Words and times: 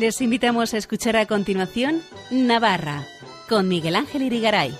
Les 0.00 0.20
invitamos 0.20 0.74
a 0.74 0.78
escuchar 0.78 1.16
a 1.16 1.26
continuación 1.26 2.02
Navarra 2.30 3.04
con 3.48 3.66
Miguel 3.66 3.96
Ángel 3.96 4.22
Irigaray. 4.22 4.72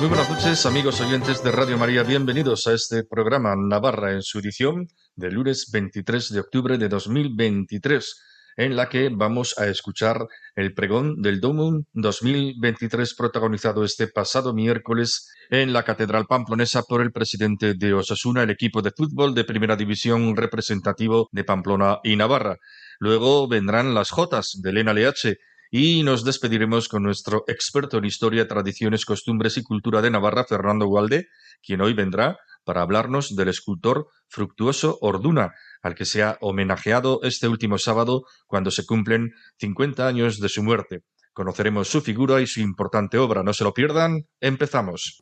Muy 0.00 0.08
buenas 0.08 0.28
noches, 0.28 0.66
amigos 0.66 1.00
oyentes 1.00 1.44
de 1.44 1.52
Radio 1.52 1.78
María. 1.78 2.02
Bienvenidos 2.02 2.66
a 2.66 2.72
este 2.72 3.04
programa 3.04 3.54
Navarra 3.56 4.14
en 4.14 4.22
su 4.22 4.40
edición 4.40 4.88
del 5.14 5.34
lunes 5.34 5.70
23 5.70 6.32
de 6.32 6.40
octubre 6.40 6.76
de 6.76 6.88
2023 6.88 8.20
en 8.56 8.74
la 8.74 8.88
que 8.88 9.10
vamos 9.10 9.58
a 9.58 9.66
escuchar 9.66 10.26
el 10.54 10.72
pregón 10.72 11.20
del 11.20 11.40
Domum 11.40 11.84
2023 11.92 13.14
protagonizado 13.14 13.84
este 13.84 14.08
pasado 14.08 14.54
miércoles 14.54 15.30
en 15.50 15.72
la 15.72 15.84
Catedral 15.84 16.26
Pamplonesa 16.26 16.82
por 16.82 17.02
el 17.02 17.12
presidente 17.12 17.74
de 17.74 17.92
Osasuna, 17.92 18.42
el 18.42 18.50
equipo 18.50 18.80
de 18.80 18.92
fútbol 18.96 19.34
de 19.34 19.44
primera 19.44 19.76
división 19.76 20.34
representativo 20.36 21.28
de 21.32 21.44
Pamplona 21.44 21.98
y 22.02 22.16
Navarra. 22.16 22.56
Luego 22.98 23.46
vendrán 23.46 23.94
las 23.94 24.10
Jotas 24.10 24.58
de 24.62 24.70
Elena 24.70 24.94
LH 24.94 25.36
y 25.70 26.02
nos 26.02 26.24
despediremos 26.24 26.88
con 26.88 27.02
nuestro 27.02 27.44
experto 27.48 27.98
en 27.98 28.06
historia, 28.06 28.48
tradiciones, 28.48 29.04
costumbres 29.04 29.58
y 29.58 29.62
cultura 29.62 30.00
de 30.00 30.10
Navarra, 30.10 30.44
Fernando 30.44 30.86
Gualde, 30.86 31.26
quien 31.62 31.82
hoy 31.82 31.92
vendrá 31.92 32.38
para 32.64 32.82
hablarnos 32.82 33.36
del 33.36 33.48
escultor 33.48 34.08
Fructuoso 34.28 34.98
Orduna, 35.00 35.52
al 35.86 35.94
que 35.94 36.04
se 36.04 36.22
ha 36.22 36.36
homenajeado 36.40 37.20
este 37.22 37.48
último 37.48 37.78
sábado 37.78 38.24
cuando 38.46 38.70
se 38.70 38.84
cumplen 38.84 39.32
50 39.58 40.06
años 40.06 40.40
de 40.40 40.48
su 40.48 40.62
muerte. 40.62 41.02
Conoceremos 41.32 41.88
su 41.88 42.00
figura 42.00 42.40
y 42.40 42.46
su 42.46 42.60
importante 42.60 43.18
obra. 43.18 43.42
No 43.42 43.52
se 43.52 43.62
lo 43.62 43.72
pierdan. 43.72 44.26
Empezamos. 44.40 45.20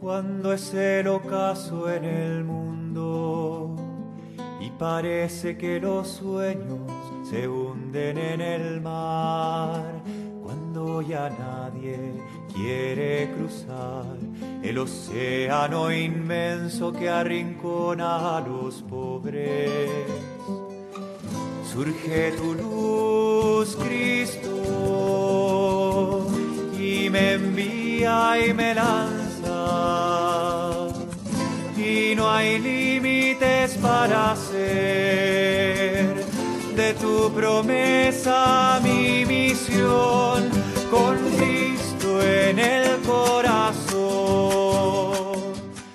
Cuando 0.00 0.52
es 0.52 0.72
el 0.72 1.08
ocaso 1.08 1.90
en 1.90 2.04
el 2.04 2.44
mundo 2.44 3.74
y 4.60 4.70
parece 4.70 5.58
que 5.58 5.80
los 5.80 6.06
sueños 6.06 6.80
se 7.28 7.48
hunden 7.48 8.18
en 8.18 8.40
el 8.40 8.80
mar, 8.80 10.02
cuando 10.76 11.00
ya 11.00 11.30
nadie 11.30 12.12
quiere 12.52 13.30
cruzar 13.34 14.18
el 14.62 14.76
océano 14.78 15.90
inmenso 15.90 16.92
que 16.92 17.08
arrincona 17.08 18.36
a 18.36 18.40
los 18.42 18.82
pobres. 18.82 19.80
Surge 21.72 22.32
tu 22.32 22.54
luz, 22.54 23.74
Cristo, 23.76 24.50
y 26.78 27.08
me 27.10 27.32
envía 27.34 28.46
y 28.46 28.52
me 28.52 28.74
lanza, 28.74 29.56
y 31.76 32.14
no 32.14 32.30
hay 32.30 32.58
límites 32.58 33.78
para 33.78 34.32
hacer 34.32 36.26
de 36.76 36.92
tu 36.92 37.32
promesa 37.32 38.78
mi 38.82 39.24
misión 39.24 40.35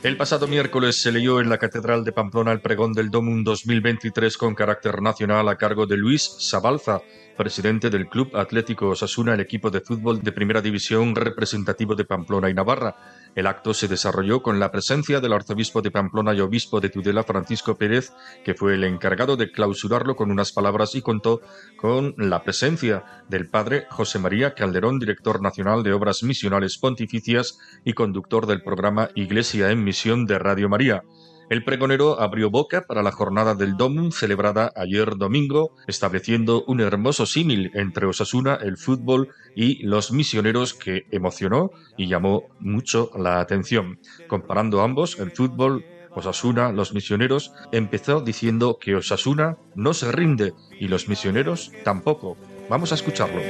El 0.04 0.18
pasado 0.18 0.48
miércoles 0.48 0.96
se 0.96 1.12
leyó 1.12 1.40
en 1.42 1.48
la 1.48 1.60
Catedral 1.60 2.04
de 2.04 2.12
Pamplona 2.12 2.52
el 2.52 2.60
pregón 2.60 2.92
del 2.92 3.12
Domum 3.12 3.44
2023 3.44 4.36
con 4.36 4.56
carácter 4.56 5.00
nacional 5.00 5.48
a 5.48 5.58
cargo 5.58 5.86
de 5.86 5.96
Luis 5.96 6.24
Sabalza, 6.40 7.04
presidente 7.38 7.92
del 7.92 8.08
Club 8.08 8.36
Atlético 8.36 8.90
Osasuna, 8.90 9.36
el 9.36 9.42
equipo 9.42 9.70
de 9.70 9.82
fútbol 9.82 10.20
de 10.24 10.32
primera 10.32 10.60
división 10.60 11.14
representativo 11.14 11.94
de 11.94 12.06
Pamplona 12.06 12.50
y 12.50 12.54
Navarra. 12.56 12.96
El 13.36 13.48
acto 13.48 13.74
se 13.74 13.88
desarrolló 13.88 14.42
con 14.42 14.60
la 14.60 14.72
presencia 14.72 15.22
del 15.22 15.34
arzobispo 15.34 15.82
de 15.82 15.92
Pamplona 15.92 16.34
y 16.34 16.42
obispo 16.42 16.82
de 16.82 16.90
Tudela, 16.90 17.24
Francisco 17.24 17.76
Pérez, 17.78 18.12
que 18.44 18.54
fue 18.54 18.76
el 18.76 18.84
encargado 18.84 19.38
de 19.38 19.52
clausurarlo 19.52 20.16
con 20.16 20.32
unas 20.32 20.52
palabras 20.52 20.96
y 20.96 21.02
contó 21.02 21.42
con 21.78 22.14
la 22.18 22.44
presencia 22.44 23.24
del 23.30 23.50
padre 23.50 23.86
José 23.90 24.20
María 24.20 24.54
Calderón, 24.54 25.00
director 25.00 25.42
nacional 25.42 25.84
de 25.84 25.94
Obras 25.94 26.24
Misionales 26.24 26.78
Pontificias 26.78 27.58
y 27.86 27.94
conductor 27.94 28.48
del 28.48 28.64
programa 28.64 29.10
Iglesia 29.16 29.72
en 29.72 29.84
Misión 29.84 30.26
de 30.26 30.38
Radio 30.38 30.68
María. 30.68 31.04
El 31.52 31.66
pregonero 31.66 32.22
abrió 32.22 32.50
boca 32.50 32.86
para 32.88 33.04
la 33.04 33.12
jornada 33.12 33.56
del 33.56 33.76
Domum 33.76 34.12
celebrada 34.12 34.72
ayer 34.74 35.18
domingo, 35.18 35.76
estableciendo 35.86 36.64
un 36.66 36.80
hermoso 36.80 37.26
símil 37.26 37.72
entre 37.74 38.06
Osasuna, 38.06 38.58
el 38.62 38.78
fútbol 38.78 39.28
y 39.54 39.84
los 39.84 40.14
misioneros 40.14 40.74
que 40.74 41.08
emocionó 41.12 41.72
y 41.98 42.08
llamó 42.08 42.44
mucho 42.62 43.12
la 43.18 43.42
atención. 43.42 44.00
Comparando 44.30 44.80
ambos, 44.80 45.20
el 45.20 45.32
fútbol 45.32 45.84
Osasuna, 46.16 46.72
los 46.72 46.94
misioneros, 46.94 47.52
empezó 47.74 48.22
diciendo 48.22 48.78
que 48.80 48.96
Osasuna 48.96 49.58
no 49.76 49.94
se 49.94 50.10
rinde 50.10 50.54
y 50.80 50.88
los 50.88 51.10
misioneros 51.10 51.74
tampoco. 51.84 52.38
Vamos 52.70 52.94
a 52.94 52.96
escucharlo. 52.96 53.42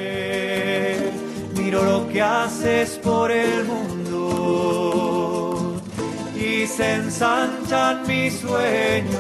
Miro 1.56 1.83
lo 1.83 2.09
que 2.12 2.19
haces 2.19 2.97
por 3.03 3.29
el 3.29 3.63
mundo 3.63 5.11
y 6.62 6.68
se 6.68 6.96
ensanchan 6.96 8.06
mis 8.06 8.40
sueños 8.40 9.12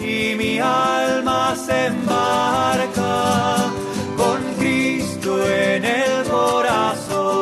y 0.00 0.34
mi 0.34 0.58
alma 0.58 1.54
se 1.54 1.88
embarca 1.88 3.70
con 4.16 4.40
Cristo 4.58 5.46
en 5.46 5.84
el 5.84 6.24
corazón. 6.30 7.36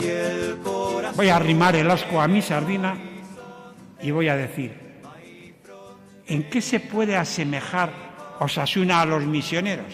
Y 0.00 0.06
el 0.06 0.56
corazón 0.64 1.16
Voy 1.16 1.28
a 1.28 1.36
arrimar 1.36 1.76
el 1.76 1.90
asco 1.90 2.18
a 2.20 2.28
mi 2.28 2.40
sardina 2.40 2.96
y 4.00 4.10
voy 4.12 4.28
a 4.28 4.36
decir, 4.36 4.72
¿en 6.26 6.48
qué 6.48 6.62
se 6.62 6.80
puede 6.80 7.16
asemejar 7.16 7.92
Osasuna 8.38 9.02
a 9.02 9.04
los 9.04 9.26
misioneros? 9.26 9.92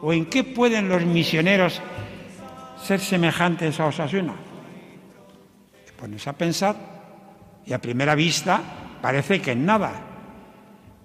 ¿O 0.00 0.14
en 0.14 0.24
qué 0.26 0.42
pueden 0.42 0.88
los 0.88 1.04
misioneros 1.04 1.82
ser 2.82 3.00
semejantes 3.00 3.78
a 3.78 3.86
Osasuna? 3.86 4.45
Pones 5.96 6.26
a 6.28 6.32
pensar 6.34 6.76
y 7.64 7.72
a 7.72 7.80
primera 7.80 8.14
vista 8.14 8.60
parece 9.00 9.40
que 9.40 9.52
en 9.52 9.66
nada, 9.66 9.92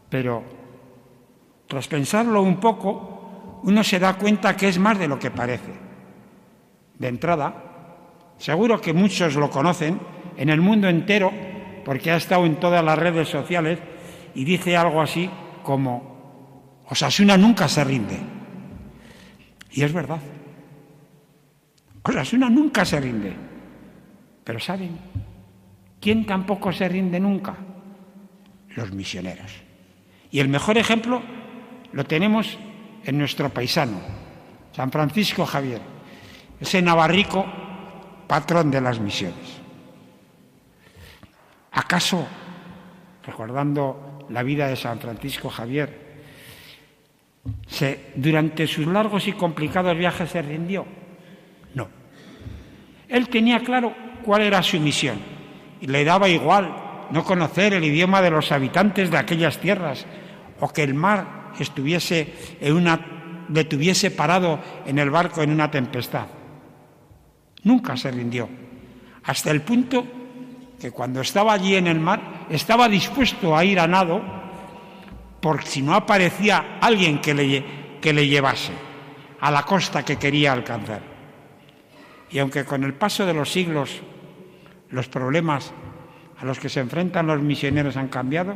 pero 0.10 0.44
tras 1.68 1.88
pensarlo 1.88 2.42
un 2.42 2.60
poco, 2.60 3.62
uno 3.64 3.84
se 3.84 4.00
da 4.00 4.16
cuenta 4.16 4.56
que 4.56 4.68
es 4.68 4.78
más 4.78 5.00
de 5.00 5.08
lo 5.08 5.18
que 5.18 5.32
parece. 5.32 5.72
De 7.00 7.08
entrada, 7.08 7.54
seguro 8.38 8.82
que 8.82 8.94
muchos 8.94 9.36
lo 9.36 9.50
conocen 9.50 10.00
en 10.38 10.50
el 10.50 10.62
mundo 10.62 10.88
entero, 10.90 11.32
porque 11.86 12.12
ha 12.12 12.18
estado 12.18 12.46
en 12.46 12.60
todas 12.60 12.84
las 12.84 12.98
redes 12.98 13.30
sociales 13.30 13.80
y 14.36 14.44
dice 14.44 14.78
algo 14.78 15.02
así 15.02 15.30
como, 15.64 16.84
Osasuna 16.90 17.38
nunca 17.38 17.68
se 17.68 17.84
rinde. 17.84 18.20
Y 19.72 19.84
es 19.84 19.94
verdad. 19.94 20.20
Osasuna 22.04 22.50
nunca 22.50 22.84
se 22.84 23.00
rinde. 23.00 23.51
Pero 24.52 24.60
¿saben 24.60 25.00
quién 26.02 26.26
tampoco 26.26 26.74
se 26.74 26.90
rinde 26.90 27.22
nunca? 27.22 27.56
Los 28.76 28.92
misioneros. 28.92 29.50
Y 30.30 30.42
el 30.42 30.50
mejor 30.50 30.78
ejemplo 30.78 31.22
lo 31.94 32.04
tenemos 32.04 32.58
en 33.06 33.18
nuestro 33.18 33.48
paisano, 33.48 34.02
San 34.74 34.92
Francisco 34.92 35.46
Javier, 35.46 35.80
ese 36.60 36.82
navarrico 36.82 37.46
patrón 38.28 38.70
de 38.70 38.82
las 38.82 39.00
misiones. 39.00 39.62
¿Acaso, 41.72 42.28
recordando 43.26 44.28
la 44.28 44.44
vida 44.44 44.68
de 44.68 44.76
San 44.76 45.00
Francisco 45.00 45.48
Javier, 45.48 45.98
se, 47.68 48.12
durante 48.16 48.68
sus 48.68 48.86
largos 48.86 49.30
y 49.30 49.32
complicados 49.32 49.98
viajes 49.98 50.30
se 50.30 50.42
rindió? 50.42 50.86
No. 51.74 51.88
Él 53.08 53.30
tenía 53.30 53.62
claro 53.62 54.11
cuál 54.22 54.42
era 54.42 54.64
su 54.64 54.80
misión. 54.80 55.20
Le 55.82 56.04
daba 56.04 56.30
igual 56.30 57.08
no 57.12 57.24
conocer 57.24 57.74
el 57.74 57.84
idioma 57.84 58.22
de 58.22 58.32
los 58.32 58.52
habitantes 58.52 59.12
de 59.12 59.18
aquellas 59.18 59.58
tierras 59.60 60.06
o 60.60 60.72
que 60.72 60.84
el 60.84 60.94
mar 60.94 61.52
estuviese 61.60 62.58
en 62.60 62.74
una, 62.74 63.46
detuviese 63.50 64.12
parado 64.12 64.60
en 64.86 65.00
el 65.00 65.10
barco 65.10 65.42
en 65.42 65.52
una 65.52 65.70
tempestad. 65.70 66.28
Nunca 67.64 67.98
se 67.98 68.12
rindió, 68.12 68.50
hasta 69.24 69.52
el 69.52 69.62
punto 69.62 70.06
que 70.80 70.92
cuando 70.92 71.22
estaba 71.22 71.54
allí 71.54 71.76
en 71.76 71.88
el 71.88 72.00
mar 72.00 72.48
estaba 72.50 72.90
dispuesto 72.90 73.56
a 73.56 73.64
ir 73.64 73.80
a 73.80 73.88
nado 73.88 74.22
por 75.40 75.64
si 75.64 75.82
no 75.82 75.94
aparecía 75.94 76.78
alguien 76.82 77.20
que 77.20 77.34
le, 77.34 77.66
que 78.00 78.14
le 78.14 78.28
llevase 78.28 78.72
a 79.40 79.52
la 79.52 79.64
costa 79.64 80.04
que 80.04 80.18
quería 80.18 80.54
alcanzar. 80.54 81.02
Y 82.32 82.40
aunque 82.40 82.64
con 82.64 82.84
el 82.84 82.94
paso 82.94 83.26
de 83.26 83.34
los 83.34 83.52
siglos 83.52 84.02
los 84.92 85.08
problemas 85.08 85.72
a 86.40 86.46
los 86.46 86.60
que 86.60 86.70
se 86.70 86.80
enfrentan 86.80 87.28
los 87.28 87.42
misioneros 87.42 87.98
han 87.98 88.08
cambiado, 88.08 88.56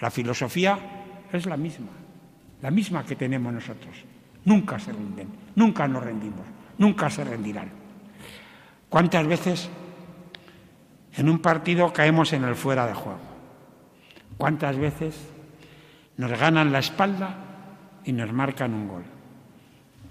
la 0.00 0.10
filosofía 0.10 0.78
es 1.32 1.46
la 1.46 1.56
misma. 1.56 1.88
la 2.60 2.70
misma 2.70 3.04
que 3.04 3.16
tenemos 3.16 3.52
nosotros. 3.52 3.96
Nunca 4.44 4.78
se 4.78 4.92
rinden, 4.92 5.28
nunca 5.56 5.88
nos 5.88 6.02
rendimos, 6.04 6.46
nunca 6.78 7.10
se 7.10 7.24
rendirán. 7.24 7.70
¿Cuántas 8.88 9.26
veces 9.26 9.68
en 11.16 11.28
un 11.28 11.40
partido 11.40 11.92
caemos 11.92 12.32
en 12.32 12.44
el 12.44 12.54
fuera 12.54 12.86
de 12.86 12.94
juego? 12.94 13.18
¿Cuántas 14.36 14.76
veces 14.76 15.16
nos 16.16 16.30
ganan 16.38 16.72
la 16.72 16.78
espalda 16.78 17.36
y 18.04 18.12
nos 18.12 18.32
marcan 18.32 18.74
un 18.74 18.88
gol? 18.88 19.04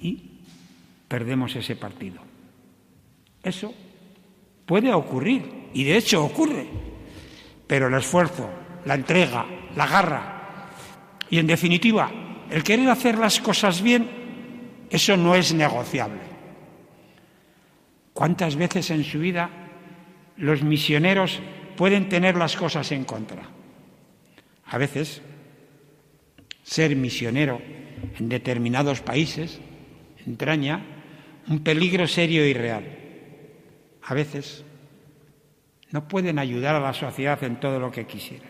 Y 0.02 0.40
perdemos 1.08 1.56
ese 1.56 1.76
partido. 1.76 2.22
Eso 3.44 3.74
puede 4.66 4.94
ocurrir, 4.94 5.70
y 5.74 5.84
de 5.84 5.98
hecho 5.98 6.24
ocurre, 6.24 6.68
pero 7.68 7.88
el 7.88 7.94
esfuerzo, 7.94 8.50
la 8.86 8.96
entrega, 8.96 9.46
la 9.76 9.88
garra 9.88 10.70
y, 11.30 11.40
en 11.40 11.48
definitiva, 11.48 12.12
el 12.50 12.64
querer 12.64 12.90
hacer 12.90 13.18
las 13.18 13.40
cosas 13.40 13.82
bien, 13.82 14.10
eso 14.90 15.16
no 15.16 15.36
es 15.36 15.54
negociable. 15.54 16.20
¿Cuántas 18.14 18.56
veces 18.56 18.92
en 18.92 19.04
su 19.04 19.20
vida 19.20 19.50
los 20.36 20.62
misioneros 20.64 21.40
pueden 21.78 22.10
tener 22.10 22.36
las 22.36 22.58
cosas 22.58 22.92
en 22.92 23.06
contra? 23.06 23.44
A 24.66 24.78
veces, 24.78 25.22
ser 26.64 26.96
misionero 26.96 27.62
en 28.20 28.30
determinados 28.30 29.02
países 29.02 29.60
entraña 30.26 30.82
un 31.48 31.60
peligro 31.60 32.08
serio 32.08 32.46
y 32.46 32.54
real. 32.54 33.01
A 34.12 34.14
veces 34.14 34.66
no 35.92 36.06
pueden 36.10 36.38
ayudar 36.38 36.76
a 36.76 36.82
la 36.82 36.94
sociedad 36.94 37.42
en 37.46 37.62
todo 37.62 37.80
lo 37.80 37.92
que 37.92 38.06
quisieran. 38.06 38.50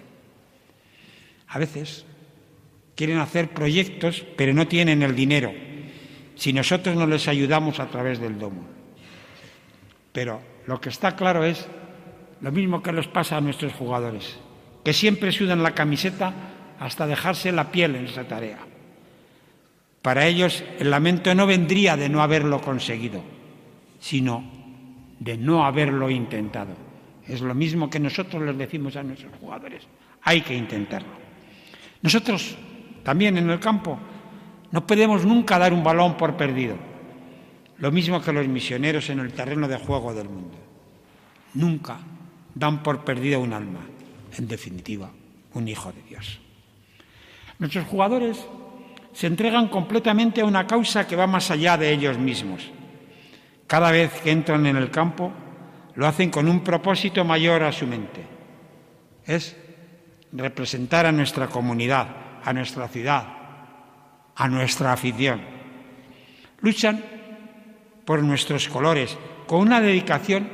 A 1.49 1.59
veces 1.59 2.03
quieren 2.95 3.19
hacer 3.19 3.49
proyectos, 3.49 4.25
pero 4.35 4.55
no 4.55 4.67
tienen 4.67 5.03
el 5.03 5.15
dinero. 5.15 5.53
Si 6.33 6.51
nosotros 6.51 6.95
no 6.95 7.05
les 7.05 7.27
ayudamos 7.27 7.79
a 7.79 7.91
través 7.91 8.19
del 8.19 8.39
domo. 8.39 8.65
Pero 10.11 10.41
lo 10.65 10.81
que 10.81 10.89
está 10.89 11.15
claro 11.15 11.43
es 11.43 11.67
lo 12.41 12.51
mismo 12.51 12.81
que 12.81 12.91
les 12.91 13.07
pasa 13.07 13.37
a 13.37 13.41
nuestros 13.41 13.73
jugadores, 13.73 14.39
que 14.83 14.93
siempre 14.93 15.31
sudan 15.31 15.61
la 15.61 15.75
camiseta 15.75 16.33
hasta 16.79 17.05
dejarse 17.05 17.51
la 17.51 17.71
piel 17.71 17.97
en 17.97 18.05
esa 18.05 18.23
tarea. 18.23 18.57
Para 20.01 20.25
ellos 20.25 20.63
el 20.79 20.89
lamento 20.89 21.35
no 21.35 21.45
vendría 21.45 21.97
de 21.97 22.09
no 22.09 22.23
haberlo 22.23 22.61
conseguido, 22.61 23.21
sino 23.99 24.60
de 25.21 25.37
no 25.37 25.63
haberlo 25.63 26.09
intentado. 26.09 26.73
Es 27.27 27.41
lo 27.41 27.53
mismo 27.53 27.89
que 27.89 27.99
nosotros 27.99 28.41
les 28.41 28.57
decimos 28.57 28.95
a 28.95 29.03
nuestros 29.03 29.31
jugadores. 29.39 29.83
Hay 30.23 30.41
que 30.41 30.55
intentarlo. 30.55 31.13
Nosotros 32.01 32.57
también 33.03 33.37
en 33.37 33.47
el 33.51 33.59
campo 33.59 33.99
no 34.71 34.87
podemos 34.87 35.23
nunca 35.23 35.59
dar 35.59 35.73
un 35.73 35.83
balón 35.83 36.17
por 36.17 36.35
perdido. 36.35 36.75
Lo 37.77 37.91
mismo 37.91 38.19
que 38.19 38.33
los 38.33 38.47
misioneros 38.47 39.11
en 39.11 39.19
el 39.19 39.31
terreno 39.33 39.67
de 39.67 39.77
juego 39.77 40.11
del 40.13 40.27
mundo. 40.27 40.57
Nunca 41.53 41.99
dan 42.55 42.81
por 42.81 43.05
perdido 43.05 43.41
un 43.41 43.53
alma. 43.53 43.81
En 44.35 44.47
definitiva, 44.47 45.11
un 45.53 45.67
hijo 45.67 45.91
de 45.91 46.01
Dios. 46.09 46.39
Nuestros 47.59 47.85
jugadores 47.85 48.43
se 49.13 49.27
entregan 49.27 49.67
completamente 49.67 50.41
a 50.41 50.45
una 50.45 50.65
causa 50.65 51.05
que 51.05 51.15
va 51.15 51.27
más 51.27 51.51
allá 51.51 51.77
de 51.77 51.91
ellos 51.91 52.17
mismos. 52.17 52.71
Cada 53.71 53.89
vez 53.89 54.11
que 54.19 54.31
entran 54.31 54.65
en 54.65 54.75
el 54.75 54.91
campo, 54.91 55.31
lo 55.95 56.05
hacen 56.05 56.29
con 56.29 56.49
un 56.49 56.59
propósito 56.59 57.23
mayor 57.23 57.63
a 57.63 57.71
su 57.71 57.87
mente. 57.87 58.21
Es 59.25 59.55
representar 60.33 61.05
a 61.05 61.13
nuestra 61.13 61.47
comunidad, 61.47 62.05
a 62.43 62.51
nuestra 62.51 62.89
ciudad, 62.89 63.25
a 64.35 64.47
nuestra 64.49 64.91
afición. 64.91 65.39
Luchan 66.59 67.01
por 68.03 68.21
nuestros 68.21 68.67
colores, 68.67 69.17
con 69.47 69.61
una 69.61 69.79
dedicación 69.79 70.49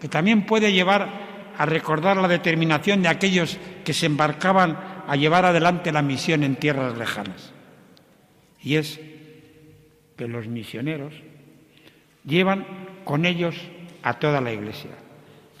que 0.00 0.08
también 0.08 0.44
puede 0.44 0.72
llevar 0.72 1.52
a 1.56 1.66
recordar 1.66 2.16
la 2.16 2.26
determinación 2.26 3.00
de 3.00 3.10
aquellos 3.10 3.58
que 3.84 3.94
se 3.94 4.06
embarcaban 4.06 5.04
a 5.06 5.14
llevar 5.14 5.44
adelante 5.44 5.92
la 5.92 6.02
misión 6.02 6.42
en 6.42 6.56
tierras 6.56 6.98
lejanas. 6.98 7.52
Y 8.60 8.74
es 8.74 8.98
que 10.16 10.26
los 10.26 10.48
misioneros 10.48 11.14
llevan 12.26 12.66
con 13.04 13.24
ellos 13.24 13.56
a 14.02 14.14
toda 14.14 14.40
la 14.40 14.52
Iglesia. 14.52 14.90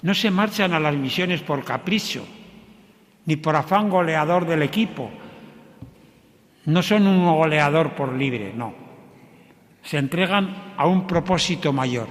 No 0.02 0.14
se 0.14 0.30
marchan 0.30 0.72
a 0.74 0.80
las 0.80 0.94
misiones 0.94 1.40
por 1.40 1.64
capricho, 1.64 2.26
ni 3.24 3.36
por 3.36 3.56
afán 3.56 3.88
goleador 3.88 4.46
del 4.46 4.62
equipo. 4.62 5.10
No 6.66 6.82
son 6.82 7.06
un 7.06 7.26
goleador 7.26 7.94
por 7.94 8.12
libre, 8.12 8.52
no. 8.54 8.74
Se 9.82 9.98
entregan 9.98 10.74
a 10.76 10.86
un 10.86 11.06
propósito 11.06 11.72
mayor. 11.72 12.08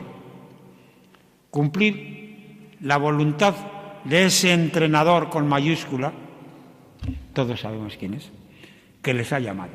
Cumplir 1.52 2.76
la 2.82 2.98
voluntad 2.98 3.54
de 4.04 4.26
ese 4.26 4.54
entrenador 4.54 5.30
con 5.30 5.48
mayúscula, 5.48 6.14
todos 7.34 7.60
sabemos 7.60 7.98
quién 7.98 8.14
es, 8.14 8.32
que 9.02 9.14
les 9.14 9.32
ha 9.34 9.40
llamado. 9.40 9.74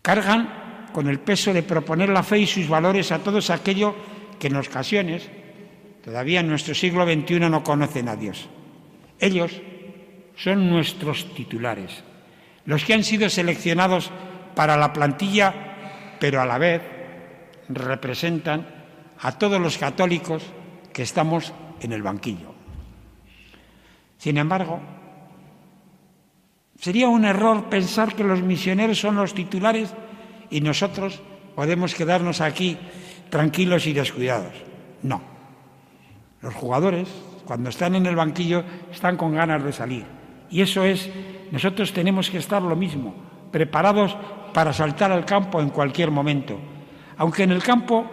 Cargan 0.00 0.69
con 0.92 1.08
el 1.08 1.20
peso 1.20 1.52
de 1.52 1.62
proponer 1.62 2.08
la 2.08 2.22
fe 2.22 2.40
y 2.40 2.46
sus 2.46 2.68
valores 2.68 3.12
a 3.12 3.18
todos 3.18 3.50
aquellos 3.50 3.94
que 4.38 4.48
en 4.48 4.56
ocasiones, 4.56 5.28
todavía 6.02 6.40
en 6.40 6.48
nuestro 6.48 6.74
siglo 6.74 7.04
XXI, 7.04 7.40
no 7.40 7.62
conocen 7.62 8.08
a 8.08 8.16
Dios. 8.16 8.48
Ellos 9.18 9.60
son 10.36 10.70
nuestros 10.70 11.34
titulares, 11.34 12.02
los 12.64 12.84
que 12.84 12.94
han 12.94 13.04
sido 13.04 13.28
seleccionados 13.28 14.10
para 14.54 14.76
la 14.76 14.92
plantilla, 14.92 16.16
pero 16.18 16.40
a 16.40 16.46
la 16.46 16.58
vez 16.58 16.82
representan 17.68 18.66
a 19.20 19.32
todos 19.38 19.60
los 19.60 19.78
católicos 19.78 20.42
que 20.92 21.02
estamos 21.02 21.52
en 21.80 21.92
el 21.92 22.02
banquillo. 22.02 22.54
Sin 24.16 24.36
embargo, 24.38 24.80
sería 26.78 27.08
un 27.08 27.24
error 27.24 27.68
pensar 27.68 28.14
que 28.14 28.24
los 28.24 28.42
misioneros 28.42 28.98
son 28.98 29.16
los 29.16 29.34
titulares 29.34 29.94
y 30.50 30.60
nosotros 30.60 31.20
podemos 31.54 31.94
quedarnos 31.94 32.40
aquí 32.40 32.78
tranquilos 33.30 33.86
y 33.86 33.92
descuidados. 33.92 34.52
No. 35.02 35.22
Los 36.42 36.54
jugadores, 36.54 37.08
cuando 37.44 37.70
están 37.70 37.94
en 37.94 38.06
el 38.06 38.16
banquillo, 38.16 38.64
están 38.92 39.16
con 39.16 39.34
ganas 39.34 39.62
de 39.62 39.72
salir. 39.72 40.04
Y 40.50 40.62
eso 40.62 40.84
es, 40.84 41.08
nosotros 41.52 41.92
tenemos 41.92 42.30
que 42.30 42.38
estar 42.38 42.60
lo 42.62 42.76
mismo, 42.76 43.14
preparados 43.52 44.16
para 44.52 44.72
saltar 44.72 45.12
al 45.12 45.24
campo 45.24 45.60
en 45.60 45.70
cualquier 45.70 46.10
momento. 46.10 46.58
Aunque 47.16 47.44
en 47.44 47.52
el 47.52 47.62
campo 47.62 48.06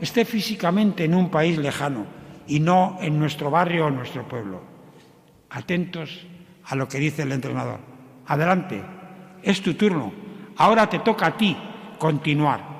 esté 0.00 0.24
físicamente 0.24 1.04
en 1.04 1.14
un 1.14 1.30
país 1.30 1.58
lejano 1.58 2.06
y 2.48 2.60
no 2.60 2.98
en 3.00 3.18
nuestro 3.18 3.50
barrio 3.50 3.86
o 3.86 3.90
nuestro 3.90 4.26
pueblo. 4.26 4.62
Atentos 5.50 6.26
a 6.64 6.74
lo 6.74 6.88
que 6.88 6.98
dice 6.98 7.22
el 7.22 7.32
entrenador. 7.32 7.78
Adelante, 8.26 8.82
es 9.42 9.62
tu 9.62 9.74
turno. 9.74 10.12
Ahora 10.56 10.88
te 10.88 10.98
toca 11.00 11.26
a 11.26 11.36
ti 11.36 11.56
continuar 11.98 12.76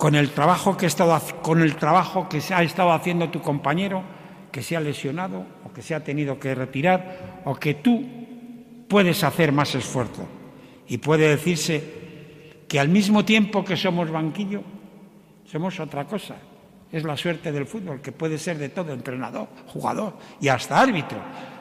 con 0.00 0.14
el 0.14 0.30
trabajo 0.30 0.78
que, 0.78 0.86
estado, 0.86 1.20
con 1.42 1.60
el 1.60 1.76
trabajo 1.76 2.26
que 2.26 2.40
ha 2.54 2.62
estado 2.62 2.90
haciendo 2.90 3.28
tu 3.28 3.42
compañero, 3.42 4.02
que 4.50 4.62
se 4.62 4.74
ha 4.74 4.80
lesionado 4.80 5.44
o 5.62 5.74
que 5.74 5.82
se 5.82 5.94
ha 5.94 6.02
tenido 6.02 6.38
que 6.38 6.54
retirar, 6.54 7.42
o 7.44 7.54
que 7.54 7.74
tú 7.74 8.02
puedes 8.88 9.22
hacer 9.22 9.52
más 9.52 9.74
esfuerzo. 9.74 10.26
Y 10.88 10.96
puede 10.96 11.28
decirse 11.28 12.64
que 12.66 12.80
al 12.80 12.88
mismo 12.88 13.26
tiempo 13.26 13.62
que 13.62 13.76
somos 13.76 14.10
banquillo, 14.10 14.62
somos 15.44 15.78
otra 15.78 16.06
cosa. 16.06 16.36
Es 16.90 17.04
la 17.04 17.18
suerte 17.18 17.52
del 17.52 17.66
fútbol, 17.66 18.00
que 18.00 18.10
puede 18.10 18.38
ser 18.38 18.56
de 18.56 18.70
todo, 18.70 18.94
entrenador, 18.94 19.48
jugador 19.66 20.16
y 20.40 20.48
hasta 20.48 20.80
árbitro. 20.80 21.18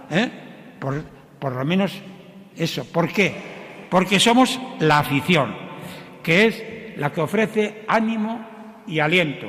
¿eh? 0.09 0.31
Por, 0.79 1.03
por 1.37 1.57
lo 1.57 1.65
menos 1.65 1.91
eso. 2.55 2.85
¿Por 2.85 3.11
qué? 3.11 3.58
Porque 3.89 4.19
somos 4.19 4.59
la 4.79 4.99
afición, 4.99 5.55
que 6.23 6.45
es 6.45 6.63
la 6.97 7.11
que 7.11 7.21
ofrece 7.21 7.85
ánimo 7.87 8.45
y 8.87 8.99
aliento 8.99 9.47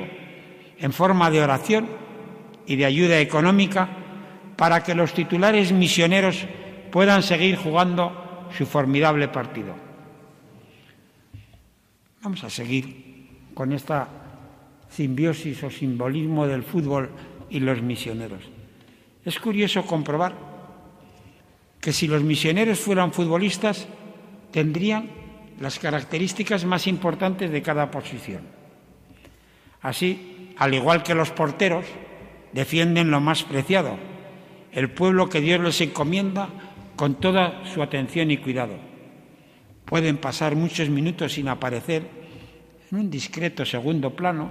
en 0.79 0.93
forma 0.93 1.29
de 1.29 1.41
oración 1.41 1.87
y 2.65 2.75
de 2.75 2.85
ayuda 2.85 3.19
económica 3.19 3.89
para 4.55 4.83
que 4.83 4.95
los 4.95 5.13
titulares 5.13 5.71
misioneros 5.71 6.45
puedan 6.91 7.23
seguir 7.23 7.55
jugando 7.55 8.47
su 8.55 8.65
formidable 8.65 9.27
partido. 9.27 9.75
Vamos 12.23 12.43
a 12.43 12.49
seguir 12.49 13.29
con 13.53 13.73
esta 13.73 14.07
simbiosis 14.89 15.63
o 15.63 15.69
simbolismo 15.69 16.45
del 16.45 16.63
fútbol 16.63 17.09
y 17.49 17.59
los 17.59 17.81
misioneros. 17.81 18.43
Es 19.25 19.39
curioso 19.39 19.83
comprobar 19.83 20.35
que 21.79 21.93
si 21.93 22.07
los 22.07 22.23
misioneros 22.23 22.79
fueran 22.79 23.11
futbolistas, 23.11 23.87
tendrían 24.51 25.09
las 25.59 25.79
características 25.79 26.65
más 26.65 26.87
importantes 26.87 27.51
de 27.51 27.61
cada 27.61 27.91
posición. 27.91 28.41
Así, 29.81 30.53
al 30.57 30.73
igual 30.73 31.03
que 31.03 31.15
los 31.15 31.31
porteros, 31.31 31.85
defienden 32.53 33.11
lo 33.11 33.21
más 33.21 33.43
preciado, 33.43 33.97
el 34.71 34.89
pueblo 34.89 35.29
que 35.29 35.41
Dios 35.41 35.59
les 35.59 35.81
encomienda 35.81 36.49
con 36.95 37.15
toda 37.15 37.65
su 37.65 37.81
atención 37.81 38.31
y 38.31 38.37
cuidado. 38.37 38.77
pueden 39.85 40.17
pasar 40.17 40.55
muchos 40.55 40.89
minutos 40.89 41.33
sin 41.33 41.49
aparecer 41.49 42.07
en 42.89 42.97
un 42.97 43.09
discreto 43.09 43.65
segundo 43.65 44.15
plano, 44.15 44.49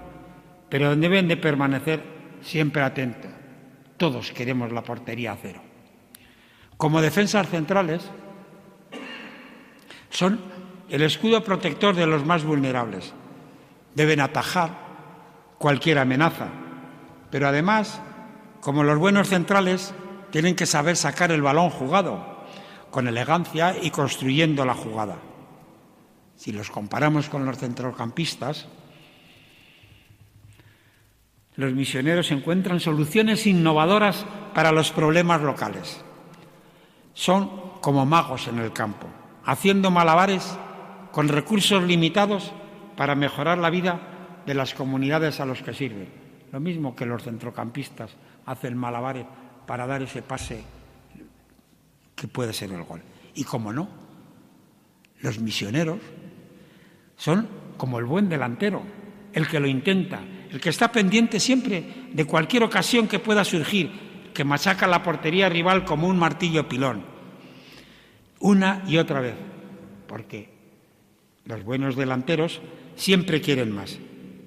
pero 0.69 0.95
deben 0.97 1.29
de 1.29 1.39
permanecer 1.39 2.03
siempre 2.43 2.83
atentos. 2.83 3.31
Todos 3.97 4.33
queremos 4.33 4.71
la 4.71 4.83
portería 4.83 5.33
a 5.33 5.37
cero. 5.41 5.63
Como 6.77 7.01
defensas 7.01 7.49
centrales, 7.49 8.03
son 10.11 10.41
el 10.89 11.03
escudo 11.03 11.43
protector 11.43 11.95
de 11.95 12.07
los 12.07 12.25
más 12.27 12.45
vulnerables. 12.45 13.13
Deben 13.95 14.21
atajar 14.21 14.91
cualquier 15.59 15.99
amenaza, 15.99 16.49
pero 17.31 17.49
además, 17.49 18.01
como 18.61 18.83
los 18.83 18.99
buenos 18.99 19.29
centrales, 19.29 19.95
tienen 20.31 20.57
que 20.57 20.67
saber 20.67 20.97
sacar 20.97 21.33
el 21.33 21.43
balón 21.43 21.71
jugado 21.71 22.45
con 22.91 23.07
elegancia 23.07 23.77
y 23.81 23.91
construyendo 23.91 24.65
la 24.65 24.75
jugada. 24.75 25.17
Si 26.37 26.53
los 26.53 26.71
comparamos 26.71 27.29
con 27.29 27.45
los 27.45 27.59
centrocampistas, 27.59 28.67
los 31.57 31.73
misioneros 31.73 32.31
encuentran 32.31 32.81
soluciones 32.81 33.47
innovadoras 33.47 34.25
para 34.55 34.73
los 34.73 34.91
problemas 34.93 35.43
locales. 35.43 36.01
Son 37.13 37.51
como 37.81 38.07
magos 38.07 38.49
en 38.49 38.59
el 38.59 38.73
campo, 38.73 39.07
haciendo 39.51 39.91
malabares 39.91 40.57
con 41.11 41.27
recursos 41.27 41.83
limitados 41.83 42.53
para 42.97 43.17
mejorar 43.17 43.59
la 43.59 43.69
vida 43.69 44.43
de 44.47 44.55
las 44.55 44.75
comunidades 44.75 45.41
a 45.41 45.45
los 45.45 45.61
que 45.61 45.75
sirven. 45.75 46.09
Lo 46.53 46.61
mismo 46.61 46.95
que 46.95 47.05
los 47.05 47.25
centrocampistas 47.25 48.13
hacen 48.47 48.77
malabares 48.77 49.27
para 49.67 49.89
dar 49.89 50.03
ese 50.03 50.23
pase 50.23 50.63
que 52.15 52.29
puede 52.29 52.53
ser 52.53 52.71
el 52.71 52.85
gol. 52.85 53.03
Y 53.35 53.43
como 53.43 53.73
no, 53.73 53.89
los 55.19 55.41
misioneros 55.41 55.99
son 57.17 57.49
como 57.77 57.99
el 57.99 58.05
buen 58.05 58.29
delantero, 58.29 58.85
el 59.33 59.49
que 59.49 59.59
lo 59.59 59.67
intenta, 59.67 60.21
el 60.49 60.61
que 60.61 60.69
está 60.71 60.93
pendiente 60.93 61.41
siempre 61.41 62.07
de 62.13 62.25
cualquier 62.25 62.63
ocasión 62.63 63.09
que 63.09 63.19
pueda 63.19 63.45
surgir, 63.45 64.31
que 64.33 64.45
machaca 64.45 64.87
la 64.87 65.03
portería 65.03 65.49
rival 65.49 65.85
como 65.85 66.07
un 66.07 66.21
martillo 66.21 66.69
pilón, 66.69 67.10
una 68.41 68.83
y 68.87 68.97
otra 68.97 69.21
vez, 69.21 69.37
porque 70.09 70.49
los 71.45 71.63
buenos 71.63 71.95
delanteros 71.95 72.61
siempre 72.97 73.41
quieren 73.41 73.71
más. 73.71 73.99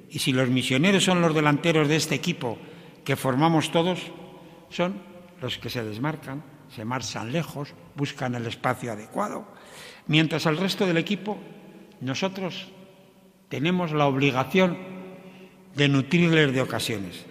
Y 0.09 0.19
si 0.19 0.33
los 0.33 0.49
misioneros 0.49 1.03
son 1.03 1.21
los 1.21 1.33
delanteros 1.33 1.87
de 1.87 1.95
este 1.95 2.15
equipo 2.15 2.57
que 3.03 3.15
formamos 3.15 3.71
todos, 3.71 3.99
son 4.69 5.01
los 5.41 5.57
que 5.57 5.69
se 5.69 5.83
desmarcan, 5.83 6.43
se 6.75 6.85
marchan 6.85 7.31
lejos, 7.31 7.73
buscan 7.95 8.35
el 8.35 8.45
espacio 8.47 8.91
adecuado, 8.91 9.47
mientras 10.07 10.45
el 10.45 10.57
resto 10.57 10.85
del 10.85 10.97
equipo, 10.97 11.37
nosotros 12.01 12.69
tenemos 13.49 13.91
la 13.91 14.07
obligación 14.07 14.77
de 15.75 15.87
nutrirles 15.87 16.53
de 16.53 16.61
ocasiones. 16.61 17.25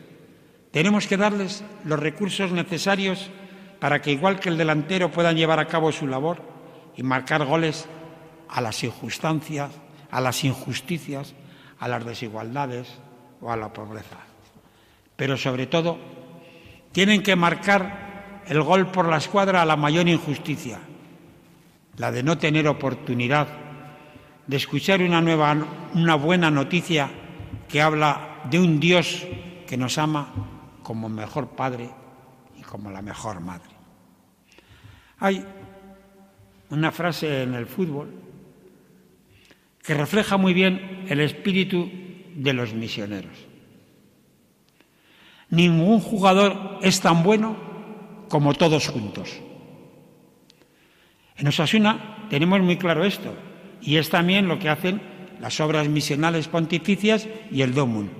Tenemos 0.71 1.07
que 1.07 1.16
darles 1.16 1.64
los 1.85 1.99
recursos 1.99 2.52
necesarios 2.52 3.31
para 3.81 4.00
que, 4.00 4.12
igual 4.12 4.38
que 4.38 4.49
el 4.49 4.59
delantero, 4.59 5.11
puedan 5.11 5.37
llevar 5.37 5.59
a 5.59 5.66
cabo 5.66 5.90
su 5.92 6.07
labor 6.07 6.51
y 6.97 7.03
marcar 7.03 7.45
goles 7.45 7.87
a 8.49 8.61
las 8.61 8.83
injusticias, 8.85 9.71
a 10.11 10.21
las 10.21 10.45
injusticias, 10.45 11.35
a 11.79 11.89
las 11.89 12.05
desigualdades 12.05 12.89
o 13.41 13.51
a 13.51 13.57
la 13.57 13.73
pobreza. 13.73 14.19
Pero 15.17 15.37
sobre 15.37 15.67
todo, 15.67 15.99
tienen 16.93 17.23
que 17.23 17.37
marcar 17.37 18.43
el 18.47 18.63
gol 18.63 18.91
por 18.91 19.09
la 19.09 19.17
escuadra 19.17 19.63
a 19.63 19.67
la 19.67 19.77
mayor 19.77 20.09
injusticia, 20.09 20.81
la 21.97 22.11
de 22.11 22.23
no 22.23 22.39
tener 22.39 22.69
oportunidad 22.69 23.49
de 24.47 24.57
escuchar 24.57 25.03
una 25.03 25.21
nueva 25.21 25.57
una 25.95 26.15
buena 26.15 26.51
noticia 26.51 27.11
que 27.69 27.81
habla 27.81 28.43
de 28.51 28.59
un 28.59 28.81
Dios 28.81 29.27
que 29.67 29.77
nos 29.77 29.99
ama 29.99 30.29
como 30.83 31.09
mejor 31.09 31.49
padre 31.49 31.91
y 32.59 32.63
como 32.63 32.91
la 32.91 33.03
mejor 33.03 33.41
madre. 33.41 33.71
Hay 35.19 35.45
una 36.73 36.91
frase 36.91 37.43
en 37.43 37.52
el 37.52 37.67
fútbol 37.67 38.09
que 39.83 39.93
refleja 39.93 40.38
muy 40.38 40.55
bien 40.55 41.05
el 41.07 41.21
espíritu 41.21 41.91
de 42.35 42.52
los 42.55 42.73
misioneros. 42.73 43.37
Ningún 45.50 46.00
jugador 46.00 46.79
es 46.81 46.99
tan 47.02 47.23
bueno 47.23 47.57
como 48.31 48.55
todos 48.55 48.88
juntos. 48.88 49.38
En 51.37 51.47
Osasuna 51.47 52.26
tenemos 52.31 52.62
muy 52.62 52.79
claro 52.79 53.05
esto, 53.05 53.35
y 53.83 53.97
es 53.97 54.09
también 54.09 54.49
lo 54.49 54.59
que 54.59 54.71
hacen 54.71 55.02
las 55.41 55.61
obras 55.61 55.88
misionales 55.88 56.49
pontificias 56.49 57.29
y 57.50 57.61
el 57.61 57.75
DOMUN. 57.75 58.11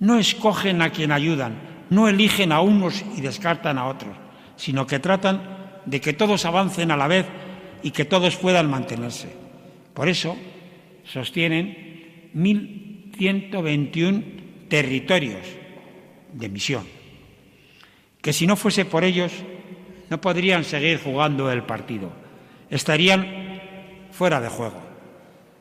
No 0.00 0.18
escogen 0.18 0.80
a 0.80 0.90
quien 0.90 1.12
ayudan, 1.12 1.60
no 1.90 2.08
eligen 2.08 2.52
a 2.52 2.62
unos 2.62 3.04
y 3.18 3.20
descartan 3.20 3.76
a 3.76 3.86
otros, 3.86 4.16
sino 4.56 4.86
que 4.86 4.98
tratan 4.98 5.82
de 5.84 6.00
que 6.00 6.14
todos 6.14 6.46
avancen 6.46 6.90
a 6.90 6.96
la 6.96 7.06
vez 7.06 7.26
y 7.86 7.92
que 7.92 8.04
todos 8.04 8.34
puedan 8.34 8.68
mantenerse. 8.68 9.28
Por 9.94 10.08
eso 10.08 10.36
sostienen 11.04 12.32
1.121 12.34 14.66
territorios 14.66 15.46
de 16.32 16.48
misión, 16.48 16.84
que 18.20 18.32
si 18.32 18.44
no 18.44 18.56
fuese 18.56 18.86
por 18.86 19.04
ellos 19.04 19.30
no 20.10 20.20
podrían 20.20 20.64
seguir 20.64 20.98
jugando 20.98 21.48
el 21.52 21.62
partido, 21.62 22.10
estarían 22.70 23.62
fuera 24.10 24.40
de 24.40 24.48
juego 24.48 24.82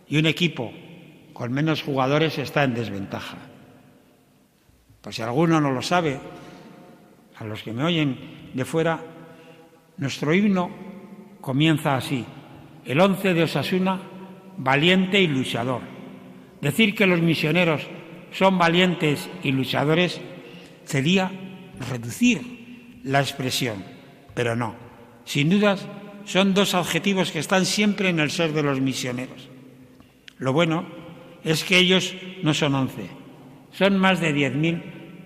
y 0.10 0.18
un 0.18 0.26
equipo 0.26 0.74
con 1.32 1.54
menos 1.54 1.84
jugadores 1.84 2.40
está 2.40 2.64
en 2.64 2.74
desventaja. 2.74 3.38
Por 5.00 5.14
si 5.14 5.22
alguno 5.22 5.62
no 5.62 5.70
lo 5.70 5.84
sabe, 5.84 6.20
a 7.38 7.44
los 7.44 7.62
que 7.62 7.72
me 7.72 7.84
oyen 7.84 8.50
de 8.56 8.66
fuera, 8.66 9.00
nuestro 9.98 10.34
himno 10.34 10.95
comienza 11.46 11.96
así, 11.96 12.26
el 12.86 13.00
once 13.00 13.36
de 13.36 13.44
Osasuna 13.44 14.02
valiente 14.58 15.22
y 15.22 15.28
luchador. 15.28 15.82
Decir 16.60 16.96
que 16.96 17.06
los 17.06 17.22
misioneros 17.22 17.84
son 18.32 18.58
valientes 18.58 19.30
y 19.44 19.52
luchadores 19.52 20.20
sería 20.86 21.32
reducir 21.88 23.00
la 23.04 23.20
expresión, 23.20 23.86
pero 24.34 24.56
no. 24.56 24.74
Sin 25.24 25.52
dudas, 25.52 25.88
son 26.24 26.56
dos 26.56 26.74
adjetivos 26.74 27.32
que 27.32 27.38
están 27.38 27.68
siempre 27.68 28.10
en 28.10 28.20
el 28.20 28.32
ser 28.32 28.52
de 28.52 28.64
los 28.64 28.82
misioneros. 28.82 29.48
Lo 30.40 30.52
bueno 30.52 30.88
es 31.44 31.64
que 31.64 31.78
ellos 31.78 32.16
no 32.42 32.56
son 32.56 32.74
once, 32.74 33.08
son 33.72 34.00
más 34.00 34.20
de 34.20 34.34
diez 34.34 34.56
mil, 34.56 34.82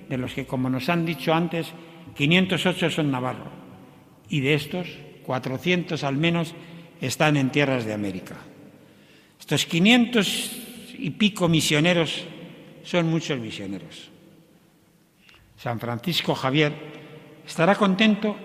de 0.10 0.18
los 0.18 0.34
que, 0.34 0.46
como 0.46 0.70
nos 0.70 0.90
han 0.90 1.06
dicho 1.06 1.34
antes, 1.34 1.72
508 2.18 2.90
son 2.90 3.10
navarros, 3.10 3.54
y 4.28 4.42
de 4.42 4.56
estos, 4.56 4.90
400 5.30 6.04
al 6.04 6.18
menos 6.18 6.56
están 7.00 7.38
en 7.38 7.52
tierras 7.52 7.86
de 7.86 7.94
América. 7.94 8.36
Estos 9.40 9.68
500 9.68 10.98
y 10.98 11.12
pico 11.12 11.48
misioneros 11.48 12.26
son 12.82 13.12
muchos 13.12 13.38
misioneros. 13.38 14.10
San 15.56 15.80
Francisco 15.80 16.34
Javier 16.34 16.74
estará 17.46 17.76
contento 17.76 18.38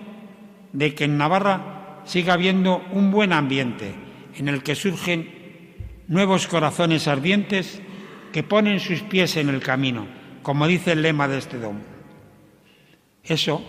de 0.73 0.93
que 0.93 1.05
en 1.05 1.17
Navarra 1.17 2.03
siga 2.05 2.33
habiendo 2.33 2.85
un 2.91 3.09
buen 3.09 3.33
ambiente 3.33 3.95
en 4.35 4.47
el 4.47 4.61
que 4.61 4.75
surgen 4.75 5.27
nuevos 6.07 6.45
corazones 6.45 7.07
ardientes 7.07 7.81
que 8.31 8.43
ponen 8.43 8.79
sus 8.79 9.01
pies 9.01 9.37
en 9.37 9.49
el 9.49 9.59
camino, 9.59 10.05
como 10.43 10.67
dice 10.67 10.91
el 10.91 11.01
lema 11.01 11.27
de 11.27 11.39
este 11.39 11.57
domo. 11.57 11.81
Eso 13.23 13.65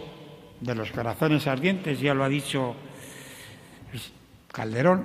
de 0.61 0.75
los 0.75 0.91
corazones 0.91 1.47
ardientes 1.47 1.99
ya 1.99 2.13
lo 2.13 2.23
ha 2.23 2.29
dicho 2.29 2.77
Calderón, 4.53 5.05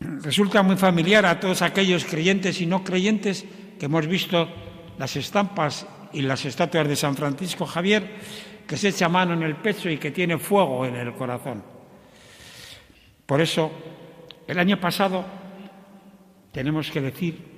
resulta 0.00 0.62
muy 0.62 0.76
familiar 0.76 1.26
a 1.26 1.40
todos 1.40 1.62
aquellos 1.62 2.04
creyentes 2.04 2.60
y 2.60 2.66
no 2.66 2.84
creyentes 2.84 3.44
que 3.78 3.86
hemos 3.86 4.06
visto 4.06 4.48
las 4.98 5.16
estampas 5.16 5.86
y 6.12 6.22
las 6.22 6.44
estatuas 6.44 6.88
de 6.88 6.96
San 6.96 7.16
Francisco 7.16 7.66
Javier, 7.66 8.16
que 8.66 8.76
se 8.76 8.88
echa 8.88 9.08
mano 9.08 9.34
en 9.34 9.42
el 9.42 9.56
pecho 9.56 9.90
y 9.90 9.98
que 9.98 10.10
tiene 10.10 10.38
fuego 10.38 10.86
en 10.86 10.96
el 10.96 11.14
corazón. 11.14 11.62
Por 13.26 13.40
eso, 13.40 13.70
el 14.46 14.58
año 14.58 14.80
pasado 14.80 15.24
tenemos 16.52 16.90
que 16.90 17.00
decir 17.00 17.56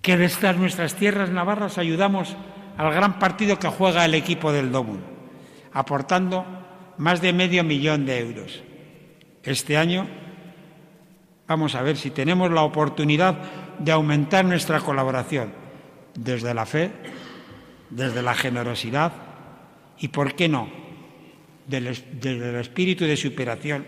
que 0.00 0.16
de 0.16 0.24
estas 0.24 0.56
nuestras 0.56 0.94
tierras 0.94 1.30
navarras 1.30 1.78
ayudamos 1.78 2.36
al 2.76 2.92
gran 2.92 3.18
partido 3.18 3.58
que 3.58 3.68
juega 3.68 4.04
el 4.04 4.14
equipo 4.14 4.52
del 4.52 4.72
Domun, 4.72 5.00
aportando 5.72 6.61
más 7.02 7.20
de 7.20 7.32
medio 7.32 7.64
millón 7.64 8.06
de 8.06 8.20
euros. 8.20 8.62
Este 9.42 9.76
año 9.76 10.06
vamos 11.48 11.74
a 11.74 11.82
ver 11.82 11.96
si 11.96 12.10
tenemos 12.10 12.52
la 12.52 12.62
oportunidad 12.62 13.42
de 13.80 13.90
aumentar 13.90 14.44
nuestra 14.44 14.78
colaboración 14.78 15.52
desde 16.14 16.54
la 16.54 16.64
fe, 16.64 16.92
desde 17.90 18.22
la 18.22 18.34
generosidad 18.34 19.12
y, 19.98 20.08
¿por 20.08 20.34
qué 20.34 20.48
no?, 20.48 20.70
desde 21.66 22.50
el 22.50 22.56
espíritu 22.56 23.04
de 23.04 23.16
superación 23.16 23.84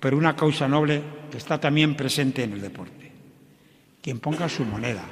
pero 0.00 0.16
una 0.16 0.34
causa 0.34 0.66
noble 0.66 1.02
que 1.30 1.36
está 1.36 1.60
también 1.60 1.94
presente 1.94 2.42
en 2.42 2.52
el 2.52 2.60
deporte. 2.60 3.12
Quien 4.02 4.18
ponga 4.18 4.48
su 4.48 4.64
moneda, 4.64 5.04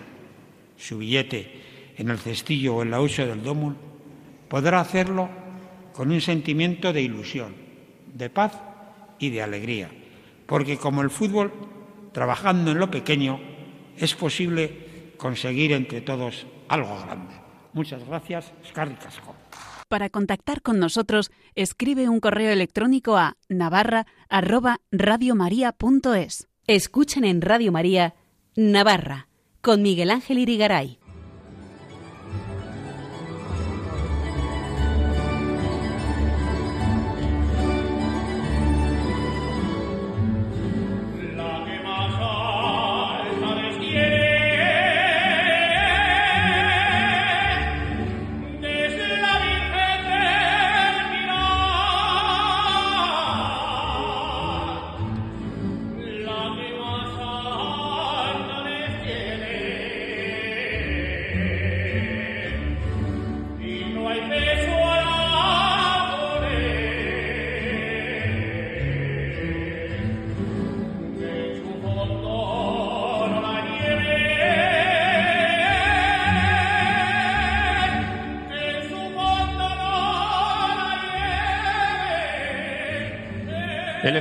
su 0.78 0.98
billete 0.98 1.92
en 1.96 2.08
el 2.08 2.18
cestillo 2.18 2.76
o 2.76 2.82
en 2.82 2.90
la 2.90 3.00
hucha 3.00 3.26
del 3.26 3.42
dómul, 3.42 3.76
podrá 4.48 4.80
hacerlo 4.80 5.41
con 5.94 6.10
un 6.10 6.20
sentimiento 6.20 6.92
de 6.92 7.02
ilusión, 7.02 7.54
de 8.14 8.30
paz 8.30 8.58
y 9.18 9.30
de 9.30 9.42
alegría, 9.42 9.90
porque 10.46 10.78
como 10.78 11.02
el 11.02 11.10
fútbol, 11.10 11.52
trabajando 12.12 12.70
en 12.72 12.78
lo 12.78 12.90
pequeño, 12.90 13.40
es 13.96 14.14
posible 14.14 15.12
conseguir 15.16 15.72
entre 15.72 16.00
todos 16.00 16.46
algo 16.68 16.98
grande. 17.04 17.34
Muchas 17.72 18.06
gracias, 18.06 18.52
Casco. 18.74 19.34
Para 19.88 20.08
contactar 20.08 20.62
con 20.62 20.78
nosotros, 20.78 21.32
escribe 21.54 22.08
un 22.08 22.20
correo 22.20 22.50
electrónico 22.50 23.16
a 23.16 23.36
navarra@radiomaria.es. 23.48 26.48
Escuchen 26.66 27.24
en 27.24 27.42
Radio 27.42 27.72
María 27.72 28.14
Navarra 28.56 29.28
con 29.60 29.82
Miguel 29.82 30.10
Ángel 30.10 30.38
Irigaray. 30.38 30.98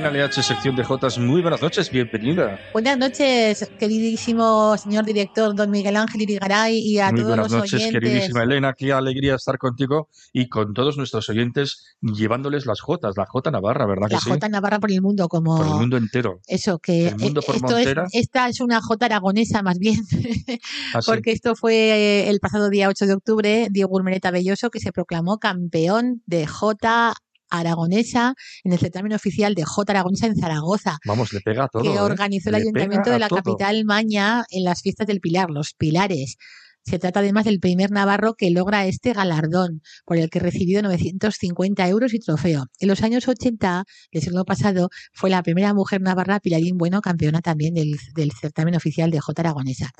LH, 0.02 0.42
sección 0.42 0.74
de 0.74 0.82
Jotas, 0.82 1.16
muy 1.18 1.42
buenas 1.42 1.62
noches, 1.62 1.88
bienvenida. 1.90 2.58
Buenas 2.72 2.98
noches, 2.98 3.70
queridísimo 3.78 4.76
señor 4.76 5.04
director, 5.04 5.54
don 5.54 5.70
Miguel 5.70 5.96
Ángel 5.96 6.22
Irigaray, 6.22 6.76
y 6.78 6.98
a 6.98 7.10
muy 7.10 7.20
todos 7.20 7.28
buenas 7.36 7.52
los 7.52 7.60
noches, 7.60 7.74
oyentes. 7.74 8.00
queridísima 8.00 8.42
Elena, 8.42 8.74
qué 8.76 8.92
alegría 8.92 9.36
estar 9.36 9.58
contigo 9.58 10.08
y 10.32 10.48
con 10.48 10.74
todos 10.74 10.96
nuestros 10.96 11.28
oyentes 11.28 11.96
llevándoles 12.00 12.66
las 12.66 12.80
Jotas, 12.80 13.14
la 13.16 13.26
Jota 13.26 13.50
Navarra, 13.52 13.86
¿verdad 13.86 14.08
que 14.08 14.14
La 14.14 14.20
sí? 14.20 14.30
J 14.30 14.48
Navarra 14.48 14.80
por 14.80 14.90
el 14.90 15.02
mundo, 15.02 15.28
como 15.28 15.56
Por 15.56 15.66
el 15.66 15.72
mundo 15.74 15.96
entero. 15.96 16.40
eso, 16.48 16.78
que 16.80 17.08
El 17.08 17.18
mundo 17.18 17.40
por 17.40 17.54
esto 17.54 17.78
es, 17.78 17.94
esta 18.12 18.48
es 18.48 18.60
una 18.60 18.80
J 18.80 19.06
aragonesa 19.06 19.62
más 19.62 19.78
bien, 19.78 20.00
Así. 20.94 21.08
porque 21.10 21.30
esto 21.30 21.54
fue 21.54 21.74
eh, 21.74 22.28
el 22.30 22.40
pasado 22.40 22.70
día 22.70 22.88
8 22.88 23.06
de 23.06 23.14
octubre, 23.14 23.68
Diego 23.70 23.94
Urmeneta 23.94 24.30
Belloso, 24.32 24.70
que 24.70 24.80
se 24.80 24.90
proclamó 24.90 25.38
campeón 25.38 26.22
de 26.26 26.46
J 26.46 27.14
aragonesa 27.52 28.34
en 28.64 28.72
el 28.72 28.78
certamen 28.78 29.12
oficial 29.12 29.54
de 29.54 29.64
J 29.64 29.92
aragonesa 29.92 30.26
en 30.26 30.36
Zaragoza. 30.36 30.98
Vamos, 31.06 31.32
le 31.32 31.40
pega 31.40 31.64
a 31.64 31.68
todo. 31.68 31.82
que 31.82 31.94
¿eh? 31.94 32.00
organizó 32.00 32.48
el 32.48 32.56
Le 32.56 32.62
Ayuntamiento 32.62 33.10
de 33.10 33.18
la 33.18 33.28
todo. 33.28 33.42
capital 33.42 33.84
Maña 33.84 34.44
en 34.50 34.64
las 34.64 34.82
fiestas 34.82 35.06
del 35.06 35.20
Pilar, 35.20 35.50
los 35.50 35.74
Pilares. 35.74 36.36
Se 36.84 36.98
trata 36.98 37.20
además 37.20 37.44
del 37.44 37.60
primer 37.60 37.92
navarro 37.92 38.34
que 38.34 38.50
logra 38.50 38.86
este 38.86 39.12
galardón, 39.12 39.82
por 40.04 40.16
el 40.16 40.30
que 40.30 40.40
recibió 40.40 40.82
950 40.82 41.86
euros 41.88 42.12
y 42.12 42.18
trofeo. 42.18 42.66
En 42.80 42.88
los 42.88 43.02
años 43.02 43.28
80 43.28 43.84
del 44.10 44.22
siglo 44.22 44.44
pasado 44.44 44.88
fue 45.12 45.30
la 45.30 45.42
primera 45.44 45.74
mujer 45.74 46.00
navarra, 46.00 46.40
Pilarín 46.40 46.78
Bueno, 46.78 47.00
campeona 47.00 47.40
también 47.40 47.74
del, 47.74 47.96
del 48.16 48.32
certamen 48.32 48.74
oficial 48.74 49.12
de 49.12 49.20
J 49.20 49.42
Aragonesa. 49.42 49.90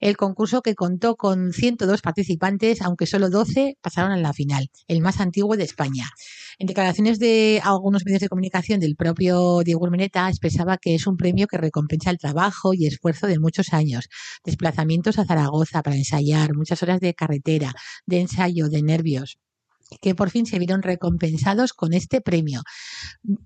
El 0.00 0.16
concurso 0.16 0.62
que 0.62 0.74
contó 0.74 1.16
con 1.16 1.52
102 1.52 2.00
participantes, 2.00 2.80
aunque 2.80 3.06
solo 3.06 3.28
12 3.28 3.76
pasaron 3.82 4.12
a 4.12 4.16
la 4.16 4.32
final, 4.32 4.70
el 4.88 5.02
más 5.02 5.20
antiguo 5.20 5.58
de 5.58 5.64
España. 5.64 6.08
En 6.60 6.66
declaraciones 6.66 7.18
de 7.18 7.62
algunos 7.64 8.04
medios 8.04 8.20
de 8.20 8.28
comunicación 8.28 8.80
del 8.80 8.94
propio 8.94 9.60
Diego 9.64 9.82
Urmeneta 9.82 10.28
expresaba 10.28 10.76
que 10.76 10.94
es 10.94 11.06
un 11.06 11.16
premio 11.16 11.46
que 11.46 11.56
recompensa 11.56 12.10
el 12.10 12.18
trabajo 12.18 12.74
y 12.74 12.86
esfuerzo 12.86 13.26
de 13.26 13.38
muchos 13.38 13.72
años, 13.72 14.10
desplazamientos 14.44 15.18
a 15.18 15.24
Zaragoza 15.24 15.82
para 15.82 15.96
ensayar, 15.96 16.54
muchas 16.54 16.82
horas 16.82 17.00
de 17.00 17.14
carretera, 17.14 17.72
de 18.04 18.20
ensayo, 18.20 18.68
de 18.68 18.82
nervios 18.82 19.38
que 20.00 20.14
por 20.14 20.30
fin 20.30 20.46
se 20.46 20.58
vieron 20.58 20.82
recompensados 20.82 21.72
con 21.72 21.92
este 21.92 22.20
premio. 22.20 22.62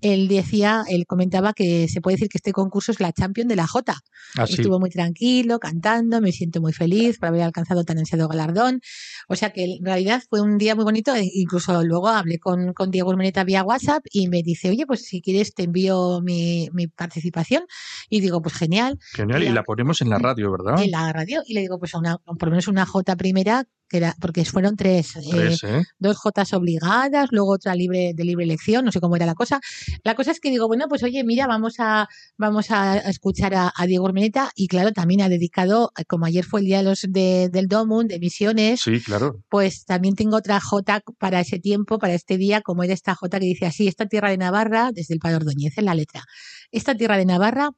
Él 0.01 0.27
decía, 0.27 0.83
él 0.89 1.05
comentaba 1.07 1.53
que 1.53 1.87
se 1.87 2.01
puede 2.01 2.15
decir 2.15 2.29
que 2.29 2.37
este 2.37 2.51
concurso 2.51 2.91
es 2.91 2.99
la 2.99 3.11
champion 3.11 3.47
de 3.47 3.55
la 3.55 3.67
Jota. 3.67 3.97
Así. 4.35 4.55
Estuvo 4.55 4.79
muy 4.79 4.89
tranquilo, 4.89 5.59
cantando, 5.59 6.21
me 6.21 6.31
siento 6.31 6.61
muy 6.61 6.73
feliz 6.73 7.19
por 7.19 7.29
haber 7.29 7.41
alcanzado 7.43 7.83
tan 7.83 7.97
ansiado 7.97 8.27
galardón. 8.27 8.81
O 9.27 9.35
sea 9.35 9.51
que 9.51 9.63
en 9.63 9.85
realidad 9.85 10.21
fue 10.29 10.41
un 10.41 10.57
día 10.57 10.75
muy 10.75 10.83
bonito. 10.83 11.15
e 11.15 11.23
Incluso 11.33 11.83
luego 11.83 12.09
hablé 12.09 12.39
con, 12.39 12.73
con 12.73 12.91
Diego 12.91 13.09
Urmeneta 13.09 13.43
vía 13.43 13.63
WhatsApp 13.63 14.03
y 14.11 14.27
me 14.27 14.41
dice, 14.43 14.69
oye, 14.69 14.85
pues 14.85 15.05
si 15.05 15.21
quieres 15.21 15.53
te 15.53 15.63
envío 15.63 16.21
mi, 16.21 16.69
mi 16.73 16.87
participación. 16.87 17.63
Y 18.09 18.21
digo, 18.21 18.41
pues 18.41 18.55
genial, 18.55 18.97
Genial, 19.13 19.41
y 19.41 19.45
Mira. 19.45 19.55
la 19.55 19.63
ponemos 19.63 20.01
en 20.01 20.09
la 20.09 20.19
radio, 20.19 20.51
¿verdad? 20.51 20.81
en 20.81 20.91
la 20.91 21.11
radio. 21.11 21.41
Y 21.45 21.53
le 21.53 21.61
digo, 21.61 21.79
pues 21.79 21.93
una, 21.93 22.17
por 22.17 22.43
lo 22.43 22.51
menos 22.51 22.67
una 22.67 22.85
J 22.85 23.15
primera, 23.15 23.65
que 23.89 23.97
era, 23.97 24.15
porque 24.19 24.45
fueron 24.45 24.75
tres. 24.75 25.15
eh, 25.17 25.55
¿eh? 25.63 25.83
dos 25.99 26.17
Jotas 26.17 26.53
obligadas, 26.53 27.29
luego 27.31 27.51
otra 27.53 27.75
libre 27.75 28.11
de 28.15 28.23
libre 28.23 28.43
elección, 28.45 28.85
no 28.85 28.91
sé 28.91 28.99
cómo 28.99 29.15
era 29.15 29.25
la 29.25 29.35
cosa. 29.35 29.59
La 30.03 30.15
cosa 30.15 30.31
es 30.31 30.39
que 30.39 30.49
digo, 30.49 30.67
bueno, 30.67 30.87
pues 30.89 31.03
oye, 31.03 31.23
mira, 31.23 31.47
vamos 31.47 31.75
a 31.79 32.07
vamos 32.37 32.71
a 32.71 32.97
escuchar 33.09 33.53
a, 33.55 33.71
a 33.75 33.85
Diego 33.85 34.05
Urmeneta 34.05 34.51
y 34.55 34.67
claro, 34.67 34.91
también 34.91 35.21
ha 35.21 35.29
dedicado, 35.29 35.91
como 36.07 36.25
ayer 36.25 36.45
fue 36.45 36.61
el 36.61 36.65
día 36.65 36.77
de 36.79 36.83
los 36.83 37.01
de, 37.07 37.49
del 37.51 37.67
Domun, 37.67 38.07
de 38.07 38.19
misiones, 38.19 38.81
Sí, 38.81 38.99
claro. 39.01 39.43
pues 39.49 39.85
también 39.85 40.15
tengo 40.15 40.37
otra 40.37 40.59
Jota 40.59 41.01
para 41.19 41.39
ese 41.39 41.59
tiempo, 41.59 41.99
para 41.99 42.13
este 42.13 42.37
día, 42.37 42.61
como 42.61 42.83
era 42.83 42.93
esta 42.93 43.15
Jota 43.15 43.39
que 43.39 43.45
dice 43.45 43.65
así, 43.65 43.87
esta 43.87 44.05
tierra 44.07 44.29
de 44.29 44.37
Navarra, 44.37 44.91
desde 44.93 45.13
el 45.13 45.19
Padre 45.19 45.37
Ordóñez 45.37 45.77
en 45.77 45.85
la 45.85 45.95
letra. 45.95 46.23
Esta 46.71 46.95
tierra 46.95 47.17
de 47.17 47.25
Navarra 47.25 47.69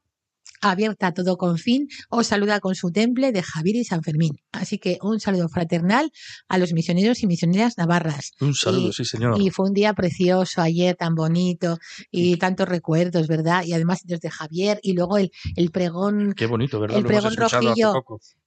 abierta 0.62 1.07
a 1.07 1.13
todo 1.13 1.38
con 1.38 1.57
fin, 1.57 1.88
os 2.10 2.27
saluda 2.27 2.60
con 2.60 2.75
su 2.75 2.91
temple 2.91 3.31
de 3.31 3.43
Javier 3.43 3.75
y 3.77 3.83
San 3.83 4.01
Fermín. 4.03 4.33
Así 4.51 4.77
que 4.79 4.97
un 5.01 5.19
saludo 5.19 5.49
fraternal 5.49 6.12
a 6.47 6.57
los 6.57 6.73
misioneros 6.73 7.21
y 7.23 7.27
misioneras 7.27 7.77
navarras. 7.77 8.31
Un 8.41 8.53
saludo, 8.55 8.89
Y- 8.89 8.93
sí, 8.93 9.05
señor. 9.05 9.39
Y 9.39 9.49
fue 9.51 9.67
un 9.67 9.73
día 9.73 9.93
precioso 9.93 10.62
ayer, 10.62 10.95
tan 10.95 11.15
bonito, 11.15 11.77
y 12.12 12.38
tantos 12.38 12.67
recuerdos, 12.67 13.27
¿verdad? 13.27 13.63
Y 13.65 13.73
además 13.73 14.01
desde 14.03 14.29
Javier, 14.29 14.79
y 14.81 14.93
luego 14.93 15.17
el, 15.17 15.31
el 15.55 15.71
pregón 15.71 16.33
Qué 16.36 16.45
bonito, 16.47 16.79
¿verdad? 16.79 16.97
el 16.97 17.03
Lo 17.03 17.07
pregón 17.10 17.36
rojillo. 17.36 17.93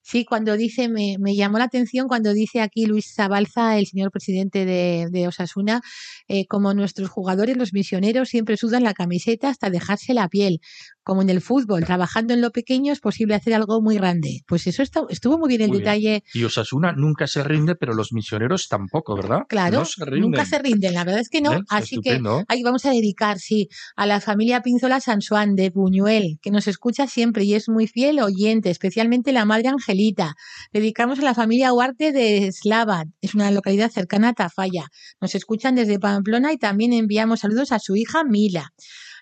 Sí, 0.03 0.25
cuando 0.25 0.57
dice, 0.57 0.89
me, 0.89 1.17
me 1.21 1.37
llamó 1.37 1.59
la 1.59 1.65
atención 1.65 2.09
cuando 2.09 2.33
dice 2.33 2.63
aquí 2.63 2.87
Luis 2.87 3.13
Zabalza, 3.15 3.79
el 3.79 3.87
señor 3.87 4.11
presidente 4.11 4.65
de, 4.65 5.07
de 5.11 5.29
Osasuna, 5.29 5.83
eh, 6.27 6.47
como 6.47 6.73
nuestros 6.75 7.11
jugadores, 7.11 7.57
los 7.57 7.73
misioneros, 7.73 8.31
siempre 8.31 8.57
sudan 8.57 8.83
la 8.83 8.95
camiseta 8.95 9.51
hasta 9.51 9.71
dejarse 9.71 10.15
la 10.15 10.29
piel. 10.29 10.61
Como 11.03 11.23
en 11.23 11.31
el 11.31 11.41
fútbol, 11.41 11.85
trabajando 11.91 12.35
en 12.35 12.41
lo 12.41 12.53
pequeño 12.53 12.93
es 12.93 13.01
posible 13.01 13.35
hacer 13.35 13.53
algo 13.53 13.83
muy 13.83 13.97
grande. 13.97 14.43
Pues 14.47 14.69
eso 14.69 14.81
está- 14.81 15.03
estuvo 15.09 15.39
muy 15.39 15.49
bien 15.49 15.63
el 15.63 15.69
Muy 15.71 15.79
bien. 15.79 15.85
detalle. 15.87 16.25
Y 16.35 16.45
Osasuna 16.45 16.93
nunca 16.93 17.27
se 17.27 17.43
rinde, 17.43 17.75
pero 17.75 17.95
los 17.95 18.13
misioneros 18.13 18.69
tampoco, 18.69 19.17
¿verdad? 19.17 19.41
Claro, 19.49 19.81
No 19.81 19.85
se 19.85 20.05
rinden. 20.05 20.31
nunca 20.31 20.45
se 20.45 20.61
rinden, 20.61 20.95
la 20.95 21.03
verdad 21.03 21.21
es 21.21 21.29
que 21.29 21.41
no. 21.41 21.53
¿Eh? 21.55 21.61
Así 21.69 21.99
que. 22.01 22.21
Ahí 22.47 22.63
vamos 22.63 22.87
a 22.87 22.91
dedicar, 22.93 23.41
sí, 23.41 23.69
a 23.97 24.07
la 24.07 24.21
familia 24.21 24.63
Pinzola 24.63 25.01
Sansuán 25.01 25.57
de 25.57 25.71
Buñuel, 25.71 26.39
que 26.41 26.53
nos 26.53 26.69
escucha 26.69 27.09
siempre 27.09 27.43
y 27.43 27.55
es 27.55 27.69
muy 27.69 27.89
fiel 27.89 28.21
oyente, 28.21 28.71
especialmente 28.71 29.33
la 29.33 29.45
madre 29.45 29.67
Angelita. 29.67 30.35
Dedicamos 30.73 31.19
a 31.19 31.23
la 31.23 31.35
familia 31.35 31.73
Huarte 31.73 32.13
de 32.13 32.53
Slava, 32.53 33.07
es 33.21 33.35
una 33.35 33.51
localidad 33.51 33.91
cercana 33.91 34.29
a 34.29 34.35
Tafalla. 34.35 34.85
Nos 35.21 35.35
escuchan 35.35 35.75
desde 35.75 35.99
Pamplona 35.99 36.53
y 36.53 36.57
también 36.57 36.93
enviamos 36.93 37.41
saludos 37.41 37.73
a 37.73 37.81
su 37.81 37.97
hija 37.97 38.23
Mila. 38.23 38.71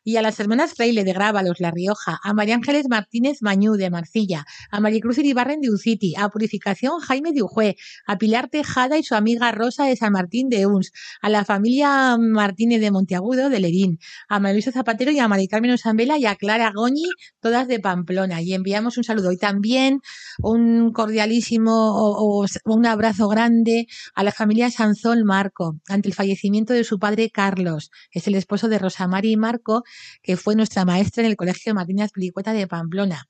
Y 0.09 0.17
a 0.17 0.23
las 0.23 0.41
hermanas 0.41 0.73
Freile 0.73 1.05
de 1.05 1.13
Grábalos, 1.13 1.61
La 1.61 1.71
Rioja, 1.71 2.19
a 2.23 2.33
María 2.33 2.55
Ángeles 2.55 2.87
Martínez 2.89 3.43
Mañú 3.43 3.75
de 3.75 3.91
Marcilla, 3.91 4.47
a 4.71 4.81
Maricruz 4.81 5.19
Iribarren 5.19 5.61
de 5.61 5.71
Uciti, 5.71 6.15
a 6.17 6.31
Purificación 6.31 6.99
Jaime 7.01 7.33
de 7.35 7.43
Ujue, 7.43 7.77
a 8.07 8.17
Pilar 8.17 8.49
Tejada 8.49 8.97
y 8.97 9.03
su 9.03 9.15
amiga 9.15 9.53
Rosa 9.53 9.85
de 9.85 9.97
San 9.97 10.15
Martín 10.15 10.49
de 10.49 10.65
Uns, 10.65 10.93
a 11.21 11.29
la 11.29 11.45
familia 11.45 12.17
Martínez 12.17 12.81
de 12.81 12.91
Monteagudo 12.91 13.51
de 13.51 13.61
Lerín, 13.61 13.99
a 14.31 14.41
María 14.41 14.73
Zapatero 14.73 15.11
y 15.11 15.19
a 15.19 15.29
Mari 15.29 15.47
Carmen 15.47 15.73
Osambela 15.73 16.17
y 16.17 16.25
a 16.25 16.37
Clara 16.37 16.73
Goñi, 16.75 17.05
todas 17.41 17.69
de 17.69 17.79
Pamplona. 17.79 18.41
Y 18.41 18.55
enviamos 18.55 18.97
un 18.97 19.05
saludo 19.05 19.31
y 19.31 19.37
también 19.37 20.01
un 20.39 20.91
cordialísimo 20.95 21.71
o, 21.71 22.47
un 22.65 22.87
abrazo 22.87 23.29
grande 23.29 23.89
a 24.15 24.25
la 24.25 24.33
familia 24.33 24.71
Sanzón 24.71 25.25
Marco 25.25 25.77
ante 25.87 26.09
el 26.09 26.15
fallecimiento 26.15 26.73
de 26.73 26.85
su 26.85 26.99
padre 26.99 27.29
Carlos, 27.29 27.91
es 28.11 28.27
el 28.27 28.37
esposo 28.37 28.69
de 28.69 28.79
Rosa 28.79 29.07
Mari 29.07 29.37
Marco, 29.37 29.85
que 30.23 30.37
fue 30.37 30.55
nuestra 30.57 30.85
maestra 30.85 31.23
en 31.23 31.31
el 31.31 31.37
Colegio 31.37 31.75
Martínez 31.75 32.11
Plicueta 32.13 32.53
de 32.53 32.67
Pamplona 32.67 33.29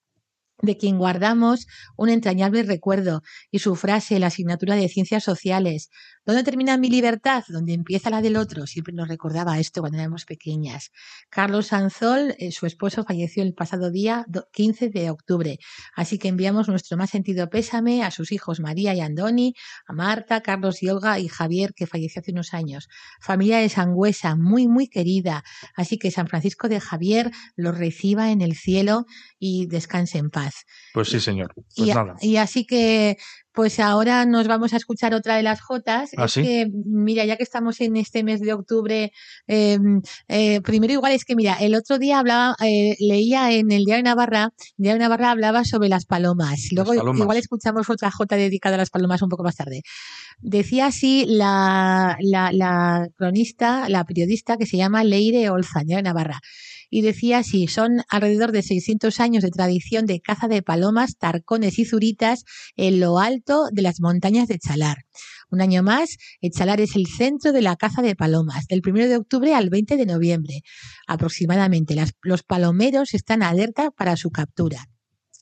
de 0.60 0.76
quien 0.76 0.98
guardamos 0.98 1.66
un 1.96 2.08
entrañable 2.08 2.62
recuerdo, 2.62 3.22
y 3.50 3.60
su 3.60 3.76
frase, 3.76 4.18
la 4.18 4.26
asignatura 4.28 4.74
de 4.74 4.88
ciencias 4.88 5.24
sociales, 5.24 5.90
¿dónde 6.28 6.44
termina 6.44 6.76
mi 6.76 6.90
libertad? 6.90 7.42
Donde 7.48 7.72
empieza 7.72 8.10
la 8.10 8.20
del 8.20 8.36
otro, 8.36 8.66
siempre 8.66 8.92
nos 8.92 9.08
recordaba 9.08 9.58
esto 9.58 9.80
cuando 9.80 9.96
éramos 9.96 10.26
pequeñas. 10.26 10.90
Carlos 11.30 11.68
Sanzol, 11.68 12.34
eh, 12.38 12.52
su 12.52 12.66
esposo, 12.66 13.02
falleció 13.02 13.42
el 13.42 13.54
pasado 13.54 13.90
día 13.90 14.26
15 14.52 14.90
de 14.90 15.08
octubre, 15.08 15.58
así 15.96 16.18
que 16.18 16.28
enviamos 16.28 16.68
nuestro 16.68 16.98
más 16.98 17.08
sentido 17.08 17.48
pésame 17.48 18.02
a 18.04 18.10
sus 18.10 18.30
hijos 18.30 18.60
María 18.60 18.92
y 18.92 19.00
Andoni, 19.00 19.54
a 19.86 19.94
Marta, 19.94 20.42
Carlos 20.42 20.82
y 20.82 20.90
Olga 20.90 21.18
y 21.18 21.28
Javier, 21.28 21.72
que 21.72 21.86
falleció 21.86 22.20
hace 22.20 22.32
unos 22.32 22.52
años. 22.52 22.88
Familia 23.22 23.60
de 23.60 23.70
Sangüesa, 23.70 24.36
muy, 24.36 24.68
muy 24.68 24.88
querida, 24.88 25.44
así 25.76 25.98
que 25.98 26.10
San 26.10 26.28
Francisco 26.28 26.68
de 26.68 26.78
Javier 26.78 27.30
los 27.56 27.78
reciba 27.78 28.32
en 28.32 28.42
el 28.42 28.54
cielo 28.54 29.06
y 29.38 29.66
descanse 29.66 30.18
en 30.18 30.28
paz. 30.28 30.66
Pues 30.92 31.08
sí, 31.08 31.20
señor. 31.20 31.54
Pues 31.54 31.88
y, 31.88 31.94
nada. 31.94 32.16
y 32.20 32.36
así 32.36 32.66
que, 32.66 33.16
pues 33.58 33.80
ahora 33.80 34.24
nos 34.24 34.46
vamos 34.46 34.72
a 34.72 34.76
escuchar 34.76 35.14
otra 35.14 35.34
de 35.34 35.42
las 35.42 35.60
Jotas. 35.60 36.10
¿Ah, 36.16 36.26
es 36.26 36.32
sí? 36.32 36.42
que, 36.44 36.70
mira, 36.72 37.24
ya 37.24 37.36
que 37.36 37.42
estamos 37.42 37.80
en 37.80 37.96
este 37.96 38.22
mes 38.22 38.40
de 38.40 38.52
octubre, 38.52 39.10
eh, 39.48 39.78
eh, 40.28 40.60
primero 40.60 40.92
igual 40.92 41.10
es 41.10 41.24
que, 41.24 41.34
mira, 41.34 41.54
el 41.54 41.74
otro 41.74 41.98
día 41.98 42.20
hablaba, 42.20 42.54
eh, 42.64 42.94
leía 43.00 43.50
en 43.50 43.72
el 43.72 43.84
Diario 43.84 44.04
de 44.04 44.10
Navarra, 44.10 44.52
el 44.60 44.74
Diario 44.76 45.00
de 45.00 45.04
Navarra 45.08 45.32
hablaba 45.32 45.64
sobre 45.64 45.88
las 45.88 46.06
palomas. 46.06 46.68
Luego 46.70 46.94
palomas. 46.94 47.20
igual 47.20 47.36
escuchamos 47.36 47.90
otra 47.90 48.12
Jota 48.12 48.36
dedicada 48.36 48.76
a 48.76 48.78
las 48.78 48.90
palomas 48.90 49.22
un 49.22 49.28
poco 49.28 49.42
más 49.42 49.56
tarde. 49.56 49.82
Decía 50.38 50.86
así 50.86 51.26
la, 51.26 52.16
la, 52.20 52.52
la 52.52 53.08
cronista, 53.16 53.88
la 53.88 54.04
periodista 54.04 54.56
que 54.56 54.66
se 54.66 54.76
llama 54.76 55.02
Leire 55.02 55.50
Olza, 55.50 55.80
Diario 55.80 55.96
de 55.96 56.02
Navarra 56.10 56.40
y 56.90 57.02
decía 57.02 57.38
así, 57.38 57.66
son 57.66 58.02
alrededor 58.08 58.52
de 58.52 58.62
600 58.62 59.20
años 59.20 59.42
de 59.42 59.50
tradición 59.50 60.06
de 60.06 60.20
caza 60.20 60.48
de 60.48 60.62
palomas, 60.62 61.16
tarcones 61.16 61.78
y 61.78 61.84
zuritas 61.84 62.44
en 62.76 63.00
lo 63.00 63.18
alto 63.18 63.66
de 63.72 63.82
las 63.82 64.00
montañas 64.00 64.48
de 64.48 64.58
Chalar. 64.58 65.04
Un 65.50 65.60
año 65.60 65.82
más, 65.82 66.16
Echalar 66.40 66.80
es 66.80 66.94
el 66.96 67.06
centro 67.06 67.52
de 67.52 67.62
la 67.62 67.76
caza 67.76 68.02
de 68.02 68.14
palomas, 68.14 68.66
del 68.66 68.82
1 68.86 69.08
de 69.08 69.16
octubre 69.16 69.54
al 69.54 69.70
20 69.70 69.96
de 69.96 70.06
noviembre. 70.06 70.62
Aproximadamente, 71.06 71.96
los 72.22 72.42
palomeros 72.42 73.14
están 73.14 73.42
alerta 73.42 73.90
para 73.90 74.16
su 74.16 74.30
captura. 74.30 74.88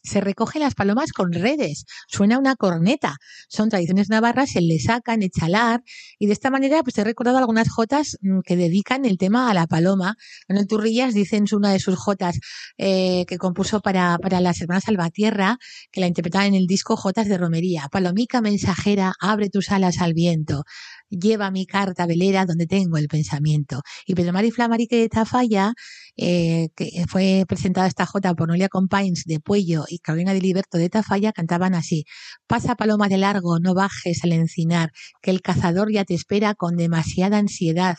Se 0.07 0.21
recogen 0.21 0.63
las 0.63 0.75
palomas 0.75 1.13
con 1.13 1.33
redes, 1.33 1.85
suena 2.09 2.39
una 2.39 2.55
corneta. 2.55 3.17
Son 3.49 3.69
tradiciones 3.69 4.09
navarras, 4.09 4.51
se 4.51 4.61
le 4.61 4.79
sacan, 4.79 5.23
echalar, 5.23 5.83
y 6.19 6.27
de 6.27 6.33
esta 6.33 6.51
manera 6.51 6.83
pues 6.83 6.97
he 6.99 7.05
recordado 7.05 7.39
algunas 7.39 7.69
jotas 7.69 8.17
mm, 8.21 8.41
que 8.45 8.57
dedican 8.57 9.05
el 9.05 9.19
tema 9.19 9.51
a 9.51 9.55
la 9.55 9.67
paloma. 9.67 10.15
Manuel 10.49 10.69
Turrillas 10.69 11.13
dice 11.13 11.37
en 11.37 11.47
una 11.53 11.73
de 11.73 11.81
sus 11.81 11.97
jotas 11.97 12.39
eh, 12.79 13.25
que 13.27 13.39
compuso 13.39 13.81
para, 13.81 14.19
para 14.19 14.41
las 14.41 14.61
hermanas 14.61 14.85
Salvatierra, 14.85 15.59
que 15.91 16.01
la 16.01 16.07
interpretaban 16.07 16.49
en 16.49 16.55
el 16.55 16.67
disco 16.67 16.97
Jotas 16.97 17.29
de 17.29 17.39
Romería. 17.39 17.89
Palomica 17.91 18.41
mensajera, 18.41 19.13
abre 19.21 19.51
tus 19.51 19.71
alas 19.71 20.01
al 20.01 20.15
viento, 20.15 20.65
lleva 21.11 21.51
mi 21.51 21.67
carta 21.67 22.07
velera 22.07 22.47
donde 22.47 22.67
tengo 22.67 22.97
el 22.99 23.09
pensamiento. 23.09 23.83
Y 24.07 24.15
Pedro 24.15 24.33
Mari 24.33 24.51
Flamarique 24.51 24.97
de 24.97 25.09
Tafalla, 25.09 25.73
eh, 26.17 26.69
que 26.77 27.05
fue 27.09 27.45
presentada 27.49 27.87
esta 27.87 28.07
jota 28.07 28.35
por 28.35 28.49
Noelia 28.49 28.69
Compains 28.69 29.25
de 29.25 29.41
Puello 29.41 29.85
y 29.89 29.99
Carolina 29.99 30.35
de 30.35 30.41
Liberto 30.41 30.79
de 30.79 30.89
Tafalla, 30.89 31.33
cantaban 31.33 31.75
así. 31.75 32.05
Pasa 32.47 32.75
paloma 32.77 33.09
de 33.09 33.19
largo, 33.19 33.59
no 33.59 33.75
bajes 33.75 34.25
al 34.25 34.33
encinar, 34.33 34.91
que 35.23 35.31
el 35.31 35.43
cazador 35.43 35.93
ya 35.93 36.05
te 36.05 36.15
espera 36.15 36.55
con 36.55 36.77
demasiada 36.77 37.39
ansiedad 37.39 37.97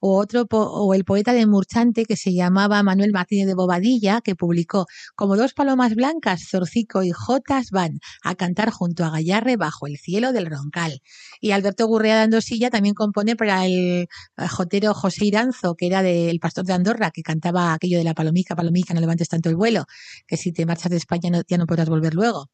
o 0.00 0.18
otro 0.18 0.46
o 0.50 0.94
el 0.94 1.04
poeta 1.04 1.32
de 1.32 1.46
Murchante 1.46 2.04
que 2.04 2.16
se 2.16 2.32
llamaba 2.34 2.82
Manuel 2.82 3.12
Martínez 3.12 3.46
de 3.46 3.54
Bobadilla 3.54 4.20
que 4.22 4.34
publicó 4.34 4.86
como 5.14 5.36
dos 5.36 5.52
palomas 5.54 5.94
blancas 5.94 6.48
Zorcico 6.50 7.02
y 7.02 7.10
Jotas 7.12 7.70
van 7.70 8.00
a 8.22 8.34
cantar 8.34 8.70
junto 8.70 9.04
a 9.04 9.10
Gallarre 9.10 9.56
bajo 9.56 9.86
el 9.86 9.96
cielo 9.98 10.32
del 10.32 10.46
Roncal. 10.46 11.00
Y 11.40 11.52
Alberto 11.52 11.86
Gurrea 11.86 12.16
de 12.16 12.22
Andosilla 12.22 12.70
también 12.70 12.94
compone 12.94 13.36
para 13.36 13.66
el 13.66 13.72
eh, 13.76 14.08
jotero 14.48 14.94
José 14.94 15.26
Iranzo 15.26 15.74
que 15.76 15.86
era 15.86 16.02
del 16.02 16.38
pastor 16.40 16.64
de 16.64 16.72
Andorra 16.72 17.10
que 17.10 17.22
cantaba 17.22 17.72
aquello 17.74 17.98
de 17.98 18.04
la 18.04 18.14
palomica 18.14 18.56
palomica 18.56 18.94
no 18.94 19.00
levantes 19.00 19.28
tanto 19.28 19.48
el 19.48 19.56
vuelo 19.56 19.84
que 20.26 20.36
si 20.36 20.52
te 20.52 20.66
marchas 20.66 20.90
de 20.90 20.96
España 20.96 21.30
no- 21.30 21.42
ya 21.48 21.58
no 21.58 21.66
podrás 21.66 21.88
volver 21.88 22.14
luego 22.14 22.48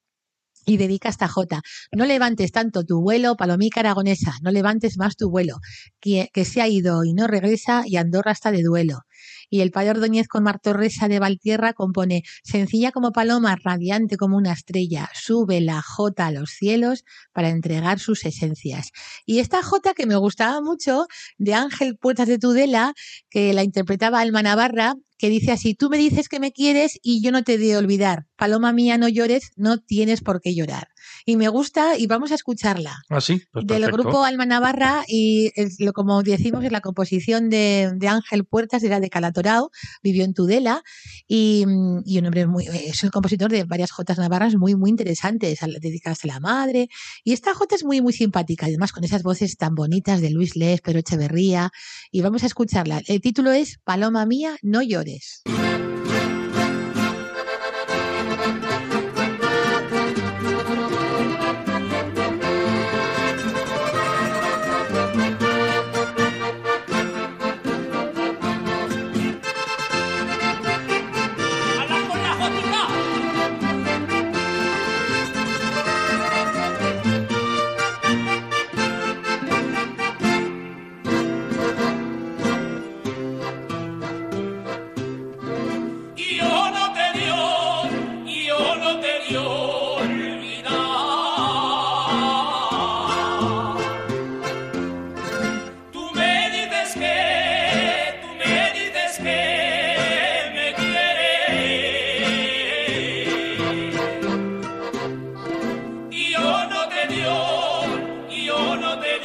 y 0.66 0.76
dedica 0.76 1.08
esta 1.08 1.28
jota. 1.28 1.62
No 1.92 2.04
levantes 2.04 2.52
tanto 2.52 2.84
tu 2.84 3.00
vuelo, 3.00 3.36
palomica 3.36 3.80
aragonesa, 3.80 4.34
no 4.42 4.50
levantes 4.50 4.98
más 4.98 5.16
tu 5.16 5.30
vuelo, 5.30 5.58
que, 6.00 6.28
que 6.34 6.44
se 6.44 6.60
ha 6.60 6.68
ido 6.68 7.04
y 7.04 7.14
no 7.14 7.26
regresa 7.26 7.84
y 7.86 7.96
Andorra 7.96 8.32
está 8.32 8.50
de 8.50 8.62
duelo. 8.62 9.00
Y 9.48 9.60
el 9.60 9.70
padre 9.70 9.90
Ordóñez 9.90 10.26
con 10.28 10.42
Martorresa 10.42 11.08
de 11.08 11.20
Valtierra 11.20 11.72
compone 11.72 12.22
sencilla 12.42 12.90
como 12.90 13.12
paloma, 13.12 13.56
radiante 13.62 14.16
como 14.16 14.36
una 14.36 14.52
estrella, 14.52 15.08
sube 15.14 15.60
la 15.60 15.80
jota 15.82 16.26
a 16.26 16.32
los 16.32 16.50
cielos 16.50 17.04
para 17.32 17.50
entregar 17.50 18.00
sus 18.00 18.24
esencias. 18.24 18.90
Y 19.24 19.38
esta 19.38 19.62
jota 19.62 19.94
que 19.94 20.06
me 20.06 20.16
gustaba 20.16 20.60
mucho 20.60 21.06
de 21.38 21.54
Ángel 21.54 21.96
Puertas 21.96 22.28
de 22.28 22.38
Tudela, 22.38 22.92
que 23.30 23.52
la 23.52 23.62
interpretaba 23.62 24.20
Alma 24.20 24.42
Navarra, 24.42 24.96
que 25.18 25.28
dice 25.28 25.52
así, 25.52 25.74
tú 25.74 25.88
me 25.90 25.98
dices 25.98 26.28
que 26.28 26.40
me 26.40 26.52
quieres 26.52 26.98
y 27.02 27.22
yo 27.22 27.32
no 27.32 27.42
te 27.42 27.58
de 27.58 27.76
olvidar. 27.76 28.26
Paloma 28.36 28.72
mía, 28.72 28.98
no 28.98 29.08
llores, 29.08 29.50
no 29.56 29.78
tienes 29.78 30.20
por 30.20 30.40
qué 30.40 30.54
llorar. 30.54 30.88
Y 31.24 31.36
me 31.36 31.48
gusta 31.48 31.96
y 31.98 32.06
vamos 32.06 32.32
a 32.32 32.34
escucharla. 32.34 32.98
Ah, 33.08 33.20
sí, 33.20 33.42
pues 33.52 33.66
Del 33.66 33.82
perfecto. 33.82 34.02
grupo 34.02 34.24
Alma 34.24 34.46
Navarra 34.46 35.04
y 35.06 35.52
es 35.54 35.80
lo, 35.80 35.92
como 35.92 36.22
decimos 36.22 36.64
es 36.64 36.72
la 36.72 36.80
composición 36.80 37.50
de, 37.50 37.92
de 37.96 38.08
Ángel 38.08 38.44
Puertas, 38.44 38.82
era 38.82 39.00
de 39.00 39.10
Calatorao, 39.10 39.70
vivió 40.02 40.24
en 40.24 40.34
Tudela 40.34 40.82
y, 41.26 41.64
mm, 41.66 42.02
y 42.04 42.18
un 42.18 42.26
hombre 42.26 42.46
muy, 42.46 42.66
es 42.66 43.02
un 43.02 43.10
compositor 43.10 43.50
de 43.50 43.64
varias 43.64 43.90
jotas 43.90 44.18
navarras 44.18 44.56
muy, 44.56 44.74
muy 44.74 44.90
interesantes, 44.90 45.60
dedicadas 45.80 46.24
a 46.24 46.28
la 46.28 46.40
madre. 46.40 46.88
Y 47.24 47.32
esta 47.32 47.54
jota 47.54 47.74
es 47.74 47.84
muy, 47.84 48.00
muy 48.00 48.12
simpática, 48.12 48.66
además 48.66 48.92
con 48.92 49.04
esas 49.04 49.22
voces 49.22 49.56
tan 49.56 49.74
bonitas 49.74 50.20
de 50.20 50.30
Luis 50.30 50.56
Les, 50.56 50.80
Pedro 50.80 51.00
Echeverría. 51.00 51.70
Y 52.10 52.22
vamos 52.22 52.42
a 52.42 52.46
escucharla. 52.46 53.02
El 53.06 53.20
título 53.20 53.52
es 53.52 53.78
Paloma 53.84 54.26
mía, 54.26 54.56
no 54.62 54.82
llores. 54.82 55.42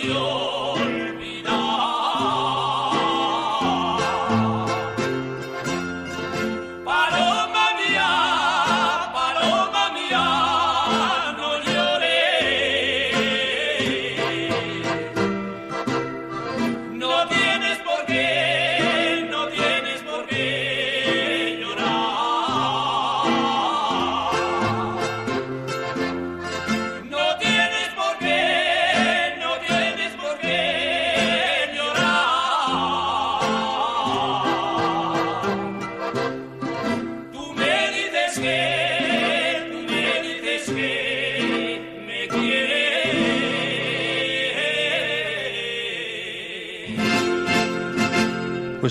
Yo 0.04 0.31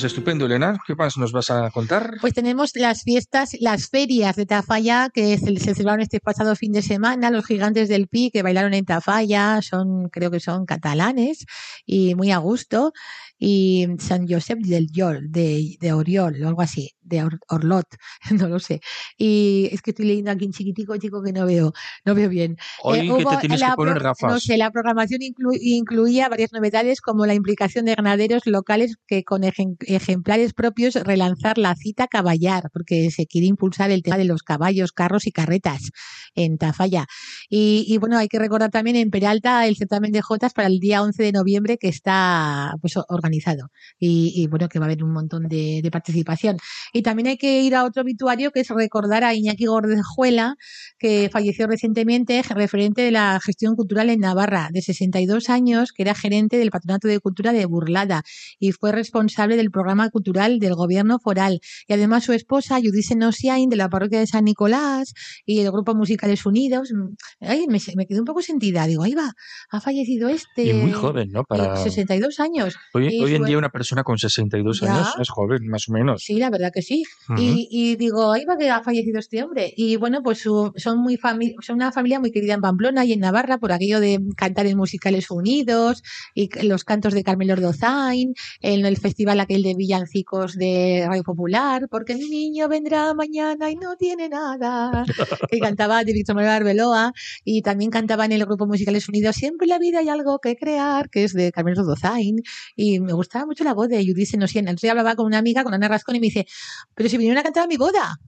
Pues 0.01 0.13
estupendo, 0.13 0.47
Elena. 0.47 0.79
¿Qué 0.87 0.95
más 0.95 1.19
nos 1.19 1.31
vas 1.31 1.51
a 1.51 1.71
contar? 1.71 2.17
Pues 2.23 2.33
tenemos 2.33 2.71
las 2.75 3.03
fiestas, 3.03 3.55
las 3.61 3.91
ferias 3.91 4.35
de 4.35 4.47
Tafalla 4.47 5.11
que 5.13 5.37
se, 5.37 5.59
celebraron 5.59 6.01
este 6.01 6.21
pasado 6.21 6.57
fin 6.57 6.73
de 6.73 6.81
semana. 6.81 7.31
Los 7.31 7.45
gigantes 7.45 7.91
del 7.91 8.09
Pi 8.09 8.31
que 8.31 8.43
bailaron 8.43 8.73
en 8.73 8.87
Tafalla 8.87 9.61
son, 9.61 10.09
creo 10.09 10.31
que 10.31 10.41
son 10.41 10.65
catalanes 10.65 11.45
y 11.85 12.15
muy 12.15 12.31
a 12.31 12.39
gusto. 12.39 12.95
Y 13.43 13.87
San 13.99 14.29
Josep 14.29 14.59
del 14.59 14.89
Llor, 14.93 15.23
de, 15.31 15.77
de 15.81 15.93
Oriol 15.95 16.43
o 16.45 16.49
algo 16.49 16.61
así, 16.61 16.91
de 17.01 17.25
Or- 17.25 17.41
Orlot, 17.49 17.87
no 18.39 18.49
lo 18.49 18.59
sé. 18.59 18.81
Y 19.17 19.69
es 19.73 19.81
que 19.81 19.93
estoy 19.93 20.05
leyendo 20.07 20.31
aquí 20.31 20.45
en 20.45 20.53
chiquitico, 20.53 20.95
chico, 20.99 21.23
que 21.23 21.33
no 21.33 21.47
veo, 21.47 21.73
no 22.05 22.15
veo 22.15 22.29
bien. 22.29 22.57
Hoy 22.83 22.99
Eh, 22.99 23.03
que 23.05 23.13
hubo 23.13 23.31
te 23.31 23.37
tienes 23.39 23.61
la 23.61 23.71
que 23.71 23.77
poner 23.77 23.99
gafas. 24.01 24.31
No 24.31 24.39
sé, 24.39 24.59
la 24.59 24.71
programación 24.71 25.21
inclu- 25.23 25.59
incluía 25.59 26.29
varias 26.29 26.53
novedades 26.53 27.01
como 27.01 27.25
la 27.25 27.33
implicación 27.35 27.87
de 27.87 27.95
ganaderos 27.95 28.43
locales 28.47 28.97
que 29.07 29.25
con 29.25 29.43
ejem- 29.43 29.77
ejemplares 29.87 30.53
propios 30.53 30.95
relanzar 30.95 31.57
la 31.57 31.75
cita 31.77 32.09
caballar, 32.09 32.69
porque 32.75 33.11
se 33.11 33.27
quiere 33.27 33.47
impulsar 33.47 33.91
el 33.91 34.03
tema 34.03 34.19
de 34.19 34.27
los 34.27 34.43
caballos, 34.43 34.93
carros 34.93 35.27
y 35.27 35.33
carretas 35.33 35.91
en 36.35 36.59
Tafalla. 36.59 37.07
Y, 37.49 37.85
y 37.89 37.99
bueno, 37.99 38.19
hay 38.19 38.29
que 38.29 38.39
recordar 38.39 38.71
también 38.71 38.97
en 38.97 39.11
Peralta 39.11 39.67
el 39.67 39.77
certamen 39.77 40.13
de 40.13 40.23
Jotas 40.23 40.53
para 40.53 40.69
el 40.69 40.79
día 40.79 41.03
11 41.03 41.23
de 41.23 41.33
noviembre 41.33 41.79
que 41.79 41.89
está 41.89 42.75
pues 42.81 42.95
organizado 43.09 43.69
y, 43.99 44.33
y, 44.35 44.47
bueno, 44.47 44.69
que 44.69 44.79
va 44.79 44.87
a 44.87 44.89
haber 44.89 45.03
un 45.05 45.13
montón 45.13 45.49
de, 45.49 45.81
de 45.83 45.91
participación. 45.91 46.57
Y 46.93 47.03
también 47.03 47.29
hay 47.29 47.37
que 47.37 47.63
ir 47.63 47.75
a 47.75 47.85
otro 47.85 48.03
obituario 48.03 48.51
que 48.51 48.61
es 48.61 48.69
recordar 48.69 49.25
a 49.25 49.35
Iñaki 49.35 49.67
Gordejuela, 49.67 50.57
que 50.99 51.29
falleció 51.33 51.67
recientemente, 51.67 52.43
referente 52.43 53.03
de 53.03 53.11
la 53.11 53.41
gestión 53.41 53.77
cultural 53.77 54.11
en 54.11 54.21
Navarra, 54.21 54.69
de 54.73 54.83
62 54.83 55.49
años, 55.49 55.93
que 55.93 56.03
era 56.03 56.15
gerente 56.15 56.59
del 56.59 56.71
Patronato 56.71 57.09
de 57.09 57.21
Cultura 57.21 57.53
de 57.53 57.67
Burlada 57.67 58.23
y 58.59 58.73
fue 58.73 58.93
responsable 58.93 59.57
del 59.57 59.71
programa 59.71 60.11
cultural 60.11 60.59
del 60.59 60.75
gobierno 60.75 61.19
foral. 61.19 61.61
Y 61.87 61.93
además 61.93 62.25
su 62.25 62.33
esposa, 62.33 62.77
Judice 62.77 63.17
Nosiain, 63.17 63.69
de 63.69 63.77
la 63.77 63.89
parroquia 63.89 64.21
de 64.21 64.27
San 64.27 64.45
Nicolás 64.45 65.15
y 65.45 65.61
el 65.61 65.71
grupo 65.71 65.95
Musicales 66.21 66.45
Unidos. 66.47 66.93
Ay, 67.41 67.67
me, 67.69 67.79
me 67.97 68.07
quedé 68.07 68.19
un 68.21 68.27
poco 68.27 68.43
sentida. 68.43 68.87
Digo, 68.87 69.03
ahí 69.05 69.15
va, 69.15 69.33
ha 69.71 69.81
fallecido 69.81 70.29
este. 70.29 70.65
Y 70.65 70.73
muy 70.75 70.93
joven, 70.93 71.31
¿no? 71.33 71.45
Para... 71.45 71.77
62 71.77 72.41
años. 72.41 72.77
Hoy, 72.93 73.07
en 73.07 73.39
su- 73.39 73.45
día 73.45 73.57
una 73.59 73.71
persona 73.71 74.03
con 74.03 74.19
62 74.19 74.81
Ya. 74.81 74.95
años 74.95 75.15
es 75.19 75.31
joven, 75.31 75.67
más 75.69 75.89
o 75.89 75.93
menos. 75.93 76.23
Sí, 76.23 76.35
la 76.39 76.51
verdad 76.51 76.71
que 76.75 76.83
sí. 76.83 77.05
Ujú. 77.29 77.41
y, 77.41 77.69
y 77.71 77.97
digo, 77.97 78.33
ahí 78.33 78.45
va 78.45 78.57
que 78.59 78.69
ha 78.71 78.83
fallecido 78.83 79.19
este 79.19 79.43
hombre. 79.43 79.73
Y 79.77 79.97
bueno, 79.97 80.23
pues 80.23 80.39
su- 80.41 80.73
son 80.77 80.99
muy 81.01 81.17
fami- 81.17 81.55
son 81.63 81.77
una 81.77 81.91
familia 81.93 82.21
muy 82.21 82.31
querida 82.31 82.55
en 82.55 82.61
Pamplona 82.61 83.05
y 83.07 83.13
en 83.15 83.21
Navarra 83.21 83.59
por 83.59 83.73
aquello 83.73 84.01
de 84.01 84.21
cantar 84.37 84.67
en 84.67 84.77
musicales 84.77 85.31
unidos 85.31 86.03
y 86.35 86.51
los 86.67 86.85
cantos 86.85 87.15
de 87.15 87.23
Carmelo 87.25 87.55
Ordozain, 87.55 88.35
en 88.61 88.85
el 88.85 88.97
festival 88.99 89.41
aquel 89.41 89.63
de 89.63 89.75
villancicos 89.75 90.55
de 90.57 91.05
Radio 91.09 91.23
Popular, 91.23 91.87
porque 91.91 92.15
mi 92.17 92.29
niño 92.29 92.69
vendrá 92.69 93.15
mañana 93.15 93.71
y 93.71 93.77
no 93.77 93.97
tiene 93.97 94.29
nada, 94.29 95.05
que 95.51 95.59
cantaba 95.59 96.05
de 96.11 96.19
Víctor 96.19 96.37
Manuel 96.37 96.55
Arbeloa 96.55 97.13
y 97.45 97.63
también 97.63 97.91
cantaba 97.91 98.25
en 98.25 98.33
el 98.33 98.45
grupo 98.45 98.67
Musicales 98.67 99.09
Unidos 99.09 99.37
Siempre 99.37 99.65
en 99.65 99.71
la 99.71 99.79
vida 99.79 100.01
hay 100.01 100.09
algo 100.09 100.39
que 100.39 100.57
crear, 100.57 101.09
que 101.11 101.25
es 101.25 101.33
de 101.33 101.53
Carmelo 101.53 101.81
Ordozain 101.83 102.43
y 102.77 103.01
me 103.01 103.13
gustaba 103.13 103.47
mucho 103.47 103.65
la 103.65 103.75
voz 103.75 103.89
de 103.89 104.05
Judith 104.05 104.29
Senosian. 104.29 104.69
Entonces 104.69 104.91
hablaba 104.91 105.15
con 105.15 105.27
una 105.27 105.39
amiga, 105.39 105.65
con 105.65 105.75
Ana 105.75 105.89
Rascón, 105.89 106.17
y 106.17 106.21
me 106.21 106.27
dice, 106.27 106.47
pero 106.95 107.09
si 107.09 107.17
vinieron 107.17 107.39
a 107.39 107.43
cantar 107.43 107.65
a 107.65 107.67
mi 107.67 107.77
boda, 107.77 108.19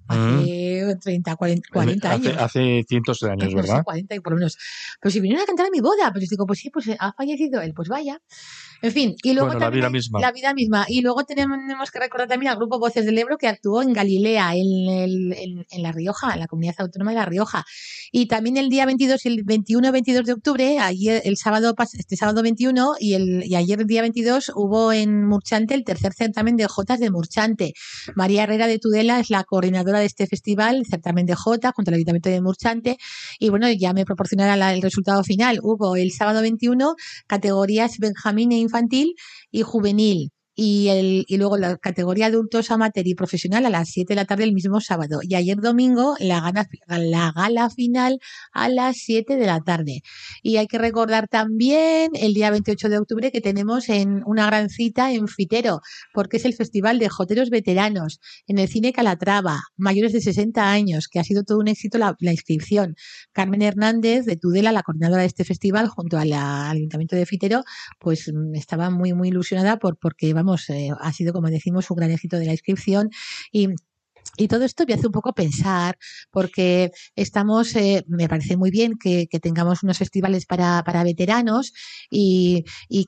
hace 0.84 0.96
30, 0.96 1.36
40, 1.36 1.68
40 1.72 2.12
hace, 2.12 2.28
años. 2.28 2.42
hace 2.42 2.84
cientos 2.88 3.18
de 3.20 3.30
años, 3.30 3.54
No 3.54 3.62
sé, 3.62 3.68
¿verdad? 3.68 3.84
40 3.84 4.14
y 4.14 4.20
por 4.20 4.32
lo 4.32 4.38
menos. 4.38 4.58
Pero 5.00 5.12
si 5.12 5.20
vinieron 5.20 5.42
a 5.42 5.46
cantar 5.46 5.66
a 5.66 5.70
mi 5.70 5.80
boda, 5.80 6.10
pues 6.12 6.28
digo, 6.28 6.46
pues 6.46 6.58
sí, 6.60 6.70
pues 6.70 6.88
ha 6.98 7.12
fallecido 7.12 7.60
él, 7.60 7.72
pues 7.74 7.88
vaya. 7.88 8.20
En 8.84 8.90
fin, 8.90 9.14
y 9.22 9.32
luego 9.32 9.46
Bueno, 9.46 9.60
la 9.60 9.70
vida 9.70 9.90
misma. 9.90 10.20
La 10.20 10.32
vida 10.32 10.52
misma. 10.54 10.84
Y 10.88 11.02
luego 11.02 11.22
tenemos 11.24 11.90
que 11.92 12.00
recordar 12.00 12.26
también 12.26 12.50
al 12.50 12.56
grupo 12.58 12.80
Voces 12.80 13.06
del 13.06 13.16
Ebro 13.16 13.38
que 13.38 13.46
actuó 13.46 13.80
en 13.80 13.92
Galilea, 13.92 14.56
en, 14.56 14.88
el- 14.90 15.32
en- 15.34 15.66
en 15.70 15.82
La 15.84 15.92
Rioja, 15.92 16.32
en 16.34 16.40
la 16.40 16.48
comunidad 16.48 16.74
autónoma 16.78 17.12
de 17.12 17.18
La 17.18 17.24
Rioja. 17.26 17.64
Y 18.10 18.26
también 18.26 18.56
el 18.56 18.68
día 18.70 18.84
22 18.84 19.24
y 19.24 19.28
el 19.28 19.44
21-22 19.46 20.24
de 20.24 20.32
octubre, 20.32 20.78
ayer, 20.80 21.22
el 21.24 21.36
sábado, 21.36 21.74
este 21.96 22.16
sábado 22.16 22.42
21 22.42 22.94
y, 22.98 23.14
el, 23.14 23.44
y 23.46 23.54
ayer 23.54 23.80
el 23.80 23.86
día 23.86 24.00
22 24.02 24.50
hubo 24.56 24.92
en 24.92 25.28
Murchante 25.28 25.74
el 25.74 25.84
tercer 25.84 26.12
certamen 26.12 26.56
de 26.56 26.66
Jotas 26.66 26.98
de 26.98 27.10
Murchante. 27.12 27.74
María 28.16 28.42
Herrera 28.42 28.66
de 28.66 28.80
Tudela 28.80 29.20
es 29.20 29.30
la 29.30 29.44
coordinadora 29.44 30.00
de 30.00 30.06
este 30.06 30.26
festival, 30.26 30.71
el 30.76 30.86
certamen 30.86 31.26
de 31.26 31.34
Jota, 31.34 31.72
junto 31.74 31.90
al 31.90 31.96
Ayuntamiento 31.96 32.30
de 32.30 32.40
Murchante. 32.40 32.96
Y 33.38 33.50
bueno, 33.50 33.70
ya 33.70 33.92
me 33.92 34.04
proporcionará 34.04 34.72
el 34.72 34.82
resultado 34.82 35.22
final. 35.24 35.58
Hubo 35.62 35.96
el 35.96 36.10
sábado 36.12 36.42
21 36.42 36.94
categorías 37.26 37.98
Benjamín 37.98 38.52
e 38.52 38.58
infantil 38.58 39.14
y 39.50 39.62
juvenil. 39.62 40.30
Y, 40.54 40.88
el, 40.88 41.24
y 41.28 41.36
luego 41.38 41.56
la 41.56 41.76
categoría 41.78 42.26
adultos 42.26 42.70
amateur 42.70 43.06
y 43.06 43.14
profesional 43.14 43.64
a 43.66 43.70
las 43.70 43.88
7 43.88 44.12
de 44.12 44.16
la 44.16 44.24
tarde 44.24 44.44
el 44.44 44.52
mismo 44.52 44.80
sábado. 44.80 45.20
Y 45.22 45.34
ayer 45.34 45.56
domingo 45.58 46.14
la 46.18 46.40
gala, 46.40 46.68
la 46.88 47.32
gala 47.32 47.70
final 47.70 48.18
a 48.52 48.68
las 48.68 48.98
7 48.98 49.36
de 49.36 49.46
la 49.46 49.60
tarde. 49.60 50.02
Y 50.42 50.56
hay 50.56 50.66
que 50.66 50.78
recordar 50.78 51.28
también 51.28 52.10
el 52.14 52.34
día 52.34 52.50
28 52.50 52.88
de 52.88 52.98
octubre 52.98 53.32
que 53.32 53.40
tenemos 53.40 53.88
en 53.88 54.22
una 54.26 54.46
gran 54.46 54.68
cita 54.68 55.12
en 55.12 55.28
Fitero, 55.28 55.80
porque 56.12 56.36
es 56.36 56.44
el 56.44 56.54
Festival 56.54 56.98
de 56.98 57.08
Joteros 57.08 57.50
Veteranos 57.50 58.20
en 58.46 58.58
el 58.58 58.68
Cine 58.68 58.92
Calatrava, 58.92 59.60
mayores 59.76 60.12
de 60.12 60.20
60 60.20 60.70
años, 60.70 61.08
que 61.08 61.18
ha 61.18 61.24
sido 61.24 61.44
todo 61.44 61.58
un 61.58 61.68
éxito 61.68 61.98
la, 61.98 62.16
inscripción. 62.20 62.94
Carmen 63.32 63.62
Hernández 63.62 64.24
de 64.24 64.36
Tudela, 64.36 64.72
la 64.72 64.82
coordinadora 64.82 65.22
de 65.22 65.28
este 65.28 65.44
festival, 65.44 65.88
junto 65.88 66.18
al 66.18 66.32
Ayuntamiento 66.32 67.16
de 67.16 67.26
Fitero, 67.26 67.62
pues 67.98 68.30
mm, 68.32 68.54
estaba 68.54 68.90
muy, 68.90 69.12
muy 69.12 69.28
ilusionada 69.28 69.78
por, 69.78 69.98
porque, 69.98 70.32
eh, 70.70 70.90
ha 70.98 71.12
sido, 71.12 71.32
como 71.32 71.48
decimos, 71.48 71.90
un 71.90 71.96
gran 71.96 72.10
éxito 72.10 72.38
de 72.38 72.46
la 72.46 72.52
inscripción 72.52 73.10
y 73.50 73.68
y 74.36 74.48
todo 74.48 74.64
esto 74.64 74.84
me 74.88 74.94
hace 74.94 75.06
un 75.06 75.12
poco 75.12 75.32
pensar, 75.34 75.96
porque 76.30 76.90
estamos, 77.16 77.76
eh, 77.76 78.02
me 78.08 78.28
parece 78.28 78.56
muy 78.56 78.70
bien 78.70 78.94
que, 78.98 79.26
tengamos 79.42 79.82
unos 79.82 79.98
festivales 79.98 80.46
para, 80.46 80.82
para 80.84 81.04
veteranos, 81.04 81.72
y, 82.10 82.64
y- 82.88 83.06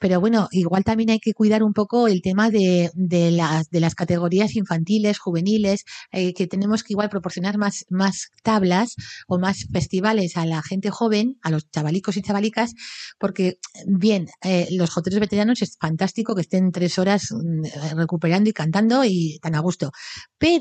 pero 0.00 0.20
bueno, 0.20 0.48
igual 0.52 0.84
también 0.84 1.10
hay 1.10 1.18
que 1.20 1.32
cuidar 1.32 1.62
un 1.62 1.72
poco 1.72 2.08
el 2.08 2.22
tema 2.22 2.50
de, 2.50 2.90
de, 2.94 3.30
las, 3.30 3.68
de 3.70 3.80
las 3.80 3.94
categorías 3.94 4.54
infantiles, 4.56 5.18
juveniles, 5.18 5.84
eh, 6.12 6.34
que 6.34 6.46
tenemos 6.46 6.82
que 6.82 6.92
igual 6.92 7.08
proporcionar 7.08 7.56
más, 7.58 7.84
más 7.88 8.28
tablas 8.42 8.94
o 9.28 9.38
más 9.38 9.66
festivales 9.72 10.36
a 10.36 10.44
la 10.46 10.62
gente 10.62 10.90
joven, 10.90 11.38
a 11.42 11.50
los 11.50 11.70
chavalicos 11.70 12.16
y 12.16 12.22
chavalicas, 12.22 12.72
porque 13.18 13.58
bien, 13.86 14.26
eh, 14.42 14.68
los 14.72 14.90
joteros 14.90 15.20
veteranos 15.20 15.62
es 15.62 15.76
fantástico 15.80 16.34
que 16.34 16.42
estén 16.42 16.72
tres 16.72 16.98
horas 16.98 17.28
mm, 17.32 17.96
recuperando 17.96 18.50
y 18.50 18.52
cantando 18.52 19.04
y 19.04 19.38
tan 19.40 19.54
a 19.54 19.60
gusto. 19.60 19.90
Pero 20.38 20.55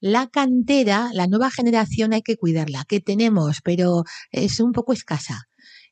la 0.00 0.28
cantera, 0.28 1.10
la 1.12 1.26
nueva 1.26 1.50
generación 1.50 2.12
hay 2.12 2.22
que 2.22 2.36
cuidarla, 2.36 2.84
que 2.88 3.00
tenemos, 3.00 3.60
pero 3.62 4.04
es 4.30 4.60
un 4.60 4.72
poco 4.72 4.92
escasa. 4.92 5.47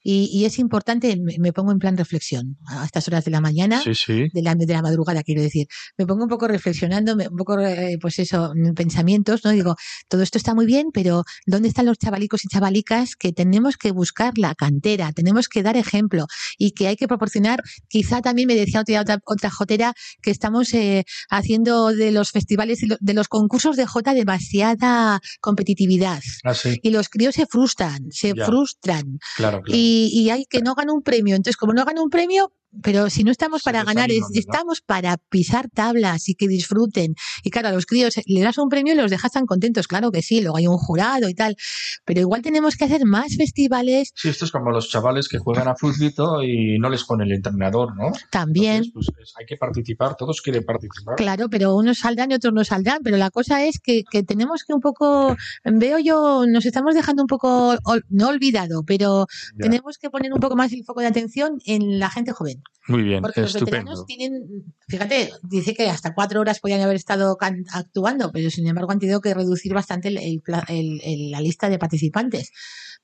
Y, 0.09 0.31
y 0.33 0.45
es 0.45 0.61
importante, 0.61 1.17
me, 1.17 1.37
me 1.41 1.53
pongo 1.53 1.73
en 1.73 1.79
plan 1.81 1.97
reflexión 1.97 2.57
a 2.69 2.85
estas 2.85 3.09
horas 3.09 3.25
de 3.25 3.33
la 3.33 3.41
mañana 3.41 3.81
Sí, 3.83 3.93
sí. 3.95 4.29
de 4.33 4.43
la, 4.43 4.55
de 4.55 4.73
la 4.73 4.81
madrugada, 4.81 5.25
quiero 5.25 5.43
decir. 5.43 5.67
Me 5.99 6.07
pongo 6.07 6.23
un 6.23 6.29
poco 6.29 6.47
reflexionando, 6.47 7.17
me- 7.17 7.27
un 7.27 7.37
poco, 7.37 7.59
eh, 7.59 7.99
pues 8.01 8.21
eso, 8.21 8.53
en 8.55 8.73
pensamientos, 8.75 9.45
¿no? 9.45 9.51
Digo, 9.51 9.75
todo 10.09 10.23
esto 10.23 10.39
está 10.39 10.55
muy 10.55 10.65
bien, 10.65 10.91
pero 10.95 11.25
¿dónde 11.45 11.67
están 11.69 11.87
los 11.87 11.99
chavalicos 11.99 12.45
y 12.45 12.49
chavalicas 12.49 13.17
que 13.17 13.33
tenemos 13.33 13.77
que 13.77 13.91
buscar 13.91 14.39
la 14.39 14.55
cantera? 14.55 15.11
Tenemos 15.13 15.49
que 15.49 15.65
dar 15.65 15.77
ejemplo 15.77 16.27
y 16.57 16.71
que 16.71 16.87
hay 16.87 16.95
que 16.97 17.09
proporcionar, 17.09 17.61
quizá 17.89 18.23
también 18.23 18.47
me 18.47 18.55
decía 18.55 18.83
otra, 18.83 19.01
otra, 19.01 19.19
otra 19.25 19.51
jotera, 19.51 19.93
que 20.23 20.31
estamos 20.31 20.73
eh, 20.75 21.05
haciendo 21.31 21.89
de 21.93 22.13
los 22.13 22.31
festivales, 22.31 22.81
y 22.85 22.87
lo- 22.87 22.97
de 23.01 23.15
los 23.15 23.27
concursos 23.27 23.75
de 23.77 23.87
jota 23.87 24.15
demasiada 24.15 25.19
competitividad. 25.41 26.23
Ah, 26.45 26.55
sí, 26.55 26.79
Y 26.83 26.91
los 26.91 27.09
críos 27.09 27.35
se 27.35 27.47
frustran, 27.47 28.07
se 28.11 28.35
Ya. 28.37 28.47
frustran 28.47 29.19
claro, 29.37 29.63
claro. 29.63 29.77
y, 29.77 29.96
y 30.13 30.31
hay 30.31 30.47
que 30.47 30.61
no 30.63 30.75
gana 30.75 30.93
un 30.93 31.03
premio. 31.03 31.35
Entonces, 31.37 31.57
como 31.57 31.73
no 31.73 31.85
gana 31.85 32.03
un 32.03 32.11
premio, 32.11 32.53
pero 32.83 33.11
si 33.11 33.25
no 33.25 33.31
estamos 33.31 33.63
para 33.63 33.85
ganar, 33.85 34.11
estamos 34.33 34.81
para 34.81 35.17
pisar 35.17 35.69
tablas 35.73 36.29
y 36.29 36.35
que 36.35 36.49
disfruten. 36.49 37.15
Y 37.43 37.51
claro, 37.51 37.69
a 37.69 37.73
los 37.73 37.87
críos 37.87 38.15
le 38.27 38.41
das 38.41 38.59
un 38.59 38.69
premio 38.69 38.93
y 38.93 38.97
los 38.97 39.11
dejas 39.11 39.33
tan 39.33 39.47
contentos, 39.47 39.87
claro 39.89 40.11
que 40.11 40.23
sí, 40.23 40.41
luego 40.41 40.57
hay 40.57 40.67
un 40.67 40.79
jurado 40.79 41.29
y 41.29 41.35
tal. 41.35 41.57
Pero 42.05 42.21
igual 42.21 42.43
tenemos 42.43 42.77
que 42.77 42.85
hacer 42.85 43.05
más 43.05 43.37
festivales 43.37 44.13
Sí, 44.15 44.29
esto 44.29 44.45
es 44.45 44.51
como 44.53 44.71
los 44.71 44.89
chavales 44.89 45.29
que 45.29 45.39
juegan 45.39 45.69
a 45.69 45.75
futbito 45.77 46.43
y 46.43 46.79
no 46.79 46.89
les 46.91 47.05
pone 47.05 47.25
el 47.25 47.33
entrenador, 47.33 47.97
¿no? 47.97 48.13
también. 48.31 48.85
Entonces, 48.85 49.13
pues, 49.17 49.29
es- 49.29 49.35
hay 49.39 49.47
que 49.47 49.57
participar, 49.57 50.17
todos 50.17 50.41
quieren 50.43 50.65
participar. 50.65 51.17
Claro, 51.17 51.49
pero 51.49 51.75
unos 51.77 51.99
saldrán 51.99 52.31
y 52.31 52.35
otros 52.35 52.53
no 52.55 52.65
saldrán. 52.65 52.99
Pero 53.03 53.17
la 53.17 53.31
cosa 53.31 53.65
es 53.65 53.79
que, 53.81 54.03
que 54.11 54.23
tenemos 54.23 54.65
que 54.65 54.73
un 54.75 54.81
poco, 54.81 55.37
veo 55.65 55.99
yo, 55.99 56.45
nos 56.47 56.67
estamos 56.67 56.95
dejando 56.95 57.23
un 57.23 57.27
poco, 57.29 57.77
no 58.09 58.29
olvidado, 58.29 58.83
pero 58.85 59.27
Ya. 59.57 59.63
tenemos 59.65 59.99
que 59.99 60.11
poner 60.11 60.33
un 60.33 60.41
poco 60.41 60.57
más 60.57 60.73
el 60.73 60.85
foco 60.85 61.01
de 61.01 61.07
atención 61.07 61.59
en 61.65 61.99
la 61.99 62.11
gente 62.11 62.33
joven. 62.33 62.63
Muy 62.89 63.03
bien, 63.03 63.21
Porque 63.21 63.41
los 63.41 63.53
veteranos 63.53 64.07
tienen, 64.07 64.75
fíjate, 64.89 65.33
dice 65.43 65.75
que 65.75 65.89
hasta 65.91 66.15
cuatro 66.15 66.41
horas 66.41 66.61
podían 66.61 66.81
haber 66.83 66.95
estado 66.95 67.37
actuando, 67.73 68.31
pero 68.31 68.49
sin 68.49 68.67
embargo 68.69 68.93
han 68.93 69.01
tenido 69.01 69.21
que 69.21 69.35
reducir 69.35 69.75
bastante 69.75 70.09
el- 70.09 70.19
el- 70.19 71.01
el- 71.03 71.31
la 71.33 71.41
lista 71.41 71.69
de 71.69 71.79
participantes. 71.79 72.53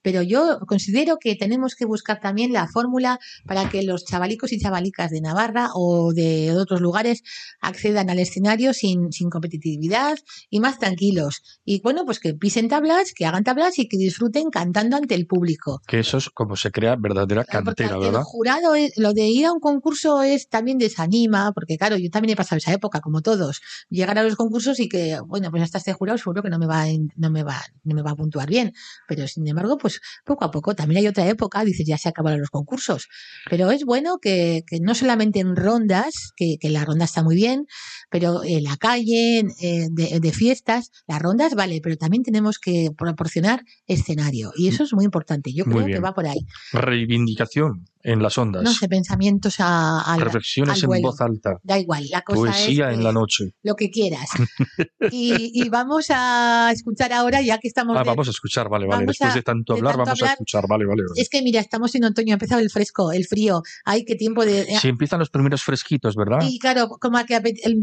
Pero 0.03 0.23
yo 0.23 0.61
considero 0.67 1.19
que 1.19 1.37
tenemos 1.37 1.75
que 1.75 1.85
buscar 1.85 2.21
también 2.21 2.53
la 2.53 2.69
fórmula 2.69 3.19
para 3.47 3.69
que 3.69 3.83
los 3.83 4.05
chavalicos 4.05 4.53
y 4.53 4.59
chavalicas 4.61 5.11
de 5.11 5.21
Navarra 5.21 5.71
o 5.75 6.13
de 6.13 6.53
otros 6.57 6.81
lugares 6.81 7.23
accedan 7.61 8.11
al 8.11 8.19
escenario 8.19 8.75
sin, 8.75 9.13
sin 9.13 9.31
competitividad 9.31 10.19
y 10.51 10.61
más 10.61 10.79
tranquilos. 10.79 11.43
Y 11.65 11.81
bueno, 11.81 12.05
pues 12.05 12.19
que 12.19 12.35
pisen 12.35 12.69
tablas, 12.69 13.13
que 13.15 13.27
hagan 13.27 13.45
tablas 13.45 13.79
y 13.79 13.89
que 13.89 13.97
disfruten 13.97 14.51
cantando 14.51 14.97
ante 14.97 15.15
el 15.15 15.27
público. 15.27 15.81
Que 15.87 16.01
eso 16.01 16.19
es 16.19 16.31
como 16.31 16.57
se 16.57 16.71
crea 16.71 16.97
verdadera 16.97 17.43
Porque 17.43 17.65
cantera, 17.65 17.95
el 17.95 18.01
¿verdad? 18.01 18.23
jurado, 18.25 18.75
lo 18.97 19.13
de 19.13 19.29
ir 19.29 19.47
a 19.47 19.53
un 19.53 19.61
concurso 19.61 20.23
es 20.23 20.49
también 20.49 20.79
desanima, 20.79 21.53
porque 21.53 21.77
claro, 21.79 21.97
yo 21.97 22.11
también 22.11 22.33
he 22.33 22.37
pasado 22.37 22.59
esa 22.59 22.73
época, 22.73 23.01
como 23.01 23.23
todos, 23.23 23.61
llegar 23.89 24.19
a 24.19 24.23
los 24.23 24.37
concursos 24.37 24.81
y 24.81 24.89
que, 24.89 25.19
bueno, 25.27 25.51
pues 25.51 25.63
hasta 25.63 25.79
este 25.79 25.93
jurado 25.93 26.19
seguro 26.19 26.43
que 26.43 26.51
no 26.51 26.59
me 26.59 26.67
va, 26.67 26.85
no 27.17 27.31
me 27.31 27.43
va, 27.43 27.61
no 27.85 27.95
me 27.95 28.03
va 28.03 28.13
a 28.13 28.17
puntuar 28.17 28.49
bien, 28.49 28.73
pero 29.07 29.27
sin 29.29 29.47
embargo, 29.47 29.79
pues 29.79 29.92
poco 30.25 30.45
a 30.45 30.51
poco, 30.51 30.75
también 30.75 30.99
hay 31.01 31.09
otra 31.09 31.27
época, 31.29 31.65
dices, 31.65 31.87
ya 31.87 31.99
se 31.99 32.09
acabaron 32.09 32.41
los 32.41 32.51
concursos, 32.51 33.09
pero 33.51 33.71
es 33.71 33.85
bueno 33.85 34.19
que, 34.21 34.63
que 34.67 34.79
no 34.81 34.95
solamente 34.95 35.41
en 35.41 35.57
rondas, 35.57 36.33
que, 36.37 36.57
que 36.61 36.71
la 36.71 36.85
ronda 36.85 37.05
está 37.05 37.23
muy 37.23 37.35
bien, 37.37 37.67
pero 38.11 38.43
en 38.45 38.65
la 38.65 38.77
calle, 38.77 39.39
en- 39.41 39.95
de, 39.95 40.21
de 40.21 40.33
fiestas, 40.33 40.91
las 41.07 41.21
rondas 41.21 41.55
vale, 41.55 41.81
pero 41.83 41.97
también 41.97 42.23
tenemos 42.23 42.59
que 42.59 42.91
proporcionar 42.97 43.63
escenario, 43.87 44.53
y 44.57 44.69
eso 44.69 44.85
es 44.85 44.93
muy 44.93 45.05
importante, 45.05 45.53
yo 45.53 45.65
creo 45.65 45.79
que 45.87 46.01
va 46.01 46.15
por 46.15 46.27
ahí. 46.27 46.41
Reivindicación 46.73 47.85
en 48.03 48.23
las 48.23 48.37
ondas. 48.39 48.63
No 48.63 48.73
sé, 48.73 48.89
pensamientos 48.89 49.57
a, 49.59 50.01
al- 50.01 50.21
Reflexiones 50.21 50.83
al 50.85 50.95
en 50.95 51.03
voz 51.03 51.21
alta. 51.21 51.59
Da 51.63 51.79
igual, 51.79 52.05
la 52.11 52.23
cosa 52.23 52.41
Poesía 52.53 52.91
es 52.91 52.95
en 52.99 53.05
la 53.05 53.13
noche. 53.13 53.55
lo 53.63 53.75
que 53.75 53.91
quieras. 53.91 54.29
Y, 55.11 55.51
y 55.63 55.69
vamos 55.69 56.07
a 56.11 56.71
escuchar 56.73 57.13
ahora, 57.13 57.41
ya 57.43 57.59
que 57.59 57.67
estamos. 57.69 57.97
Ah, 57.97 58.01
de- 58.03 58.07
vamos 58.09 58.29
a 58.29 58.31
escuchar, 58.31 58.69
vale, 58.69 58.87
vale. 58.87 59.05
Después 59.07 59.31
a- 59.33 59.35
de 59.35 59.43
tanto 59.43 59.73
de 59.75 59.81
hablar, 59.81 59.93
tanto 59.97 60.05
vamos 60.07 60.21
a 60.21 60.25
hablar, 60.25 60.33
escuchar, 60.35 60.65
vale, 60.69 60.85
vale. 60.87 61.03
vale. 61.09 61.21
Es 61.21 61.29
que 61.29 61.43
mira, 61.43 61.61
estamos 61.61 61.95
en 61.95 62.05
otoño, 62.05 62.33
ha 62.33 62.35
empezado 62.35 62.61
el 62.61 62.71
fresco, 62.71 63.13
el 63.13 63.25
frío. 63.27 63.63
Ay, 63.85 64.05
qué 64.05 64.15
tiempo 64.15 64.45
de. 64.45 64.65
Si 64.81 64.89
empiezan 64.89 65.19
los 65.19 65.31
primeros 65.31 65.63
fresquitos, 65.63 66.15
¿verdad? 66.17 66.39
Y 66.49 66.59
claro, 66.59 66.89
como 67.01 67.19
que 67.25 67.41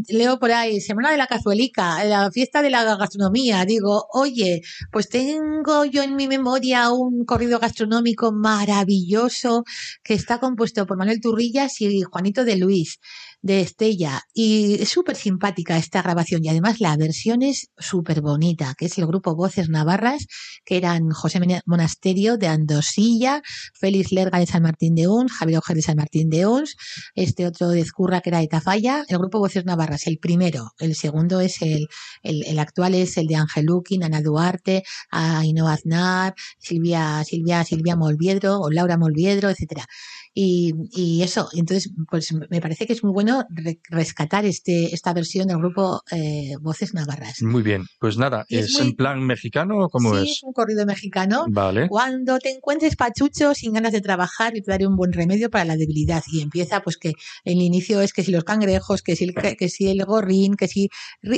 leo 0.08 0.38
por 0.38 0.50
ahí, 0.52 0.80
Semana 0.80 1.10
de 1.10 1.18
la 1.18 1.26
Cazuelica, 1.26 2.02
la 2.04 2.30
fiesta 2.30 2.62
de 2.62 2.70
la 2.70 2.84
gastronomía. 2.96 3.64
Digo, 3.64 4.06
oye, 4.12 4.62
pues 4.90 5.08
tengo 5.08 5.84
yo 5.84 6.02
en 6.02 6.16
mi 6.16 6.26
memoria 6.26 6.90
un 6.90 7.24
corrido 7.24 7.58
gastronómico 7.58 8.32
maravilloso 8.32 9.64
que 10.02 10.09
está 10.14 10.38
compuesto 10.38 10.86
por 10.86 10.96
Manuel 10.96 11.20
Turrillas 11.20 11.80
y 11.80 12.02
Juanito 12.02 12.44
de 12.44 12.56
Luis 12.56 12.98
de 13.42 13.60
Estella. 13.60 14.22
Y 14.34 14.82
es 14.82 14.88
súper 14.88 15.16
simpática 15.16 15.76
esta 15.76 16.02
grabación 16.02 16.44
y 16.44 16.48
además 16.48 16.80
la 16.80 16.96
versión 16.96 17.42
es 17.42 17.70
súper 17.78 18.20
bonita, 18.20 18.74
que 18.76 18.86
es 18.86 18.98
el 18.98 19.06
grupo 19.06 19.34
Voces 19.34 19.68
Navarras, 19.68 20.26
que 20.64 20.76
eran 20.76 21.10
José 21.10 21.40
Monasterio 21.66 22.36
de 22.36 22.48
Andosilla, 22.48 23.42
Félix 23.74 24.12
Lerga 24.12 24.38
de 24.38 24.46
San 24.46 24.62
Martín 24.62 24.94
de 24.94 25.08
Uns, 25.08 25.32
Javier 25.32 25.58
Ojer 25.58 25.76
de 25.76 25.82
San 25.82 25.96
Martín 25.96 26.28
de 26.30 26.46
Uns, 26.46 26.76
este 27.14 27.46
otro 27.46 27.68
de 27.68 27.80
Ezcurra 27.80 28.20
que 28.20 28.30
era 28.30 28.40
de 28.40 28.48
Tafalla, 28.48 29.04
el 29.08 29.18
grupo 29.18 29.38
Voces 29.38 29.64
Navarras, 29.64 30.06
el 30.06 30.18
primero, 30.18 30.72
el 30.78 30.94
segundo 30.94 31.40
es 31.40 31.62
el, 31.62 31.88
el, 32.22 32.44
el 32.46 32.58
actual 32.58 32.94
es 32.94 33.16
el 33.16 33.26
de 33.26 33.36
Ángel 33.36 33.66
Luquín, 33.66 34.04
Ana 34.04 34.20
Duarte, 34.20 34.82
Ainhoa 35.10 35.72
Aznar, 35.72 36.34
Silvia, 36.58 37.24
Silvia, 37.24 37.64
Silvia 37.64 37.96
Molviedro 37.96 38.60
o 38.60 38.70
Laura 38.70 38.96
Molviedro, 38.98 39.50
etcétera. 39.50 39.86
Y, 40.32 40.72
y 40.92 41.22
eso, 41.22 41.48
entonces, 41.54 41.92
pues 42.08 42.32
me 42.32 42.60
parece 42.60 42.86
que 42.86 42.92
es 42.92 43.02
muy 43.02 43.12
bueno 43.12 43.44
re- 43.50 43.80
rescatar 43.88 44.44
este, 44.44 44.94
esta 44.94 45.12
versión 45.12 45.48
del 45.48 45.58
grupo 45.58 46.02
eh, 46.12 46.52
Voces 46.60 46.94
Navarras. 46.94 47.42
Muy 47.42 47.62
bien. 47.62 47.84
Pues 47.98 48.16
nada, 48.16 48.44
Y 48.48 48.58
es 48.58 48.66
¿es, 48.66 48.72
muy- 48.78 48.88
en 48.90 48.96
plan 48.96 49.22
mexicano 49.26 49.78
o 49.84 49.88
cómo 49.88 50.14
sí, 50.16 50.22
es? 50.24 50.30
es 50.36 50.42
un 50.44 50.52
corrido 50.52 50.86
mexicano. 50.86 51.46
Vale. 51.48 51.88
Cuando 51.88 52.38
te 52.38 52.50
encuentres 52.50 52.94
pachucho 52.96 53.54
sin 53.54 53.72
ganas 53.72 53.92
de 53.92 54.00
trabajar, 54.00 54.54
yo 54.54 54.62
te 54.62 54.70
daré 54.70 54.86
un 54.86 54.94
buen 54.96 55.12
remedio 55.12 55.50
para 55.50 55.64
la 55.64 55.76
debilidad. 55.76 56.22
Y 56.32 56.42
empieza, 56.42 56.80
pues 56.80 56.96
que 56.96 57.12
el 57.44 57.60
inicio 57.60 58.00
es 58.00 58.12
que 58.12 58.22
si 58.22 58.30
los 58.30 58.44
cangrejos, 58.44 59.02
que 59.02 59.16
si 59.16 59.24
el, 59.24 59.34
que 59.34 59.68
si 59.68 59.88
el 59.88 60.04
gorrín, 60.04 60.54
que 60.54 60.68
si... 60.68 60.88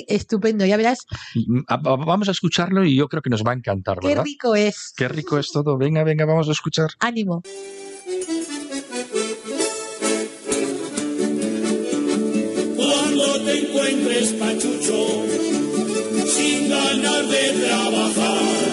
Estupendo, 0.06 0.64
ya 0.66 0.76
verás 0.76 0.98
Y, 1.34 1.46
mm, 1.50 1.64
Vamos 1.82 2.28
a 2.28 2.32
escucharlo 2.32 2.84
y 2.84 2.94
yo 2.96 3.08
creo 3.08 3.22
que 3.22 3.30
nos 3.30 3.42
va 3.42 3.52
a 3.52 3.54
encantar, 3.54 3.98
qué 4.00 4.08
¿verdad? 4.08 4.24
rico 4.24 4.54
es. 4.54 4.92
Qué 4.96 5.08
rico 5.08 5.38
es 5.38 5.50
todo. 5.50 5.78
Venga, 5.78 6.04
venga, 6.04 6.24
vamos 6.26 6.48
a 6.48 6.52
escuchar. 6.52 6.90
Ánimo. 6.98 7.42
Encuentres 13.92 14.32
pachucho, 14.32 15.24
sin 16.26 16.68
ganas 16.68 17.28
de 17.28 17.64
trabajar, 17.64 18.71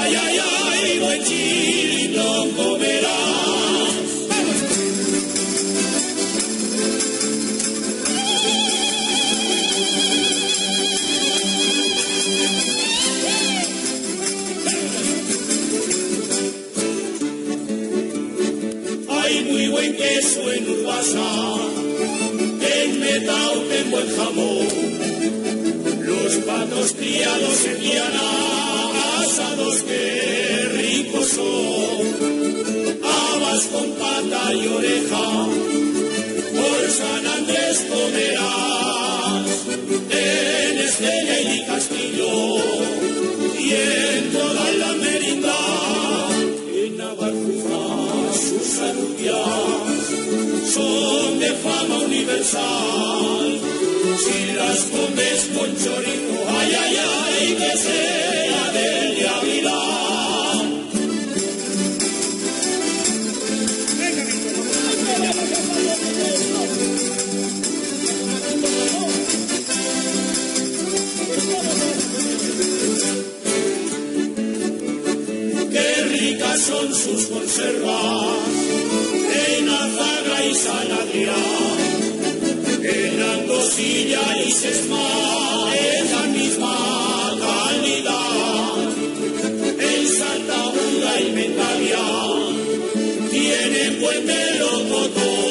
ay, 0.00 0.14
ay, 0.14 0.38
ay, 0.38 0.98
buen 0.98 1.24
chilindón 1.24 2.50
comerás. 2.52 4.04
¡Vamos! 4.28 5.64
Hay 19.08 19.44
muy 19.44 19.68
buen 19.68 19.96
queso 19.96 20.52
en 20.52 20.68
Urbasa, 20.70 21.24
en 22.60 23.00
Metao 23.00 23.60
tengo 23.62 23.98
el 23.98 24.10
jamón, 24.16 24.68
los 26.00 26.34
patos 26.44 26.92
criados 26.92 27.64
en 27.66 27.80
Viana, 27.80 28.30
asados 29.54 29.82
que 29.82 30.68
ricos 30.72 31.28
son, 31.28 32.98
habas 33.02 33.64
con 33.66 33.90
pata 33.92 34.52
y 34.52 34.66
oreja, 34.68 35.46
por 36.54 36.90
San 36.90 37.26
Andrés 37.26 37.86
comerás, 37.88 39.46
en 40.10 40.78
Estella 40.78 41.40
y 41.40 41.64
Castillo, 41.66 42.56
y 43.58 43.70
en 43.70 44.32
toda 44.32 44.70
la 44.72 44.92
merindad, 44.94 46.30
en 46.74 46.96
Navarra 46.96 48.32
sus 48.32 48.78
alubias 48.80 50.04
son 50.72 51.38
de 51.38 51.52
fama 51.52 51.98
universal. 52.04 53.60
Si 54.18 54.52
las 54.52 54.78
comes 54.84 55.50
con 55.54 55.70
chorizo, 55.76 56.44
ay, 56.48 56.76
ay, 56.80 56.96
ay, 56.96 57.56
que 57.58 57.78
sea 57.78 58.23
en 77.66 77.80
Azagra 79.68 80.44
y 80.44 80.54
San 80.54 80.92
Adrián, 80.92 81.78
en 82.82 83.22
Andosilla 83.22 84.20
y 84.44 84.50
Sesma, 84.50 85.70
es 85.74 86.10
la 86.10 86.26
misma 86.26 86.76
calidad. 87.40 88.90
En 89.80 90.08
Santa 90.08 90.66
Bunda 90.74 91.20
y 91.20 91.32
Mentavia 91.32 92.04
tienen 93.30 94.00
buen 94.00 94.26
melocotón, 94.26 95.43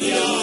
Estella 0.00 0.37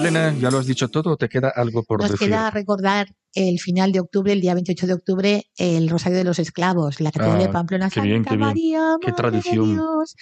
Bueno, 0.00 0.18
Elena, 0.18 0.38
ya 0.40 0.50
lo 0.50 0.58
has 0.58 0.66
dicho 0.66 0.88
todo, 0.88 1.10
¿o 1.12 1.16
¿te 1.16 1.28
queda 1.28 1.52
algo 1.54 1.82
por 1.82 2.00
Nos 2.00 2.12
decir? 2.12 2.28
queda 2.28 2.50
recordar 2.50 3.08
el 3.34 3.58
final 3.60 3.92
de 3.92 4.00
octubre, 4.00 4.32
el 4.32 4.40
día 4.40 4.54
28 4.54 4.86
de 4.86 4.92
octubre, 4.94 5.44
el 5.56 5.88
Rosario 5.88 6.18
de 6.18 6.24
los 6.24 6.38
Esclavos, 6.38 7.00
la 7.00 7.10
Catedral 7.12 7.36
Ah, 7.40 7.42
de 7.46 7.48
Pamplona. 7.50 7.90
qué 7.90 8.00
bien, 8.00 8.24
bien. 8.24 8.38
De 9.06 9.12
tradición. 9.12 9.74
Dios. 9.74 10.14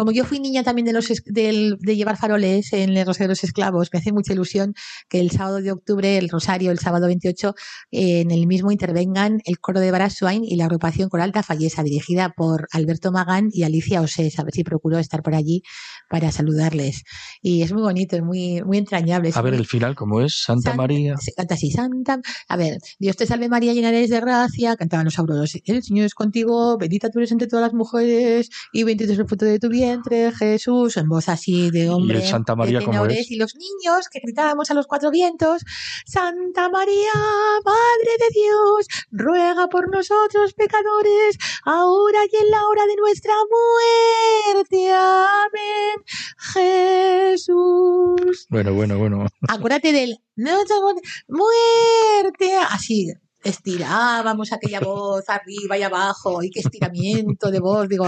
Como 0.00 0.12
yo 0.12 0.24
fui 0.24 0.40
niña 0.40 0.62
también 0.62 0.86
de, 0.86 0.94
los, 0.94 1.08
de 1.26 1.94
llevar 1.94 2.16
faroles 2.16 2.72
en 2.72 2.96
el 2.96 3.04
Rosario 3.04 3.28
de 3.28 3.32
los 3.32 3.44
Esclavos, 3.44 3.90
me 3.92 3.98
hace 3.98 4.12
mucha 4.12 4.32
ilusión 4.32 4.72
que 5.10 5.20
el 5.20 5.30
sábado 5.30 5.60
de 5.60 5.72
octubre, 5.72 6.16
el 6.16 6.30
Rosario, 6.30 6.70
el 6.70 6.78
sábado 6.78 7.06
28, 7.06 7.54
eh, 7.90 8.20
en 8.22 8.30
el 8.30 8.46
mismo 8.46 8.72
intervengan 8.72 9.42
el 9.44 9.60
coro 9.60 9.78
de 9.78 9.90
Baraswain 9.90 10.42
y 10.42 10.56
la 10.56 10.64
agrupación 10.64 11.10
coral 11.10 11.32
Tafallesa, 11.32 11.82
dirigida 11.82 12.32
por 12.34 12.66
Alberto 12.72 13.12
Magán 13.12 13.50
y 13.52 13.64
Alicia 13.64 14.00
Osés. 14.00 14.38
A 14.38 14.44
ver 14.44 14.54
si 14.54 14.64
procuro 14.64 14.98
estar 14.98 15.22
por 15.22 15.34
allí 15.34 15.64
para 16.08 16.32
saludarles. 16.32 17.02
Y 17.42 17.60
es 17.60 17.70
muy 17.74 17.82
bonito, 17.82 18.16
es 18.16 18.22
muy, 18.22 18.62
muy 18.62 18.78
entrañable. 18.78 19.32
A 19.34 19.42
ver, 19.42 19.52
el 19.52 19.66
final, 19.66 19.94
¿cómo 19.96 20.22
es? 20.22 20.42
Santa 20.46 20.70
Santa- 20.70 20.76
María. 20.78 21.18
Se 21.18 21.34
canta 21.34 21.56
así, 21.56 21.72
Santa. 21.72 22.20
A 22.48 22.56
ver, 22.56 22.78
Dios 22.98 23.16
te 23.16 23.26
salve 23.26 23.50
María, 23.50 23.74
llena 23.74 23.90
eres 23.90 24.08
de 24.08 24.20
gracia, 24.20 24.76
cantaban 24.76 25.04
los 25.04 25.18
auroros. 25.18 25.58
El 25.62 25.82
Señor 25.82 26.06
es 26.06 26.14
contigo, 26.14 26.78
bendita 26.78 27.10
tú 27.10 27.18
eres 27.18 27.32
entre 27.32 27.48
todas 27.48 27.66
las 27.66 27.74
mujeres, 27.74 28.48
y 28.72 28.84
bendito 28.84 29.12
es 29.12 29.18
el 29.18 29.26
fruto 29.26 29.44
de 29.44 29.58
tu 29.58 29.68
vientre, 29.90 30.32
Jesús, 30.32 30.96
en 30.96 31.08
voz 31.08 31.28
así 31.28 31.70
de 31.70 31.88
hombre. 31.90 32.18
el 32.18 32.24
Santa 32.24 32.54
María 32.54 32.78
tenores, 32.78 33.18
es? 33.18 33.30
Y 33.30 33.36
los 33.36 33.56
niños 33.56 34.08
que 34.10 34.20
gritábamos 34.20 34.70
a 34.70 34.74
los 34.74 34.86
cuatro 34.86 35.10
vientos, 35.10 35.64
Santa 36.06 36.68
María, 36.68 37.10
Madre 37.64 38.12
de 38.18 38.28
Dios, 38.32 38.86
ruega 39.10 39.68
por 39.68 39.90
nosotros 39.90 40.54
pecadores, 40.54 41.38
ahora 41.64 42.20
y 42.30 42.36
en 42.36 42.50
la 42.50 42.66
hora 42.66 42.86
de 42.86 42.96
nuestra 42.96 43.32
muerte. 44.54 44.92
Amén. 44.92 46.04
Jesús. 47.32 48.46
Bueno, 48.48 48.72
bueno, 48.74 48.98
bueno. 48.98 49.26
Acuérdate 49.48 49.92
del 49.92 50.18
muerte, 51.28 52.56
así 52.70 53.12
estirábamos 53.42 54.52
aquella 54.52 54.80
voz 54.80 55.24
arriba 55.28 55.78
y 55.78 55.82
abajo 55.82 56.42
y 56.42 56.50
qué 56.50 56.60
estiramiento 56.60 57.50
de 57.50 57.60
voz, 57.60 57.88
digo, 57.88 58.06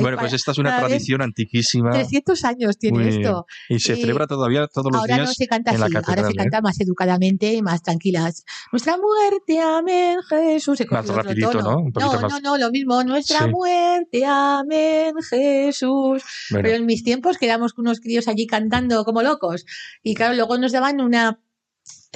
bueno, 0.00 0.16
pues 0.18 0.32
esta 0.32 0.52
es 0.52 0.58
una 0.58 0.78
tradición 0.78 1.22
antiquísima 1.22 1.90
300 1.92 2.44
años 2.44 2.78
tiene 2.78 2.98
Muy 2.98 3.08
esto. 3.08 3.46
y 3.68 3.78
se 3.78 3.96
celebra 3.96 4.26
todavía 4.26 4.66
todos 4.66 4.92
los 4.92 5.00
Ahora 5.00 5.14
días 5.16 5.28
no 5.28 5.34
se 5.34 5.46
canta 5.46 5.72
en 5.72 5.80
la 5.80 5.86
así, 5.86 5.96
ahora 5.96 6.24
se 6.26 6.32
¿eh? 6.32 6.36
canta 6.36 6.60
más 6.60 6.80
educadamente 6.80 7.52
y 7.54 7.62
más 7.62 7.82
tranquilas. 7.82 8.44
Nuestra 8.72 8.96
muerte, 8.98 9.60
amén, 9.60 10.18
Jesús. 10.28 10.78
Se 10.78 10.86
Más 10.86 11.06
rapidito, 11.08 11.50
tono. 11.50 11.70
¿no? 11.72 11.78
Un 11.78 11.92
no, 11.94 12.20
más. 12.20 12.32
no, 12.32 12.40
no, 12.40 12.58
lo 12.58 12.70
mismo. 12.70 13.02
Nuestra 13.04 13.44
Sí. 13.44 13.50
muerte, 13.50 14.24
amén, 14.26 15.14
Jesús. 15.30 16.22
Bueno, 16.50 16.62
Pero 16.64 16.76
en 16.76 16.86
mis 16.86 17.02
tiempos 17.02 17.38
quedamos 17.38 17.72
con 17.72 17.86
unos 17.86 18.00
críos 18.00 18.28
allí 18.28 18.46
cantando 18.46 19.04
como 19.04 19.22
locos. 19.22 19.64
Y 20.02 20.14
claro, 20.14 20.34
luego 20.34 20.58
nos 20.58 20.72
daban 20.72 21.00
una 21.00 21.40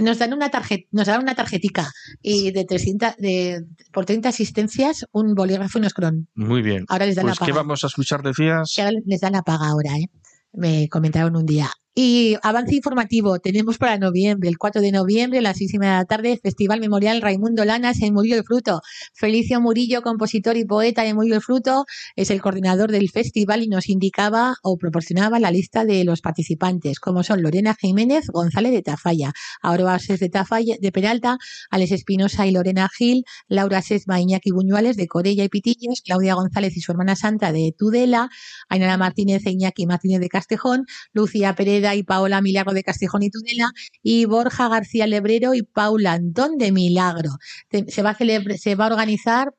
nos 0.01 0.19
dan 0.19 0.33
una 0.33 0.51
tarjeta, 0.51 0.87
nos 0.93 1.07
dan 1.07 1.23
una 1.23 1.35
tarjetica 1.35 1.91
y 2.23 2.51
de 2.53 2.65
300 2.65 3.17
de 3.19 3.65
por 3.93 4.05
30 4.07 4.29
asistencias 4.29 5.05
un 5.13 5.35
bolígrafo 5.35 5.79
y 5.79 5.81
unos 5.81 5.95
cron. 5.95 6.29
muy 6.35 6.63
bien. 6.63 6.85
Ahora 6.89 7.07
les 7.07 7.17
dan 7.17 7.27
Pues, 7.27 7.41
la 7.41 7.47
¿qué 7.47 7.53
paga. 7.53 7.63
vamos 7.63 7.85
a 7.85 7.87
escuchar, 7.89 8.23
decías? 8.23 8.73
Que 8.75 8.83
ahora 8.83 8.99
les 9.05 9.21
dan 9.21 9.33
la 9.33 9.43
paga 9.43 9.69
ahora, 9.69 9.97
¿eh? 9.97 10.07
Me 10.53 10.89
comentaron 10.89 11.37
un 11.37 11.47
día. 11.47 11.71
Y 11.93 12.37
avance 12.43 12.77
informativo, 12.77 13.41
tenemos 13.41 13.77
para 13.77 13.99
noviembre, 13.99 14.49
el 14.49 14.59
4 14.59 14.81
de 14.81 14.93
noviembre, 14.93 15.41
a 15.41 15.43
las 15.43 15.57
6 15.57 15.75
y 15.75 15.79
media 15.81 15.95
de 15.95 15.99
la 15.99 16.05
tarde, 16.05 16.39
Festival 16.41 16.79
Memorial 16.79 17.21
Raimundo 17.21 17.65
Lanas 17.65 18.01
en 18.01 18.15
Murillo 18.15 18.37
el 18.37 18.45
Fruto. 18.45 18.81
Felicio 19.13 19.61
Murillo, 19.61 20.01
compositor 20.01 20.57
y 20.57 20.65
poeta 20.65 21.03
de 21.03 21.15
Murillo 21.15 21.35
el 21.35 21.43
Fruto, 21.43 21.87
es 22.15 22.31
el 22.31 22.41
coordinador 22.41 22.93
del 22.93 23.11
festival 23.11 23.65
y 23.65 23.69
nos 23.69 23.89
indicaba 23.89 24.55
o 24.63 24.77
proporcionaba 24.77 25.41
la 25.41 25.51
lista 25.51 25.85
de 25.85 26.05
los 26.05 26.21
participantes, 26.21 27.01
como 27.01 27.25
son 27.25 27.43
Lorena 27.43 27.75
Jiménez, 27.75 28.29
González 28.29 28.71
de 28.71 28.83
Tafalla, 28.83 29.33
Aurora 29.61 29.99
Ses 29.99 30.21
de 30.21 30.29
Tafalla, 30.29 30.77
de 30.81 30.93
Peralta, 30.93 31.39
Alex 31.71 31.91
Espinosa 31.91 32.47
y 32.47 32.53
Lorena 32.53 32.89
Gil, 32.97 33.25
Laura 33.49 33.83
Sesma, 33.83 34.21
Iñaki 34.21 34.53
Buñuales 34.53 34.97
de 34.97 35.09
Corella 35.09 35.43
y 35.43 35.49
Pitillos, 35.49 36.03
Claudia 36.05 36.35
González 36.35 36.77
y 36.77 36.81
su 36.83 36.93
hermana 36.93 37.17
Santa 37.17 37.51
de 37.51 37.75
Tudela, 37.77 38.31
Ainara 38.69 38.97
Martínez 38.97 39.45
e 39.45 39.51
Iñaki 39.51 39.87
Martínez 39.87 40.21
de 40.21 40.29
Castejón, 40.29 40.87
Lucía 41.13 41.57
Pereda 41.57 41.81
y 41.95 42.03
Paola 42.03 42.41
Milagro 42.41 42.73
de 42.73 42.83
Castejón 42.83 43.23
y 43.23 43.31
Tudela, 43.31 43.71
y 44.03 44.25
Borja 44.25 44.69
García 44.69 45.07
Lebrero 45.07 45.55
y 45.55 45.63
Paula 45.63 46.13
Antón 46.13 46.59
de 46.59 46.73
Milagro. 46.73 47.31
Se 47.89 48.03
va 48.03 48.11
a, 48.11 48.17
se 48.59 48.75
va 48.75 48.87
a 48.87 48.91
organizar 48.91 49.53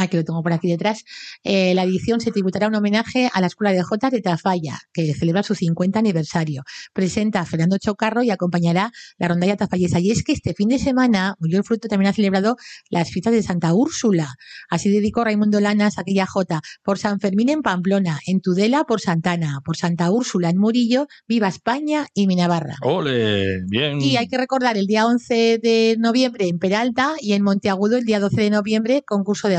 Ah, 0.00 0.06
que 0.06 0.16
lo 0.16 0.24
tengo 0.24 0.44
por 0.44 0.52
aquí 0.52 0.68
detrás. 0.68 1.02
Eh, 1.42 1.74
la 1.74 1.82
edición 1.82 2.20
se 2.20 2.30
tributará 2.30 2.68
un 2.68 2.74
homenaje 2.76 3.28
a 3.32 3.40
la 3.40 3.48
Escuela 3.48 3.72
de 3.72 3.82
Jotas 3.82 4.12
de 4.12 4.20
Tafalla, 4.20 4.78
que 4.92 5.12
celebra 5.12 5.42
su 5.42 5.56
50 5.56 5.98
aniversario. 5.98 6.62
Presenta 6.92 7.40
a 7.40 7.44
Fernando 7.44 7.78
Chocarro 7.78 8.22
y 8.22 8.30
acompañará 8.30 8.92
la 9.18 9.26
rondalla 9.26 9.56
tafallesa. 9.56 9.98
Y 9.98 10.12
es 10.12 10.22
que 10.22 10.30
este 10.30 10.54
fin 10.54 10.68
de 10.68 10.78
semana, 10.78 11.34
Murió 11.40 11.58
el 11.58 11.64
Fruto 11.64 11.88
también 11.88 12.10
ha 12.10 12.12
celebrado 12.12 12.54
las 12.90 13.10
fiestas 13.10 13.32
de 13.32 13.42
Santa 13.42 13.74
Úrsula. 13.74 14.36
Así 14.70 14.88
dedicó 14.88 15.24
Raimundo 15.24 15.58
Lanas 15.58 15.98
aquella 15.98 16.26
jota. 16.26 16.60
Por 16.84 16.98
San 16.98 17.18
Fermín 17.18 17.48
en 17.48 17.62
Pamplona, 17.62 18.20
en 18.24 18.40
Tudela 18.40 18.84
por 18.84 19.00
Santana, 19.00 19.62
por 19.64 19.76
Santa 19.76 20.12
Úrsula 20.12 20.50
en 20.50 20.58
Murillo, 20.58 21.08
Viva 21.26 21.48
España 21.48 22.06
y 22.14 22.28
mi 22.28 22.36
Navarra. 22.36 22.76
¡Ole! 22.82 23.64
Bien. 23.66 24.00
Y 24.00 24.16
hay 24.16 24.28
que 24.28 24.38
recordar 24.38 24.76
el 24.76 24.86
día 24.86 25.06
11 25.06 25.58
de 25.58 25.96
noviembre 25.98 26.46
en 26.46 26.60
Peralta 26.60 27.14
y 27.20 27.32
en 27.32 27.42
Monteagudo 27.42 27.96
el 27.96 28.04
día 28.04 28.20
12 28.20 28.42
de 28.42 28.50
noviembre 28.50 29.02
concurso 29.04 29.48
de 29.48 29.56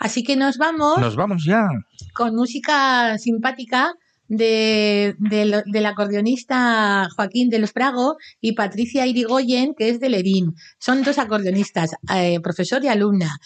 Así 0.00 0.22
que 0.22 0.36
nos 0.36 0.56
vamos 0.58 0.98
Nos 0.98 1.16
vamos 1.16 1.44
ya. 1.44 1.68
con 2.14 2.34
música 2.34 3.16
simpática 3.18 3.92
de, 4.28 5.14
del 5.18 5.62
del 5.66 5.86
acordeonista 5.86 7.08
Joaquín 7.14 7.48
del 7.48 7.68
Frago 7.68 8.16
y 8.40 8.52
Patricia 8.52 9.06
Irigoyen, 9.06 9.74
que 9.76 9.88
es 9.88 10.00
de 10.00 10.08
Lerín. 10.08 10.54
Son 10.80 11.02
dos 11.04 11.18
acordeonistas, 11.18 11.90
eh, 12.14 12.40
profesor 12.40 12.82
y 12.84 12.88
alumna. 12.88 13.38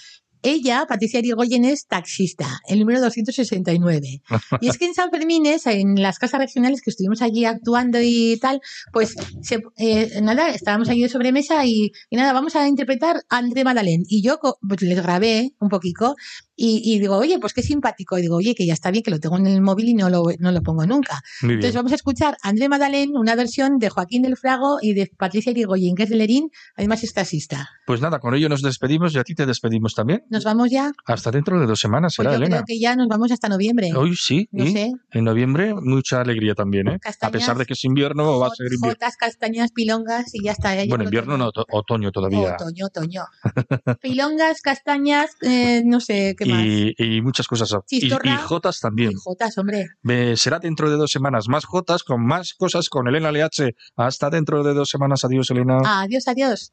Ella, 0.42 0.86
Patricia 0.88 1.18
Irigoyen, 1.20 1.64
es 1.64 1.86
taxista, 1.86 2.60
el 2.68 2.80
número 2.80 3.00
269. 3.00 4.22
Y 4.60 4.68
es 4.68 4.78
que 4.78 4.86
en 4.86 4.94
San 4.94 5.10
Fermines, 5.10 5.66
en 5.66 6.00
las 6.00 6.18
casas 6.18 6.40
regionales 6.40 6.80
que 6.82 6.90
estuvimos 6.90 7.22
allí 7.22 7.44
actuando 7.44 7.98
y 8.02 8.38
tal, 8.40 8.60
pues 8.92 9.14
se- 9.42 9.62
eh, 9.76 10.20
nada, 10.22 10.48
estábamos 10.50 10.88
allí 10.88 11.02
de 11.02 11.08
sobremesa 11.08 11.64
y, 11.66 11.92
y 12.08 12.16
nada, 12.16 12.32
vamos 12.32 12.56
a 12.56 12.66
interpretar 12.68 13.22
a 13.28 13.38
André 13.38 13.64
Madalén. 13.64 14.02
Y 14.08 14.22
yo 14.22 14.38
pues, 14.66 14.82
les 14.82 15.02
grabé 15.02 15.52
un 15.60 15.68
poquito 15.68 16.14
y, 16.56 16.82
y 16.84 16.98
digo, 16.98 17.16
oye, 17.16 17.38
pues 17.38 17.52
qué 17.54 17.62
simpático. 17.62 18.18
Y 18.18 18.22
digo, 18.22 18.36
oye, 18.36 18.54
que 18.54 18.66
ya 18.66 18.74
está 18.74 18.90
bien, 18.90 19.02
que 19.02 19.10
lo 19.10 19.18
tengo 19.20 19.36
en 19.38 19.46
el 19.46 19.60
móvil 19.62 19.88
y 19.88 19.94
no 19.94 20.10
lo, 20.10 20.24
no 20.38 20.52
lo 20.52 20.62
pongo 20.62 20.84
nunca. 20.86 21.20
Entonces 21.54 21.74
vamos 21.74 21.92
a 21.92 21.94
escuchar 21.94 22.36
a 22.42 22.48
André 22.50 22.68
Madalén, 22.68 23.10
una 23.16 23.34
versión 23.34 23.78
de 23.78 23.88
Joaquín 23.88 24.22
del 24.22 24.36
Frago 24.36 24.78
y 24.82 24.92
de 24.94 25.10
Patricia 25.16 25.50
Irigoyen, 25.52 25.94
que 25.94 26.02
es 26.04 26.10
de 26.10 26.16
Lerín, 26.16 26.50
además 26.76 27.02
es 27.02 27.12
taxista. 27.14 27.68
Pues 27.86 28.00
nada, 28.00 28.18
con 28.18 28.34
ello 28.34 28.48
nos 28.48 28.62
despedimos 28.62 29.14
y 29.14 29.18
a 29.18 29.24
ti 29.24 29.34
te 29.34 29.46
despedimos 29.46 29.94
también. 29.94 30.22
¿Nos 30.30 30.44
vamos 30.44 30.70
ya? 30.70 30.92
Hasta 31.06 31.30
dentro 31.30 31.58
de 31.60 31.66
dos 31.66 31.80
semanas 31.80 32.14
Pues 32.16 32.24
será, 32.26 32.30
yo 32.38 32.44
Elena. 32.44 32.56
creo 32.58 32.64
que 32.66 32.80
ya 32.80 32.94
nos 32.96 33.08
vamos 33.08 33.30
hasta 33.32 33.48
noviembre. 33.48 33.90
Hoy 33.94 34.14
sí, 34.16 34.48
No 34.52 34.64
y 34.64 34.72
sé. 34.72 34.92
en 35.10 35.24
noviembre 35.24 35.74
mucha 35.74 36.20
alegría 36.20 36.54
también, 36.54 36.88
¿eh? 36.88 36.94
A 36.94 36.98
Castañas, 37.00 37.32
pesar 37.32 37.58
de 37.58 37.66
que 37.66 37.72
es 37.74 37.84
invierno, 37.84 38.38
va 38.38 38.46
a 38.46 38.50
ser 38.50 38.66
invierno. 38.72 38.90
Jotas, 38.94 39.16
castañas, 39.16 39.72
pilongas 39.72 40.32
y 40.34 40.44
ya 40.44 40.52
está. 40.52 40.74
ya 40.76 40.84
Bueno, 40.88 41.04
invierno 41.04 41.36
no, 41.36 41.50
to- 41.52 41.66
otoño 41.70 42.12
todavía. 42.12 42.54
Otoño, 42.54 42.86
otoño. 42.86 43.24
Pilongas, 44.00 44.60
castañas, 44.62 45.30
eh, 45.42 45.82
no 45.84 46.00
sé 46.00 46.34
qué 46.38 46.46
más. 46.46 46.60
Y, 46.64 46.94
y 46.96 47.20
muchas 47.22 47.46
cosas. 47.48 47.74
Y, 47.90 48.08
jotas 48.44 48.78
también. 48.80 49.10
Y 49.10 49.14
jotas, 49.16 49.58
hombre. 49.58 49.88
Eh, 50.08 50.34
será 50.36 50.58
dentro 50.60 50.88
de 50.90 50.96
dos 50.96 51.10
semanas. 51.10 51.48
Más 51.48 51.64
jotas 51.64 52.04
con 52.04 52.24
más 52.24 52.54
cosas 52.54 52.88
con 52.88 53.08
Elena 53.08 53.30
LH. 53.32 53.74
Hasta 53.96 54.30
dentro 54.30 54.62
de 54.62 54.74
dos 54.74 54.88
semanas. 54.88 55.24
Adiós, 55.24 55.50
Elena. 55.50 55.78
Adiós, 55.84 56.28
adiós. 56.28 56.72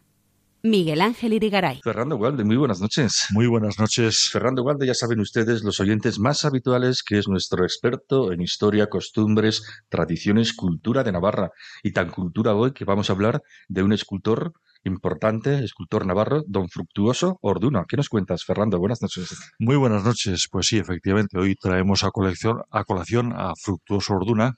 Miguel 0.63 1.01
Ángel 1.01 1.33
Irigaray. 1.33 1.79
Fernando 1.83 2.17
Gualde, 2.17 2.43
muy 2.43 2.55
buenas 2.55 2.81
noches. 2.81 3.27
Muy 3.31 3.47
buenas 3.47 3.79
noches. 3.79 4.29
Fernando 4.31 4.61
Gualde, 4.61 4.85
ya 4.85 4.93
saben 4.93 5.19
ustedes, 5.19 5.63
los 5.63 5.79
oyentes 5.79 6.19
más 6.19 6.45
habituales, 6.45 7.01
que 7.03 7.17
es 7.17 7.27
nuestro 7.27 7.63
experto 7.63 8.31
en 8.31 8.41
historia, 8.41 8.87
costumbres, 8.87 9.63
tradiciones, 9.89 10.53
cultura 10.53 11.03
de 11.03 11.11
Navarra. 11.11 11.49
Y 11.81 11.93
tan 11.93 12.09
cultura 12.09 12.53
hoy 12.53 12.73
que 12.73 12.85
vamos 12.85 13.09
a 13.09 13.13
hablar 13.13 13.41
de 13.69 13.81
un 13.81 13.91
escultor 13.91 14.53
importante, 14.83 15.63
escultor 15.63 16.05
navarro, 16.05 16.43
don 16.47 16.69
Fructuoso 16.69 17.37
Orduna. 17.41 17.85
¿Qué 17.87 17.97
nos 17.97 18.09
cuentas, 18.09 18.43
Fernando? 18.43 18.79
Buenas 18.79 19.01
noches. 19.01 19.37
Muy 19.59 19.75
buenas 19.75 20.03
noches. 20.03 20.47
Pues 20.51 20.67
sí, 20.67 20.77
efectivamente, 20.77 21.37
hoy 21.37 21.55
traemos 21.55 22.03
a, 22.03 22.11
colección, 22.11 22.61
a 22.71 22.83
colación 22.83 23.33
a 23.33 23.53
Fructuoso 23.55 24.13
Orduna, 24.13 24.55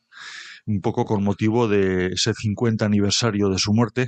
un 0.66 0.82
poco 0.82 1.06
con 1.06 1.24
motivo 1.24 1.68
de 1.68 2.08
ese 2.08 2.34
50 2.34 2.86
aniversario 2.86 3.50
de 3.50 3.58
su 3.58 3.74
muerte, 3.74 4.08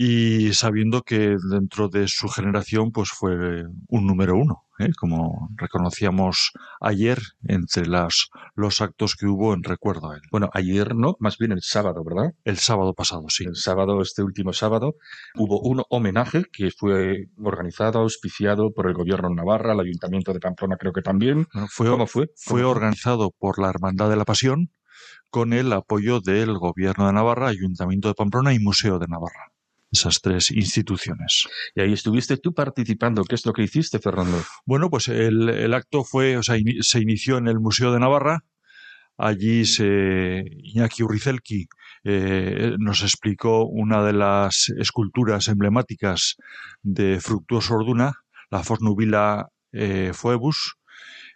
y 0.00 0.52
sabiendo 0.52 1.02
que 1.02 1.34
dentro 1.50 1.88
de 1.88 2.06
su 2.06 2.28
generación 2.28 2.92
pues 2.92 3.08
fue 3.08 3.64
un 3.88 4.06
número 4.06 4.36
uno, 4.36 4.64
¿eh? 4.78 4.90
como 4.96 5.48
reconocíamos 5.56 6.52
ayer 6.80 7.18
entre 7.42 7.88
las, 7.88 8.28
los 8.54 8.80
actos 8.80 9.16
que 9.16 9.26
hubo 9.26 9.54
en 9.54 9.64
recuerdo 9.64 10.12
a 10.12 10.14
él. 10.14 10.22
Bueno, 10.30 10.50
ayer 10.52 10.94
no, 10.94 11.16
más 11.18 11.36
bien 11.36 11.50
el 11.50 11.62
sábado, 11.62 12.04
¿verdad? 12.04 12.32
El 12.44 12.58
sábado 12.58 12.94
pasado, 12.94 13.24
sí. 13.28 13.42
El 13.42 13.56
sábado, 13.56 14.00
este 14.00 14.22
último 14.22 14.52
sábado, 14.52 14.94
hubo 15.34 15.60
un 15.62 15.82
homenaje 15.90 16.44
que 16.52 16.70
fue 16.70 17.24
organizado, 17.36 17.98
auspiciado 17.98 18.70
por 18.72 18.86
el 18.86 18.94
gobierno 18.94 19.30
de 19.30 19.34
Navarra, 19.34 19.72
el 19.72 19.80
ayuntamiento 19.80 20.32
de 20.32 20.38
Pamplona 20.38 20.76
creo 20.76 20.92
que 20.92 21.02
también. 21.02 21.48
Bueno, 21.52 21.66
fue, 21.68 21.88
¿Cómo 21.88 22.06
fue? 22.06 22.30
Fue 22.36 22.60
¿Cómo 22.60 22.70
organizado 22.70 23.32
por 23.36 23.60
la 23.60 23.68
Hermandad 23.68 24.08
de 24.08 24.16
la 24.16 24.24
Pasión 24.24 24.70
con 25.28 25.52
el 25.52 25.72
apoyo 25.72 26.20
del 26.20 26.56
Gobierno 26.56 27.08
de 27.08 27.14
Navarra, 27.14 27.48
Ayuntamiento 27.48 28.06
de 28.06 28.14
Pamplona 28.14 28.54
y 28.54 28.60
Museo 28.60 29.00
de 29.00 29.08
Navarra. 29.08 29.57
Esas 29.90 30.20
tres 30.20 30.50
instituciones. 30.50 31.48
Y 31.74 31.80
ahí 31.80 31.92
estuviste 31.92 32.36
tú 32.36 32.52
participando. 32.52 33.24
¿Qué 33.24 33.34
es 33.34 33.46
lo 33.46 33.52
que 33.54 33.62
hiciste, 33.62 33.98
Fernando? 33.98 34.42
Bueno, 34.66 34.90
pues 34.90 35.08
el, 35.08 35.48
el 35.48 35.72
acto 35.72 36.04
fue, 36.04 36.36
o 36.36 36.42
sea, 36.42 36.56
se 36.80 37.00
inició 37.00 37.38
en 37.38 37.48
el 37.48 37.58
Museo 37.58 37.92
de 37.92 38.00
Navarra. 38.00 38.44
Allí 39.16 39.64
se, 39.64 40.44
Iñaki 40.62 41.02
Urrizelki 41.02 41.66
eh, 42.04 42.76
nos 42.78 43.02
explicó 43.02 43.64
una 43.66 44.04
de 44.04 44.12
las 44.12 44.72
esculturas 44.78 45.48
emblemáticas 45.48 46.36
de 46.82 47.20
Fructuoso 47.20 47.74
Orduna, 47.74 48.12
la 48.50 48.62
Fornubila 48.62 49.48
eh, 49.72 50.12
Phoebus, 50.14 50.76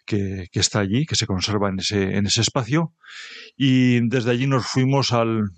que, 0.07 0.47
que 0.53 0.61
está 0.61 0.79
allí, 0.79 1.07
que 1.07 1.17
se 1.17 1.27
conserva 1.27 1.71
en 1.71 1.81
ese, 1.81 2.17
en 2.17 2.27
ese 2.27 2.43
espacio. 2.43 2.93
Y 3.57 4.07
desde 4.09 4.31
allí 4.31 4.47
nos 4.47 4.67
fuimos 4.67 5.13
al, 5.13 5.51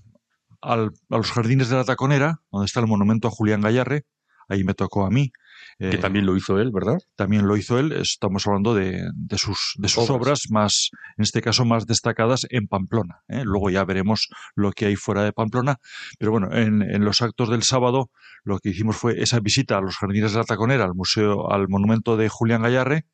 al- 0.64 0.90
a 1.10 1.16
los 1.16 1.30
jardines 1.30 1.68
de 1.68 1.76
la 1.76 1.84
Taconera, 1.84 2.40
donde 2.50 2.66
está 2.66 2.80
el 2.80 2.86
monumento 2.86 3.28
a 3.28 3.30
Julián 3.30 3.60
Gallarre. 3.60 4.04
Ahí 4.48 4.62
me 4.62 4.74
tocó 4.74 5.06
a 5.06 5.10
mí. 5.10 5.32
Que 5.78 5.88
Eh, 5.90 5.98
también 5.98 6.26
lo 6.26 6.36
hizo 6.36 6.58
él, 6.60 6.70
¿verdad? 6.72 6.98
también 7.16 7.46
lo 7.46 7.56
hizo 7.56 7.78
él. 7.78 7.92
Estamos 7.92 8.46
hablando 8.46 8.74
de, 8.74 9.02
de 9.14 9.38
sus, 9.38 9.72
de 9.78 9.88
sus 9.88 10.10
Obras. 10.10 10.20
obras. 10.20 10.40
más, 10.50 10.90
en 11.16 11.22
este 11.22 11.40
caso, 11.40 11.64
más 11.64 11.86
destacadas 11.86 12.46
en 12.50 12.66
Pamplona. 12.68 13.22
¿eh? 13.28 13.42
Luego 13.44 13.70
ya 13.70 13.84
veremos 13.84 14.28
lo 14.54 14.72
que 14.72 14.86
hay 14.86 14.96
fuera 14.96 15.24
de 15.24 15.32
Pamplona. 15.32 15.76
Pero 16.18 16.30
bueno, 16.32 16.52
en, 16.52 16.82
en 16.82 17.04
los 17.04 17.22
actos 17.22 17.48
del 17.48 17.62
sábado 17.62 18.10
lo 18.44 18.58
que 18.58 18.68
hicimos 18.70 18.96
fue 18.96 19.22
esa 19.22 19.40
visita 19.40 19.78
a 19.78 19.80
los 19.80 19.96
jardines 19.96 20.32
de 20.32 20.38
la 20.38 20.44
Taconera, 20.44 20.84
al 20.84 20.94
museo, 20.94 21.50
al 21.50 21.68
monumento 21.68 22.18
de 22.18 22.28
Julián 22.28 22.62
Gallarre, 22.62 23.06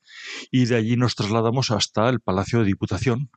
y 0.50 0.64
de 0.64 0.74
allí 0.76 0.96
nos 0.96 1.14
trasladamos 1.14 1.70
hasta 1.70 2.08
el 2.08 2.18
Palacio 2.20 2.58
de 2.58 2.64
Diputación, 2.64 3.30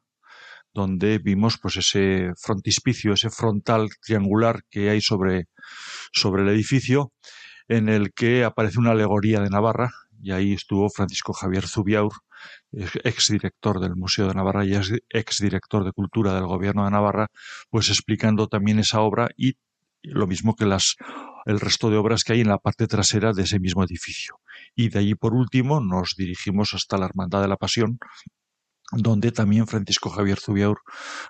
donde 0.73 1.19
vimos 1.19 1.57
pues 1.61 1.77
ese 1.77 2.31
frontispicio, 2.35 3.13
ese 3.13 3.29
frontal 3.29 3.89
triangular 4.01 4.63
que 4.69 4.89
hay 4.89 5.01
sobre, 5.01 5.45
sobre 6.11 6.43
el 6.43 6.49
edificio, 6.49 7.11
en 7.67 7.89
el 7.89 8.13
que 8.13 8.43
aparece 8.43 8.79
una 8.79 8.91
alegoría 8.91 9.39
de 9.39 9.49
Navarra, 9.49 9.91
y 10.21 10.31
ahí 10.31 10.53
estuvo 10.53 10.89
Francisco 10.89 11.33
Javier 11.33 11.67
Zubiaur, 11.67 12.13
exdirector 12.71 13.79
del 13.79 13.95
Museo 13.95 14.27
de 14.27 14.33
Navarra 14.33 14.65
y 14.65 14.75
ex- 14.75 15.01
exdirector 15.09 15.85
de 15.85 15.91
Cultura 15.91 16.33
del 16.33 16.45
Gobierno 16.45 16.85
de 16.85 16.91
Navarra, 16.91 17.27
pues 17.69 17.89
explicando 17.89 18.47
también 18.47 18.79
esa 18.79 19.01
obra 19.01 19.29
y 19.37 19.57
lo 20.01 20.27
mismo 20.27 20.55
que 20.55 20.65
las 20.65 20.95
el 21.45 21.59
resto 21.59 21.89
de 21.89 21.97
obras 21.97 22.23
que 22.23 22.33
hay 22.33 22.41
en 22.41 22.47
la 22.47 22.57
parte 22.57 22.87
trasera 22.87 23.33
de 23.33 23.43
ese 23.43 23.59
mismo 23.59 23.83
edificio. 23.83 24.39
Y 24.75 24.89
de 24.89 24.99
allí, 24.99 25.15
por 25.15 25.33
último, 25.33 25.81
nos 25.81 26.15
dirigimos 26.17 26.73
hasta 26.73 26.97
la 26.97 27.05
Hermandad 27.05 27.41
de 27.41 27.47
la 27.49 27.57
Pasión, 27.57 27.99
donde 28.95 29.31
también 29.31 29.67
Francisco 29.67 30.09
Javier 30.09 30.39
Zubiaur 30.39 30.79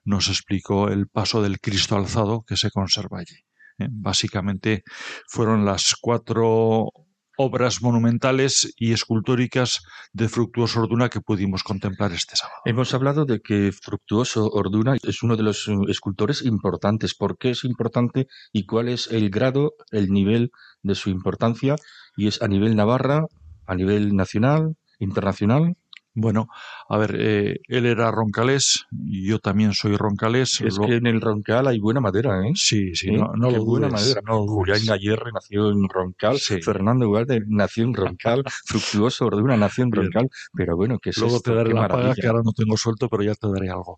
nos 0.04 0.30
explicó 0.30 0.90
el 0.90 1.08
paso 1.08 1.42
del 1.42 1.60
Cristo 1.60 1.96
alzado 1.96 2.44
que 2.48 2.58
se 2.58 2.72
conserva 2.72 3.20
allí. 3.20 3.38
¿eh? 3.80 3.88
Básicamente 3.90 4.84
fueron 5.28 5.66
las 5.66 5.96
cuatro 6.00 6.90
obras 7.38 7.82
monumentales 7.82 8.74
y 8.78 8.94
escultóricas 8.94 9.82
de 10.12 10.30
Fructuoso 10.30 10.82
Orduna 10.82 11.10
que 11.10 11.22
pudimos 11.22 11.64
contemplar 11.64 12.12
este 12.12 12.36
sábado. 12.36 12.62
Hemos 12.66 12.94
hablado 12.94 13.26
de 13.26 13.40
que 13.42 13.72
Fructuoso 13.72 14.48
Orduna 14.50 14.96
es 15.02 15.24
uno 15.24 15.36
de 15.36 15.44
los 15.44 15.68
eh, 15.68 15.74
escultores 15.88 16.44
importantes. 16.44 17.16
¿Por 17.16 17.38
qué 17.38 17.52
es 17.52 17.64
importante 17.64 18.28
y 18.52 18.66
cuál 18.66 18.90
es 18.90 19.08
el 19.08 19.30
grado, 19.30 19.74
el 19.92 20.10
nivel 20.10 20.52
de 20.84 20.96
su 20.96 21.10
importancia? 21.10 21.76
Y 22.16 22.28
es 22.28 22.42
a 22.42 22.48
nivel 22.48 22.76
Navarra, 22.76 23.26
a 23.66 23.76
nivel 23.76 24.16
nacional, 24.16 24.76
internacional. 25.00 25.76
Bueno, 26.16 26.48
a 26.90 26.98
ver, 27.00 27.16
eh, 27.18 27.60
él 27.68 27.88
era 27.88 28.12
roncalés, 28.12 28.86
yo 28.92 29.40
también 29.40 29.74
soy 29.74 29.98
roncalés. 29.98 30.62
Es 30.62 30.78
lo- 30.78 30.86
que 30.86 30.96
en 30.98 31.08
el 31.08 31.20
Roncal 31.22 31.66
hay 31.68 31.80
buena 31.80 32.02
madera, 32.02 32.48
¿eh? 32.48 32.52
Sí, 32.54 32.94
sí, 32.94 33.10
¿Eh? 33.10 33.18
no, 33.18 33.34
no 33.36 33.50
Qué 33.50 33.58
lo 33.58 33.66
buena 33.66 33.88
dudes, 33.88 34.02
madera. 34.02 34.22
no. 34.24 34.46
Julián 34.46 34.86
Gallerre 34.86 35.32
nació 35.34 35.72
en 35.72 35.90
Roncal, 35.90 36.38
Sí. 36.38 36.62
Fernando 36.62 37.10
Ugalde 37.10 37.42
nació 37.48 37.86
en 37.86 37.96
Roncal, 37.96 38.44
Fructuoso 38.66 39.26
Orduna 39.26 39.58
nació 39.58 39.86
en 39.86 39.90
Bien. 39.90 40.04
Roncal, 40.06 40.30
pero 40.54 40.76
bueno, 40.76 41.00
¿qué 41.00 41.10
es 41.10 41.18
Luego 41.18 41.38
esto? 41.38 41.50
te 41.50 41.58
daré 41.58 41.70
Qué 41.70 41.76
la 41.76 41.88
paga, 41.88 41.98
maravilla. 41.98 42.22
que 42.22 42.28
ahora 42.28 42.42
no 42.46 42.52
tengo 42.54 42.78
suelto, 42.78 43.10
pero 43.10 43.24
ya 43.24 43.34
te 43.34 43.48
daré 43.48 43.70
algo. 43.72 43.96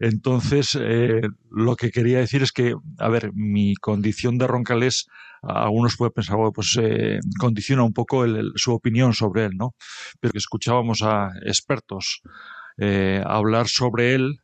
Entonces, 0.00 0.76
eh, 0.80 1.20
lo 1.50 1.76
que 1.76 1.90
quería 1.90 2.18
decir 2.18 2.42
es 2.42 2.50
que, 2.52 2.74
a 2.98 3.08
ver, 3.08 3.32
mi 3.34 3.74
condición 3.76 4.36
de 4.38 4.46
roncalés, 4.48 5.06
algunos 5.42 5.96
pueden 5.96 6.12
pensar, 6.12 6.36
bueno, 6.36 6.52
pues 6.52 6.76
eh, 6.80 7.18
condiciona 7.38 7.82
un 7.82 7.92
poco 7.92 8.24
el- 8.24 8.36
el- 8.36 8.52
su 8.56 8.72
opinión 8.72 9.12
sobre 9.14 9.44
él, 9.46 9.52
¿no? 9.56 9.74
Pero 10.20 10.32
que 10.32 10.38
escuchábamos 10.38 11.02
a 11.02 11.30
expertos 11.44 12.22
eh, 12.78 13.22
hablar 13.26 13.68
sobre 13.68 14.14
él, 14.14 14.38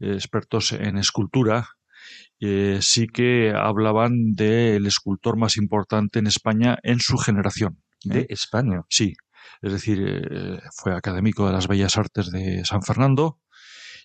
eh, 0.00 0.14
expertos 0.14 0.72
en 0.72 0.98
escultura, 0.98 1.68
eh, 2.40 2.78
sí 2.82 3.06
que 3.06 3.52
hablaban 3.54 4.32
del 4.34 4.86
escultor 4.86 5.36
más 5.36 5.56
importante 5.56 6.18
en 6.18 6.26
España 6.26 6.78
en 6.82 7.00
su 7.00 7.16
generación. 7.18 7.82
De 8.02 8.26
España. 8.30 8.82
Sí, 8.88 9.14
es 9.62 9.72
decir, 9.72 10.60
fue 10.74 10.94
académico 10.94 11.46
de 11.46 11.52
las 11.52 11.68
Bellas 11.68 11.98
Artes 11.98 12.30
de 12.32 12.64
San 12.64 12.82
Fernando 12.82 13.38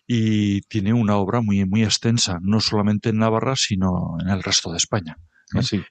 y 0.07 0.61
tiene 0.63 0.93
una 0.93 1.15
obra 1.17 1.41
muy, 1.41 1.65
muy 1.65 1.83
extensa, 1.83 2.39
no 2.41 2.59
solamente 2.59 3.09
en 3.09 3.17
Navarra, 3.19 3.55
sino 3.55 4.17
en 4.21 4.29
el 4.29 4.43
resto 4.43 4.71
de 4.71 4.77
España. 4.77 5.17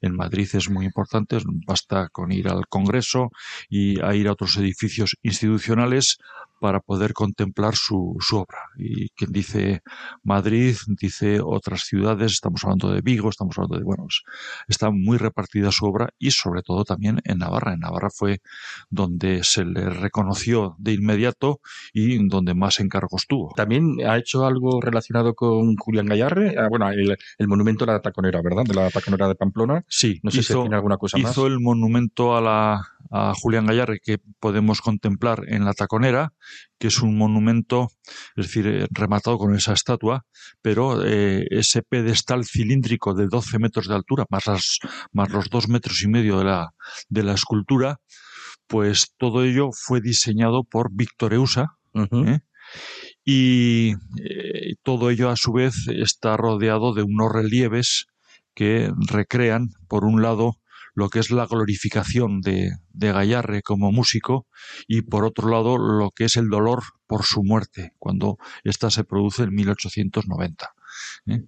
En 0.00 0.16
Madrid 0.16 0.48
es 0.52 0.68
muy 0.68 0.86
importante, 0.86 1.38
basta 1.66 2.08
con 2.08 2.32
ir 2.32 2.48
al 2.48 2.66
Congreso 2.68 3.30
y 3.68 4.00
a 4.00 4.14
ir 4.14 4.28
a 4.28 4.32
otros 4.32 4.56
edificios 4.56 5.16
institucionales 5.22 6.18
para 6.64 6.80
poder 6.80 7.12
contemplar 7.12 7.76
su, 7.76 8.16
su 8.20 8.38
obra. 8.38 8.56
Y 8.78 9.10
quien 9.10 9.30
dice 9.32 9.82
Madrid, 10.22 10.74
dice 10.98 11.40
otras 11.44 11.82
ciudades, 11.82 12.32
estamos 12.32 12.64
hablando 12.64 12.90
de 12.90 13.02
Vigo, 13.02 13.28
estamos 13.28 13.58
hablando 13.58 13.76
de, 13.76 13.84
bueno, 13.84 14.06
está 14.66 14.90
muy 14.90 15.18
repartida 15.18 15.70
su 15.70 15.84
obra 15.84 16.08
y 16.18 16.30
sobre 16.30 16.62
todo 16.62 16.84
también 16.84 17.20
en 17.24 17.36
Navarra. 17.36 17.74
En 17.74 17.80
Navarra 17.80 18.08
fue 18.08 18.40
donde 18.88 19.44
se 19.44 19.66
le 19.66 19.90
reconoció 19.90 20.74
de 20.78 20.94
inmediato 20.94 21.60
y 21.92 22.26
donde 22.28 22.54
más 22.54 22.80
encargos 22.80 23.26
tuvo. 23.28 23.52
También 23.54 23.98
ha 24.06 24.16
hecho 24.16 24.46
algo 24.46 24.80
relacionado 24.80 25.34
con 25.34 25.76
Julián 25.76 26.06
Gallarre, 26.06 26.54
Ah, 26.58 26.68
bueno, 26.70 26.88
el, 26.88 27.14
el 27.36 27.46
monumento 27.46 27.84
a 27.84 27.88
la 27.88 28.00
taconera, 28.00 28.40
¿verdad? 28.40 28.64
De 28.64 28.72
la 28.72 28.88
taconera 28.88 29.28
de 29.28 29.34
Pamplona. 29.34 29.84
Sí, 29.86 30.18
No 30.22 30.30
sé 30.30 30.42
si 30.42 30.52
hizo, 30.54 30.62
tiene 30.62 30.76
alguna 30.76 30.96
cosa 30.96 31.18
más. 31.18 31.30
hizo 31.30 31.46
el 31.46 31.60
monumento 31.60 32.34
a, 32.34 32.40
la, 32.40 32.88
a 33.10 33.34
Julián 33.34 33.66
Gallarre 33.66 34.00
que 34.00 34.16
podemos 34.40 34.80
contemplar 34.80 35.42
en 35.48 35.66
la 35.66 35.74
Taconera 35.74 36.32
que 36.78 36.88
es 36.88 37.00
un 37.00 37.16
monumento, 37.16 37.88
es 38.36 38.46
decir, 38.46 38.66
eh, 38.66 38.86
rematado 38.90 39.38
con 39.38 39.54
esa 39.54 39.72
estatua, 39.72 40.24
pero 40.62 41.04
eh, 41.04 41.46
ese 41.50 41.82
pedestal 41.82 42.44
cilíndrico 42.44 43.14
de 43.14 43.28
12 43.28 43.58
metros 43.58 43.88
de 43.88 43.94
altura, 43.94 44.24
más, 44.30 44.78
más 45.12 45.30
los 45.30 45.48
dos 45.50 45.68
metros 45.68 46.02
y 46.02 46.08
medio 46.08 46.38
de 46.38 46.44
la, 46.44 46.70
de 47.08 47.22
la 47.22 47.34
escultura, 47.34 48.00
pues 48.66 49.14
todo 49.18 49.44
ello 49.44 49.70
fue 49.72 50.00
diseñado 50.00 50.64
por 50.64 50.90
Víctor 50.92 51.34
Eusa, 51.34 51.76
¿eh? 51.94 52.40
y 53.24 53.94
todo 54.82 55.10
ello 55.10 55.30
a 55.30 55.36
su 55.36 55.52
vez 55.52 55.74
está 55.88 56.36
rodeado 56.36 56.94
de 56.94 57.02
unos 57.02 57.30
relieves 57.32 58.06
que 58.54 58.90
recrean, 59.08 59.70
por 59.88 60.04
un 60.04 60.22
lado, 60.22 60.56
lo 60.94 61.08
que 61.08 61.18
es 61.18 61.30
la 61.30 61.46
glorificación 61.46 62.40
de, 62.40 62.70
de 62.92 63.12
Gallarre 63.12 63.62
como 63.62 63.92
músico 63.92 64.46
y 64.86 65.02
por 65.02 65.24
otro 65.24 65.48
lado 65.48 65.76
lo 65.78 66.10
que 66.10 66.24
es 66.24 66.36
el 66.36 66.48
dolor 66.48 66.82
por 67.06 67.24
su 67.24 67.42
muerte, 67.42 67.92
cuando 67.98 68.38
ésta 68.62 68.90
se 68.90 69.04
produce 69.04 69.42
en 69.42 69.54
1890. 69.54 70.74
¿eh? 71.26 71.44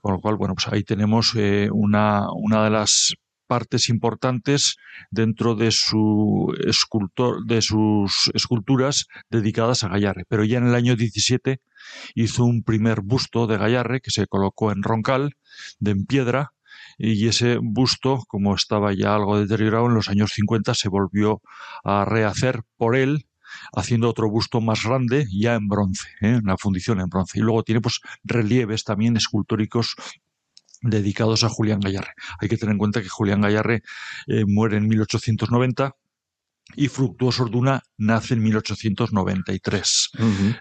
Con 0.00 0.14
lo 0.14 0.20
cual, 0.20 0.36
bueno, 0.36 0.54
pues 0.54 0.68
ahí 0.72 0.82
tenemos 0.82 1.34
eh, 1.36 1.68
una, 1.72 2.26
una 2.32 2.64
de 2.64 2.70
las 2.70 3.14
partes 3.46 3.88
importantes 3.88 4.76
dentro 5.10 5.54
de 5.54 5.70
su 5.70 6.54
escultor, 6.66 7.44
de 7.46 7.62
sus 7.62 8.30
esculturas 8.34 9.06
dedicadas 9.30 9.84
a 9.84 9.88
Gallarre. 9.88 10.24
Pero 10.28 10.44
ya 10.44 10.58
en 10.58 10.66
el 10.66 10.74
año 10.74 10.96
17 10.96 11.60
hizo 12.14 12.44
un 12.44 12.62
primer 12.62 13.00
busto 13.02 13.46
de 13.46 13.58
Gallarre 13.58 14.00
que 14.00 14.10
se 14.10 14.26
colocó 14.26 14.72
en 14.72 14.82
Roncal, 14.82 15.36
de 15.78 15.92
en 15.92 16.06
piedra, 16.06 16.52
y 16.98 17.28
ese 17.28 17.58
busto, 17.60 18.24
como 18.28 18.54
estaba 18.54 18.92
ya 18.94 19.14
algo 19.14 19.38
deteriorado 19.38 19.86
en 19.86 19.94
los 19.94 20.08
años 20.08 20.32
50, 20.34 20.74
se 20.74 20.88
volvió 20.88 21.42
a 21.84 22.04
rehacer 22.04 22.62
por 22.76 22.96
él 22.96 23.26
haciendo 23.74 24.08
otro 24.08 24.30
busto 24.30 24.60
más 24.60 24.84
grande 24.84 25.26
ya 25.30 25.54
en 25.54 25.68
bronce, 25.68 26.08
¿eh? 26.20 26.38
una 26.42 26.56
fundición 26.56 27.00
en 27.00 27.08
bronce. 27.08 27.38
Y 27.38 27.42
luego 27.42 27.62
tiene 27.62 27.80
pues 27.80 28.00
relieves 28.24 28.84
también 28.84 29.16
escultóricos 29.16 29.94
dedicados 30.82 31.44
a 31.44 31.48
Julián 31.48 31.80
Gallarre. 31.80 32.14
Hay 32.40 32.48
que 32.48 32.56
tener 32.56 32.72
en 32.72 32.78
cuenta 32.78 33.02
que 33.02 33.08
Julián 33.08 33.40
Gallarre 33.40 33.82
eh, 34.26 34.44
muere 34.46 34.76
en 34.76 34.88
1890 34.88 35.94
y 36.74 36.88
Fructuoso 36.88 37.44
Orduna 37.44 37.82
nace 37.96 38.34
en 38.34 38.42
1893. 38.42 40.10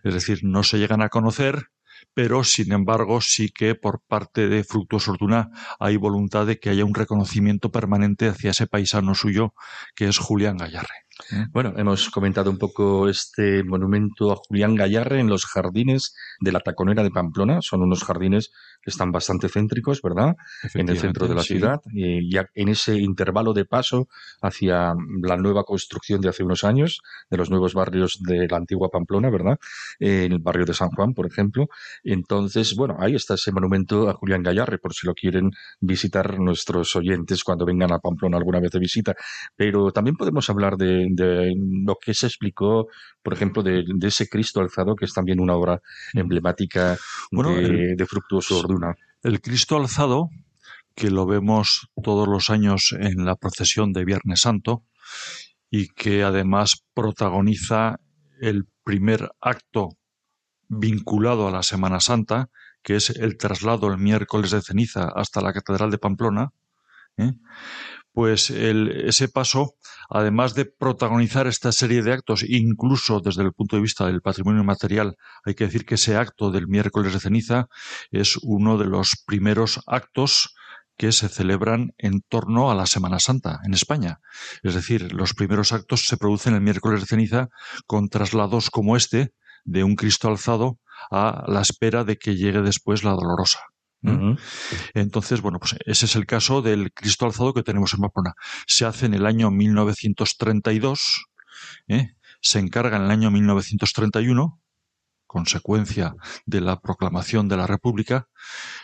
Es 0.03 0.13
decir, 0.13 0.39
no 0.43 0.63
se 0.63 0.77
llegan 0.77 1.01
a 1.01 1.09
conocer, 1.09 1.69
pero 2.16 2.43
sin 2.43 2.72
embargo 2.72 3.22
sí 3.22 3.49
que 3.49 3.76
por 3.76 4.01
parte 4.01 4.47
de 4.47 4.63
Fructuoso 4.63 5.11
Orduna 5.11 5.51
hay 5.80 5.97
voluntad 5.97 6.47
de 6.47 6.59
que 6.59 6.70
haya 6.72 6.86
un 6.86 6.95
reconocimiento 6.95 7.72
permanente 7.72 8.30
hacia 8.30 8.51
ese 8.51 8.68
paisano 8.68 9.13
suyo 9.13 9.53
que 9.95 10.07
es 10.07 10.18
Julián 10.18 10.57
Gallarre. 10.57 11.05
Bueno, 11.51 11.74
hemos 11.78 12.09
comentado 12.09 12.51
un 12.51 12.57
poco 12.57 13.07
este 13.07 13.63
monumento 13.63 14.34
a 14.34 14.36
Julián 14.36 14.76
Gallarre 14.76 15.22
en 15.22 15.30
los 15.30 15.45
jardines 15.45 16.13
de 16.41 16.51
la 16.51 16.59
Taconera 16.59 17.03
de 17.03 17.11
Pamplona. 17.11 17.61
Son 17.61 17.82
unos 17.82 18.03
jardines 18.03 18.51
que 18.82 18.91
están 18.91 19.11
bastante 19.11 19.47
céntricos, 19.47 20.01
¿verdad? 20.01 20.36
En 20.74 20.89
el 20.89 20.99
centro 20.99 21.28
de 21.28 21.36
la 21.36 21.41
ciudad. 21.41 21.80
Y 21.93 22.30
ya 22.32 22.49
en 22.53 22.68
ese 22.68 22.97
intervalo 22.97 23.53
de 23.53 23.66
paso 23.66 24.09
hacia 24.41 24.93
la 25.22 25.38
nueva 25.38 25.63
construcción 25.63 26.20
de 26.20 26.30
hace 26.30 26.43
unos 26.43 26.66
años, 26.66 27.01
de 27.30 27.38
los 27.38 27.49
nuevos 27.49 27.74
barrios 27.74 28.20
de 28.22 28.47
la 28.49 28.57
antigua 28.57 28.89
Pamplona, 28.89 29.30
¿verdad? 29.30 29.57
En 29.99 30.34
el 30.34 30.39
barrio 30.39 30.66
de 30.66 30.74
San 30.74 30.89
Juan, 30.89 31.13
por 31.13 31.26
ejemplo. 31.28 31.68
Entonces, 32.03 32.76
bueno, 32.76 32.97
ahí 32.99 33.16
está 33.16 33.36
ese 33.36 33.53
monumento 33.53 34.09
a 34.09 34.13
Julián 34.13 34.43
Gallarre, 34.43 34.80
por 34.80 34.93
si 34.93 35.07
lo 35.07 35.13
quieren 35.13 35.51
visitar 35.80 36.39
nuestros 36.39 36.95
oyentes 36.97 37.43
cuando 37.43 37.66
vengan 37.66 37.93
a 37.93 37.99
Pamplona 37.99 38.38
alguna 38.38 38.59
vez 38.59 38.72
de 38.72 38.80
visita. 38.80 39.16
Pero 39.55 39.91
también 39.91 40.18
podemos 40.18 40.49
hablar 40.49 40.76
de 40.76 41.05
de 41.10 41.53
lo 41.58 41.97
que 42.03 42.14
se 42.14 42.28
explicó, 42.28 42.88
por 43.22 43.34
ejemplo, 43.34 43.64
de, 43.64 43.86
ese 44.01 44.28
Cristo 44.28 44.62
alzado, 44.62 44.95
que 44.95 45.06
es 45.06 45.14
también 45.14 45.39
una 45.39 45.56
obra 45.56 45.82
emblemática 46.14 46.97
de, 47.32 48.06
Fructuoso 48.08 48.60
Orduna. 48.60 48.95
El 49.24 49.41
Cristo 49.41 49.78
alzado, 49.78 50.30
que 50.95 51.12
lo 51.12 51.26
vemos 51.26 51.89
todos 52.01 52.28
los 52.28 52.49
años 52.49 52.95
en 52.97 53.26
la 53.26 53.36
procesión 53.36 53.93
de 53.93 54.06
Viernes 54.06 54.41
Santo 54.41 54.84
y 55.70 55.89
que 55.89 56.24
además 56.24 56.84
protagoniza 56.93 57.99
el 58.39 58.66
primer 58.84 59.32
acto 59.41 59.89
vinculado 60.68 61.47
a 61.47 61.51
la 61.51 61.64
Semana 61.64 61.99
Santa, 61.99 62.49
que 62.82 62.95
es 62.95 63.10
el 63.10 63.38
traslado 63.38 63.88
el 63.88 63.97
miércoles 63.97 64.51
de 64.51 64.62
ceniza 64.62 65.10
hasta 65.16 65.41
la 65.41 65.53
Catedral 65.53 65.91
de 65.91 65.97
Pamplona, 65.97 66.51
¿eh? 67.18 67.34
Pues 68.16 68.49
ese 68.49 69.28
paso, 69.28 69.76
además 70.09 70.55
de 70.55 70.63
protagonizar 70.63 71.47
esta 71.47 71.74
serie 71.74 72.01
de 72.01 72.13
actos, 72.13 72.45
incluso 72.47 73.20
desde 73.20 73.43
el 73.43 73.51
punto 73.51 73.76
de 73.76 73.82
vista 73.82 74.05
del 74.05 74.22
patrimonio 74.22 74.63
material, 74.63 75.18
hay 75.43 75.53
que 75.53 75.66
decir 75.66 75.86
que 75.86 75.95
ese 75.95 76.16
acto 76.16 76.49
del 76.49 76.70
miércoles 76.70 77.11
de 77.11 77.20
ceniza 77.20 77.68
es 78.11 78.38
uno 78.41 78.78
de 78.78 78.86
los 78.86 79.22
primeros 79.26 79.82
actos 79.86 80.55
que 80.97 81.11
se 81.11 81.28
celebran 81.28 81.91
en 81.97 82.22
torno 82.22 82.72
a 82.72 82.76
la 82.76 82.86
Semana 82.86 83.20
Santa 83.20 83.59
en 83.66 83.74
España. 83.74 84.22
Es 84.63 84.76
decir, 84.76 85.11
los 85.11 85.34
primeros 85.34 85.74
actos 85.74 86.05
se 86.05 86.16
producen 86.16 86.55
el 86.55 86.61
miércoles 86.61 87.01
de 87.01 87.07
ceniza 87.07 87.49
con 87.86 88.07
traslados 88.07 88.70
como 88.70 88.95
este 88.95 89.34
de 89.66 89.84
un 89.84 89.97
Cristo 89.97 90.30
alzado 90.30 90.80
a 91.11 91.43
la 91.47 91.59
espera 91.59 92.05
de 92.05 92.16
que 92.16 92.38
llegue 92.38 92.61
después 92.61 93.03
la 93.03 93.11
dolorosa. 93.11 93.59
Entonces, 94.93 95.41
bueno, 95.41 95.60
pues 95.60 95.76
ese 95.86 96.06
es 96.06 96.16
el 96.16 96.26
caso 96.26 96.62
del 96.62 96.91
Cristo 96.93 97.26
alzado 97.26 97.53
que 97.53 97.64
tenemos 97.64 97.93
en 97.93 98.01
Pamplona. 98.01 98.34
Se 98.68 98.86
hace 98.86 99.06
en 99.06 99.14
el 99.14 99.26
año 99.26 99.51
1932, 99.51 101.26
¿eh? 101.88 102.12
se 102.41 102.60
encarga 102.60 102.97
en 102.97 103.03
el 103.03 103.12
año 103.12 103.32
1931, 103.32 104.62
consecuencia 105.26 106.16
de 106.45 106.62
la 106.62 106.80
proclamación 106.80 107.47
de 107.47 107.58
la 107.58 107.68
República. 107.68 108.28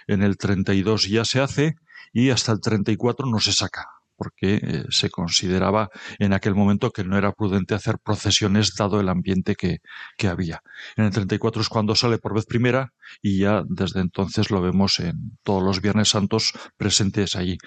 En 0.07 0.23
el 0.23 0.37
32 0.37 1.07
ya 1.09 1.25
se 1.25 1.39
hace 1.39 1.75
y 2.11 2.29
hasta 2.29 2.51
el 2.51 2.61
34 2.61 3.25
no 3.27 3.39
se 3.39 3.53
saca 3.53 4.00
porque 4.21 4.59
eh, 4.61 4.85
se 4.91 5.09
consideraba 5.09 5.89
en 6.19 6.33
aquel 6.33 6.53
momento 6.53 6.91
que 6.91 7.03
no 7.03 7.17
era 7.17 7.31
prudente 7.31 7.73
hacer 7.73 7.97
procesiones 7.97 8.75
dado 8.75 8.99
el 8.99 9.09
ambiente 9.09 9.55
que, 9.55 9.79
que, 10.15 10.27
había. 10.27 10.61
En 10.95 11.05
el 11.05 11.11
34 11.11 11.63
es 11.63 11.69
cuando 11.69 11.95
sale 11.95 12.19
por 12.19 12.35
vez 12.35 12.45
primera 12.45 12.93
y 13.19 13.39
ya 13.39 13.63
desde 13.67 13.99
entonces 13.99 14.51
lo 14.51 14.61
vemos 14.61 14.99
en 14.99 15.39
todos 15.41 15.63
los 15.63 15.81
Viernes 15.81 16.09
Santos 16.09 16.53
presentes 16.77 17.35
allí. 17.35 17.57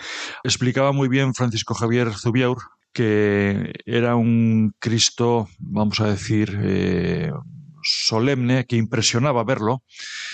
Explicaba 0.44 0.92
muy 0.92 1.08
bien 1.08 1.34
Francisco 1.34 1.74
Javier 1.74 2.14
Zubiaur 2.14 2.58
que 2.92 3.72
era 3.84 4.14
un 4.14 4.76
Cristo, 4.78 5.48
vamos 5.58 5.98
a 6.00 6.06
decir, 6.06 6.56
eh, 6.62 7.32
solemne 7.84 8.66
que 8.66 8.76
impresionaba 8.76 9.44
verlo. 9.44 9.82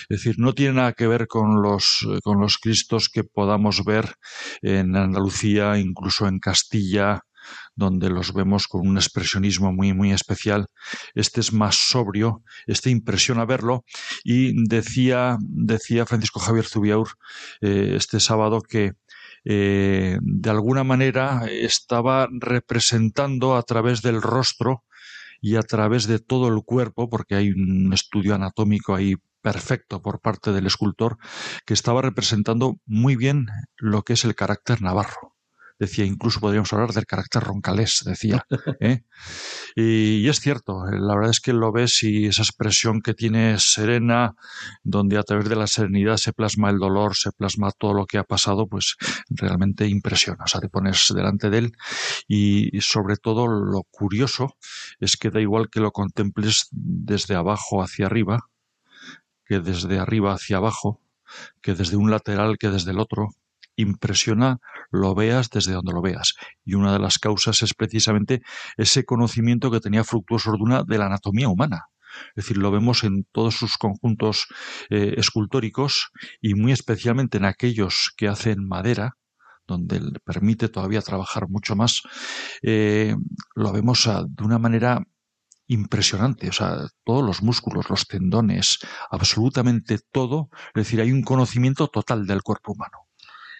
Es 0.08 0.18
decir, 0.22 0.36
no 0.38 0.54
tiene 0.54 0.74
nada 0.74 0.92
que 0.92 1.06
ver 1.06 1.26
con 1.26 1.62
los, 1.62 2.06
con 2.22 2.40
los 2.40 2.58
Cristos 2.58 3.08
que 3.08 3.24
podamos 3.24 3.84
ver 3.84 4.14
en 4.62 4.96
Andalucía, 4.96 5.78
incluso 5.78 6.26
en 6.26 6.38
Castilla, 6.38 7.22
donde 7.74 8.10
los 8.10 8.32
vemos 8.32 8.66
con 8.68 8.86
un 8.86 8.96
expresionismo 8.96 9.72
muy, 9.72 9.92
muy 9.92 10.12
especial. 10.12 10.66
Este 11.14 11.40
es 11.40 11.52
más 11.52 11.76
sobrio, 11.76 12.42
este 12.66 12.90
impresiona 12.90 13.44
verlo. 13.44 13.84
Y 14.24 14.68
decía, 14.68 15.38
decía 15.40 16.06
Francisco 16.06 16.40
Javier 16.40 16.66
Zubiaur 16.66 17.08
eh, 17.60 17.94
este 17.96 18.20
sábado 18.20 18.60
que 18.60 18.92
eh, 19.44 20.18
de 20.20 20.50
alguna 20.50 20.84
manera 20.84 21.46
estaba 21.50 22.28
representando 22.30 23.56
a 23.56 23.62
través 23.62 24.02
del 24.02 24.20
rostro 24.20 24.84
y 25.40 25.56
a 25.56 25.62
través 25.62 26.06
de 26.06 26.18
todo 26.18 26.48
el 26.48 26.62
cuerpo, 26.64 27.08
porque 27.08 27.34
hay 27.34 27.50
un 27.50 27.92
estudio 27.92 28.34
anatómico 28.34 28.94
ahí 28.94 29.14
perfecto 29.42 30.02
por 30.02 30.20
parte 30.20 30.52
del 30.52 30.66
escultor, 30.66 31.16
que 31.66 31.74
estaba 31.74 32.02
representando 32.02 32.78
muy 32.86 33.16
bien 33.16 33.46
lo 33.76 34.02
que 34.02 34.12
es 34.14 34.24
el 34.24 34.34
carácter 34.34 34.82
navarro 34.82 35.29
decía, 35.80 36.04
incluso 36.04 36.40
podríamos 36.40 36.72
hablar 36.74 36.92
del 36.92 37.06
carácter 37.06 37.42
roncalés, 37.42 38.02
decía. 38.04 38.46
¿eh? 38.80 39.02
Y, 39.74 40.28
es 40.28 40.38
cierto, 40.38 40.84
la 40.84 41.14
verdad 41.14 41.30
es 41.30 41.40
que 41.40 41.54
lo 41.54 41.72
ves 41.72 42.02
y 42.02 42.26
esa 42.26 42.42
expresión 42.42 43.00
que 43.00 43.14
tiene 43.14 43.58
serena, 43.58 44.36
donde 44.84 45.16
a 45.18 45.22
través 45.22 45.48
de 45.48 45.56
la 45.56 45.66
serenidad 45.66 46.18
se 46.18 46.34
plasma 46.34 46.68
el 46.68 46.78
dolor, 46.78 47.16
se 47.16 47.32
plasma 47.32 47.72
todo 47.72 47.94
lo 47.94 48.06
que 48.06 48.18
ha 48.18 48.24
pasado, 48.24 48.68
pues 48.68 48.96
realmente 49.30 49.88
impresiona. 49.88 50.44
O 50.44 50.48
sea, 50.48 50.60
te 50.60 50.68
pones 50.68 51.12
delante 51.14 51.48
de 51.48 51.58
él 51.58 51.72
y, 52.28 52.76
y 52.76 52.82
sobre 52.82 53.16
todo 53.16 53.48
lo 53.48 53.82
curioso 53.90 54.56
es 55.00 55.16
que 55.16 55.30
da 55.30 55.40
igual 55.40 55.70
que 55.70 55.80
lo 55.80 55.92
contemples 55.92 56.68
desde 56.70 57.34
abajo 57.34 57.82
hacia 57.82 58.04
arriba, 58.04 58.50
que 59.46 59.60
desde 59.60 59.98
arriba 59.98 60.34
hacia 60.34 60.58
abajo, 60.58 61.00
que 61.62 61.74
desde 61.74 61.96
un 61.96 62.10
lateral 62.10 62.58
que 62.58 62.68
desde 62.68 62.90
el 62.90 63.00
otro, 63.00 63.30
impresiona 63.80 64.58
lo 64.90 65.14
veas 65.14 65.50
desde 65.50 65.72
donde 65.72 65.92
lo 65.92 66.02
veas. 66.02 66.34
Y 66.64 66.74
una 66.74 66.92
de 66.92 66.98
las 66.98 67.18
causas 67.18 67.62
es 67.62 67.74
precisamente 67.74 68.42
ese 68.76 69.04
conocimiento 69.04 69.70
que 69.70 69.80
tenía 69.80 70.04
Fructuoso 70.04 70.50
Orduna 70.50 70.82
de 70.84 70.98
la 70.98 71.06
anatomía 71.06 71.48
humana. 71.48 71.86
Es 72.34 72.44
decir, 72.44 72.56
lo 72.56 72.70
vemos 72.70 73.04
en 73.04 73.24
todos 73.32 73.54
sus 73.54 73.76
conjuntos 73.76 74.46
eh, 74.90 75.14
escultóricos 75.16 76.10
y 76.40 76.54
muy 76.54 76.72
especialmente 76.72 77.38
en 77.38 77.44
aquellos 77.44 78.12
que 78.16 78.28
hacen 78.28 78.66
madera, 78.66 79.16
donde 79.66 80.00
le 80.00 80.18
permite 80.20 80.68
todavía 80.68 81.00
trabajar 81.02 81.48
mucho 81.48 81.76
más, 81.76 82.02
eh, 82.62 83.14
lo 83.54 83.72
vemos 83.72 84.04
de 84.04 84.44
una 84.44 84.58
manera 84.58 85.00
impresionante, 85.68 86.48
o 86.48 86.52
sea, 86.52 86.88
todos 87.04 87.24
los 87.24 87.42
músculos, 87.42 87.88
los 87.88 88.08
tendones, 88.08 88.80
absolutamente 89.08 90.00
todo, 90.10 90.50
es 90.74 90.84
decir, 90.84 91.00
hay 91.00 91.12
un 91.12 91.22
conocimiento 91.22 91.86
total 91.86 92.26
del 92.26 92.42
cuerpo 92.42 92.72
humano. 92.72 93.09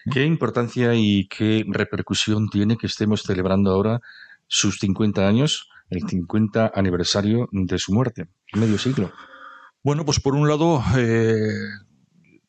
¿Qué 0.09 0.25
importancia 0.25 0.95
y 0.95 1.27
qué 1.27 1.63
repercusión 1.67 2.49
tiene 2.49 2.77
que 2.77 2.87
estemos 2.87 3.21
celebrando 3.23 3.71
ahora 3.71 4.01
sus 4.47 4.79
50 4.79 5.27
años, 5.27 5.69
el 5.89 6.07
50 6.07 6.71
aniversario 6.73 7.47
de 7.51 7.77
su 7.77 7.93
muerte, 7.93 8.27
medio 8.53 8.77
siglo? 8.79 9.11
Bueno, 9.83 10.05
pues 10.05 10.19
por 10.19 10.35
un 10.35 10.47
lado, 10.47 10.83
eh, 10.97 11.53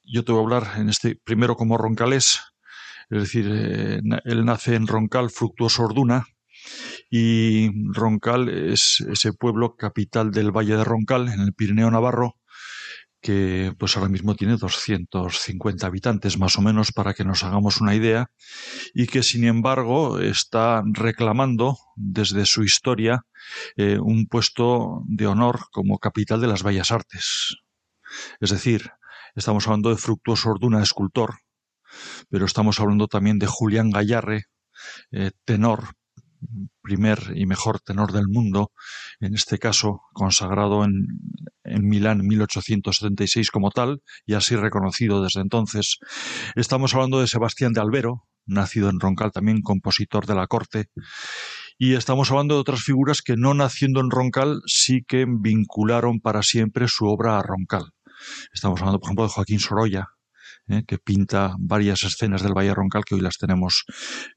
yo 0.05 0.25
te 0.25 0.33
voy 0.33 0.41
a 0.41 0.45
hablar 0.45 0.81
en 0.81 0.89
este 0.89 1.17
primero 1.17 1.57
como 1.57 1.77
roncalés, 1.77 2.41
es 3.11 3.21
decir, 3.21 3.47
eh, 3.51 4.01
él 4.25 4.45
nace 4.45 4.75
en 4.75 4.87
Roncal, 4.87 5.31
Fructuoso 5.31 5.85
Orduna, 5.85 6.27
y 7.11 7.71
Roncal 7.93 8.49
es 8.49 9.05
ese 9.11 9.33
pueblo 9.33 9.77
capital 9.77 10.31
del 10.31 10.51
Valle 10.51 10.77
de 10.77 10.85
Roncal, 10.85 11.29
en 11.29 11.41
el 11.41 11.53
Pirineo 11.53 11.91
Navarro, 11.91 12.37
que 13.23 13.73
pues 13.79 13.97
ahora 13.97 14.09
mismo 14.09 14.35
tiene 14.35 14.57
250 14.57 15.87
habitantes 15.87 16.39
más 16.39 16.59
o 16.59 16.61
menos 16.61 16.93
para 16.93 17.15
que 17.15 17.25
nos 17.25 17.45
hagamos 17.45 17.81
una 17.81 17.95
idea 17.95 18.31
y 18.93 19.07
que 19.07 19.23
sin 19.23 19.45
embargo 19.45 20.19
está 20.19 20.83
reclamando 20.85 21.79
desde 21.95 22.45
su 22.45 22.65
historia 22.65 23.25
eh, 23.77 23.99
un 23.99 24.27
puesto 24.27 25.03
de 25.07 25.29
honor 25.29 25.61
como 25.71 25.99
capital 25.99 26.41
de 26.41 26.49
las 26.49 26.65
bellas 26.65 26.91
artes. 26.91 27.57
Es 28.41 28.51
decir, 28.51 28.91
estamos 29.37 29.67
hablando 29.67 29.91
de 29.91 29.97
Fructuoso 29.97 30.51
Orduna, 30.51 30.83
escultor, 30.83 31.37
pero 32.29 32.45
estamos 32.45 32.81
hablando 32.81 33.07
también 33.07 33.39
de 33.39 33.47
Julián 33.47 33.91
Gallarre, 33.91 34.47
eh, 35.13 35.31
tenor, 35.45 35.95
primer 36.83 37.33
y 37.35 37.47
mejor 37.47 37.81
tenor 37.81 38.13
del 38.13 38.29
mundo, 38.29 38.73
en 39.21 39.35
este 39.35 39.59
caso 39.59 40.03
consagrado 40.13 40.85
en, 40.85 41.07
en 41.65 41.89
Milán 41.89 42.21
en 42.21 42.27
1876 42.27 43.51
como 43.51 43.71
tal 43.71 44.03
y 44.27 44.35
así 44.35 44.57
reconocido 44.57 45.23
desde 45.23 45.41
entonces. 45.41 45.99
Estamos 46.57 46.95
hablando 46.95 47.21
de 47.21 47.29
Sebastián 47.29 47.73
de 47.73 47.81
Albero, 47.81 48.27
nacido 48.47 48.91
en 48.91 49.01
Roncal 49.01 49.33
también, 49.33 49.63
compositor 49.63 50.27
de 50.27 50.35
la 50.35 50.47
corte, 50.47 50.91
y 51.79 51.95
estamos 51.95 52.31
hablando 52.31 52.55
de 52.55 52.61
otras 52.61 52.83
figuras 52.83 53.23
que 53.23 53.37
no 53.37 53.55
naciendo 53.55 54.01
en 54.01 54.11
Roncal 54.11 54.61
sí 54.67 55.05
que 55.07 55.27
vincularon 55.29 56.21
para 56.21 56.43
siempre 56.43 56.89
su 56.89 57.07
obra 57.07 57.39
a 57.39 57.43
Roncal. 57.43 57.91
Estamos 58.53 58.81
hablando, 58.81 59.01
por 59.01 59.09
ejemplo, 59.09 59.25
de 59.25 59.31
Joaquín 59.31 59.59
Sorolla, 59.59 60.09
¿eh? 60.69 60.85
que 60.87 60.99
pinta 60.99 61.55
varias 61.59 62.03
escenas 62.03 62.43
del 62.43 62.55
Valle 62.55 62.75
Roncal 62.75 63.05
que 63.05 63.15
hoy 63.15 63.21
las 63.21 63.39
tenemos 63.39 63.85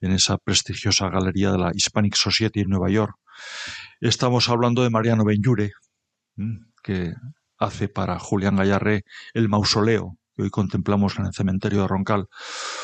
en 0.01 0.11
esa 0.11 0.37
prestigiosa 0.37 1.09
galería 1.09 1.51
de 1.51 1.57
la 1.57 1.71
Hispanic 1.73 2.15
Society 2.15 2.61
en 2.61 2.69
Nueva 2.69 2.89
York. 2.89 3.15
Estamos 4.01 4.49
hablando 4.49 4.83
de 4.83 4.89
Mariano 4.89 5.25
Benjure, 5.25 5.71
que 6.83 7.13
hace 7.57 7.87
para 7.87 8.19
Julián 8.19 8.55
Gallarre 8.55 9.03
el 9.33 9.49
mausoleo 9.49 10.17
que 10.35 10.43
hoy 10.43 10.49
contemplamos 10.49 11.17
en 11.17 11.25
el 11.25 11.33
cementerio 11.33 11.81
de 11.81 11.87
Roncal. 11.87 12.27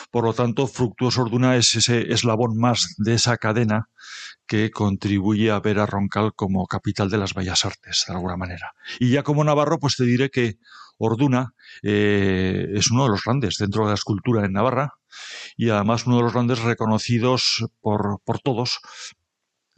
Por 0.10 0.24
lo 0.24 0.34
tanto, 0.34 0.68
Fructuoso 0.68 1.22
Orduna 1.22 1.56
es 1.56 1.76
ese 1.76 2.12
eslabón 2.12 2.58
más 2.58 2.96
de 2.98 3.14
esa 3.14 3.38
cadena 3.38 3.90
que 4.48 4.72
contribuye 4.72 5.52
a 5.52 5.60
ver 5.60 5.80
a 5.80 5.86
Roncal 5.86 6.34
como 6.36 6.68
capital 6.68 7.10
de 7.10 7.18
las 7.18 7.34
bellas 7.34 7.66
artes, 7.66 8.06
de 8.08 8.14
alguna 8.14 8.38
manera. 8.38 8.72
Y 9.00 9.12
ya 9.12 9.24
como 9.24 9.44
Navarro, 9.44 9.80
pues 9.80 9.96
te 9.96 10.04
diré 10.06 10.30
que 10.30 10.58
Orduna 10.98 11.54
eh, 11.82 12.68
es 12.76 12.92
uno 12.92 13.04
de 13.04 13.10
los 13.10 13.24
grandes 13.24 13.58
dentro 13.58 13.84
de 13.84 13.90
la 13.90 13.96
escultura 13.96 14.46
en 14.46 14.54
Navarra 14.54 14.94
y 15.58 15.70
además 15.70 16.06
uno 16.06 16.18
de 16.18 16.24
los 16.24 16.34
grandes 16.34 16.60
reconocidos 16.60 17.66
por, 17.82 18.20
por 18.24 18.40
todos. 18.40 18.80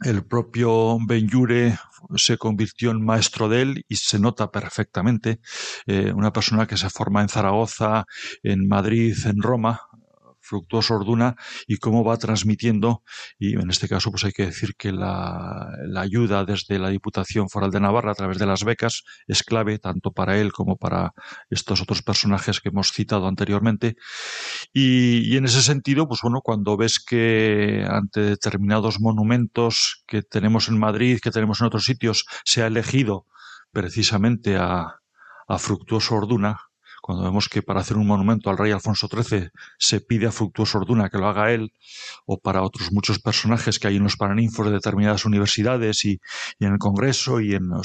El 0.04 0.22
propio 0.22 0.98
Benjure 1.00 1.78
se 2.16 2.36
convirtió 2.36 2.90
en 2.90 3.02
maestro 3.02 3.48
de 3.48 3.62
él 3.62 3.84
y 3.88 3.96
se 3.96 4.18
nota 4.18 4.50
perfectamente. 4.50 5.40
Eh, 5.86 6.12
una 6.12 6.30
persona 6.30 6.66
que 6.66 6.76
se 6.76 6.90
forma 6.90 7.22
en 7.22 7.30
Zaragoza, 7.30 8.04
en 8.42 8.68
Madrid, 8.68 9.16
en 9.24 9.40
Roma, 9.40 9.80
Fructuoso 10.44 10.94
Orduna 10.94 11.36
y 11.66 11.78
cómo 11.78 12.04
va 12.04 12.16
transmitiendo 12.18 13.02
y 13.38 13.54
en 13.54 13.70
este 13.70 13.88
caso 13.88 14.10
pues 14.10 14.24
hay 14.24 14.32
que 14.32 14.46
decir 14.46 14.74
que 14.76 14.92
la, 14.92 15.68
ayuda 15.96 16.44
desde 16.44 16.78
la 16.78 16.90
Diputación 16.90 17.48
Foral 17.48 17.70
de 17.70 17.80
Navarra 17.80 18.12
a 18.12 18.14
través 18.14 18.38
de 18.38 18.46
las 18.46 18.64
becas 18.64 19.04
es 19.26 19.42
clave 19.42 19.78
tanto 19.78 20.12
para 20.12 20.38
él 20.38 20.52
como 20.52 20.76
para 20.76 21.12
estos 21.50 21.80
otros 21.80 22.02
personajes 22.02 22.60
que 22.60 22.68
hemos 22.68 22.92
citado 22.92 23.26
anteriormente. 23.26 23.96
Y, 24.72 25.32
y 25.32 25.36
en 25.36 25.46
ese 25.46 25.62
sentido 25.62 26.06
pues 26.06 26.20
bueno 26.22 26.40
cuando 26.42 26.76
ves 26.76 27.02
que 27.04 27.84
ante 27.88 28.20
determinados 28.20 29.00
monumentos 29.00 30.04
que 30.06 30.22
tenemos 30.22 30.68
en 30.68 30.78
Madrid 30.78 31.20
que 31.22 31.30
tenemos 31.30 31.60
en 31.60 31.68
otros 31.68 31.84
sitios 31.84 32.26
se 32.44 32.62
ha 32.62 32.66
elegido 32.66 33.26
precisamente 33.72 34.56
a, 34.56 35.00
a 35.48 35.58
Fructuoso 35.58 36.14
Orduna 36.16 36.58
cuando 37.04 37.24
vemos 37.24 37.50
que 37.50 37.60
para 37.60 37.80
hacer 37.80 37.98
un 37.98 38.06
monumento 38.06 38.48
al 38.48 38.56
rey 38.56 38.72
Alfonso 38.72 39.08
XIII 39.12 39.50
se 39.78 40.00
pide 40.00 40.26
a 40.26 40.32
Fructuoso 40.32 40.78
Orduna 40.78 41.10
que 41.10 41.18
lo 41.18 41.28
haga 41.28 41.52
él, 41.52 41.70
o 42.24 42.38
para 42.38 42.62
otros 42.62 42.92
muchos 42.92 43.18
personajes 43.18 43.78
que 43.78 43.88
hay 43.88 43.96
en 43.96 44.04
los 44.04 44.16
Paraninfos 44.16 44.64
de 44.64 44.72
determinadas 44.72 45.26
universidades 45.26 46.02
y, 46.06 46.18
en 46.60 46.72
el 46.72 46.78
Congreso 46.78 47.42
y 47.42 47.52
en 47.52 47.70
o 47.70 47.82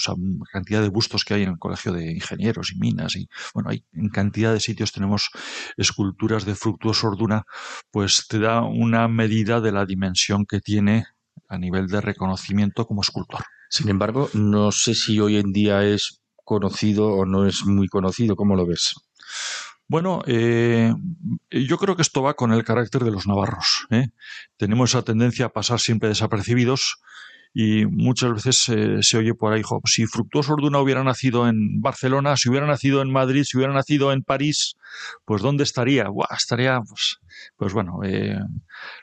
cantidad 0.53 0.81
de 0.81 0.87
bustos 0.87 1.25
que 1.25 1.33
hay 1.33 1.43
en 1.43 1.49
el 1.49 1.59
Colegio 1.59 1.91
de 1.91 2.13
Ingenieros 2.13 2.71
y 2.71 2.79
Minas 2.79 3.17
y 3.17 3.27
bueno, 3.53 3.71
hay 3.71 3.83
en 3.91 4.07
cantidad 4.07 4.53
de 4.53 4.61
sitios 4.61 4.93
tenemos 4.93 5.31
esculturas 5.75 6.45
de 6.45 6.55
Fructuoso 6.55 7.07
Orduna, 7.07 7.43
pues 7.91 8.25
te 8.29 8.39
da 8.39 8.61
una 8.61 9.09
medida 9.09 9.59
de 9.59 9.73
la 9.73 9.85
dimensión 9.85 10.45
que 10.45 10.61
tiene 10.61 11.07
a 11.49 11.57
nivel 11.57 11.87
de 11.87 11.99
reconocimiento 11.99 12.85
como 12.85 13.01
escultor. 13.01 13.43
Sin 13.69 13.89
embargo, 13.89 14.29
no 14.33 14.71
sé 14.71 14.95
si 14.95 15.19
hoy 15.19 15.35
en 15.35 15.51
día 15.51 15.83
es 15.83 16.21
conocido 16.45 17.09
o 17.09 17.25
no 17.25 17.45
es 17.45 17.65
muy 17.65 17.89
conocido. 17.89 18.37
¿Cómo 18.37 18.55
lo 18.55 18.65
ves? 18.65 18.95
Bueno, 19.87 20.21
eh, 20.27 20.93
yo 21.49 21.77
creo 21.77 21.95
que 21.95 22.03
esto 22.03 22.21
va 22.21 22.35
con 22.35 22.53
el 22.53 22.63
carácter 22.63 23.03
de 23.03 23.11
los 23.11 23.25
navarros. 23.25 23.87
¿eh? 23.89 24.09
Tenemos 24.57 24.91
esa 24.91 25.01
tendencia 25.01 25.47
a 25.47 25.49
pasar 25.49 25.79
siempre 25.79 26.09
desapercibidos 26.09 26.97
y 27.53 27.87
muchas 27.87 28.33
veces 28.33 28.69
eh, 28.69 28.97
se 29.01 29.17
oye 29.17 29.33
por 29.33 29.53
ahí, 29.53 29.63
si 29.85 30.05
Fructuoso 30.05 30.53
Orduna 30.53 30.79
hubiera 30.79 31.03
nacido 31.03 31.47
en 31.47 31.81
Barcelona, 31.81 32.37
si 32.37 32.49
hubiera 32.49 32.67
nacido 32.67 33.01
en 33.01 33.11
Madrid, 33.11 33.43
si 33.43 33.57
hubiera 33.57 33.73
nacido 33.73 34.13
en 34.13 34.21
París, 34.21 34.75
pues 35.25 35.41
¿dónde 35.41 35.63
estaría? 35.63 36.07
Buah, 36.09 36.35
estaría, 36.37 36.79
pues, 36.87 37.17
pues 37.57 37.73
bueno, 37.73 37.99
eh, 38.03 38.39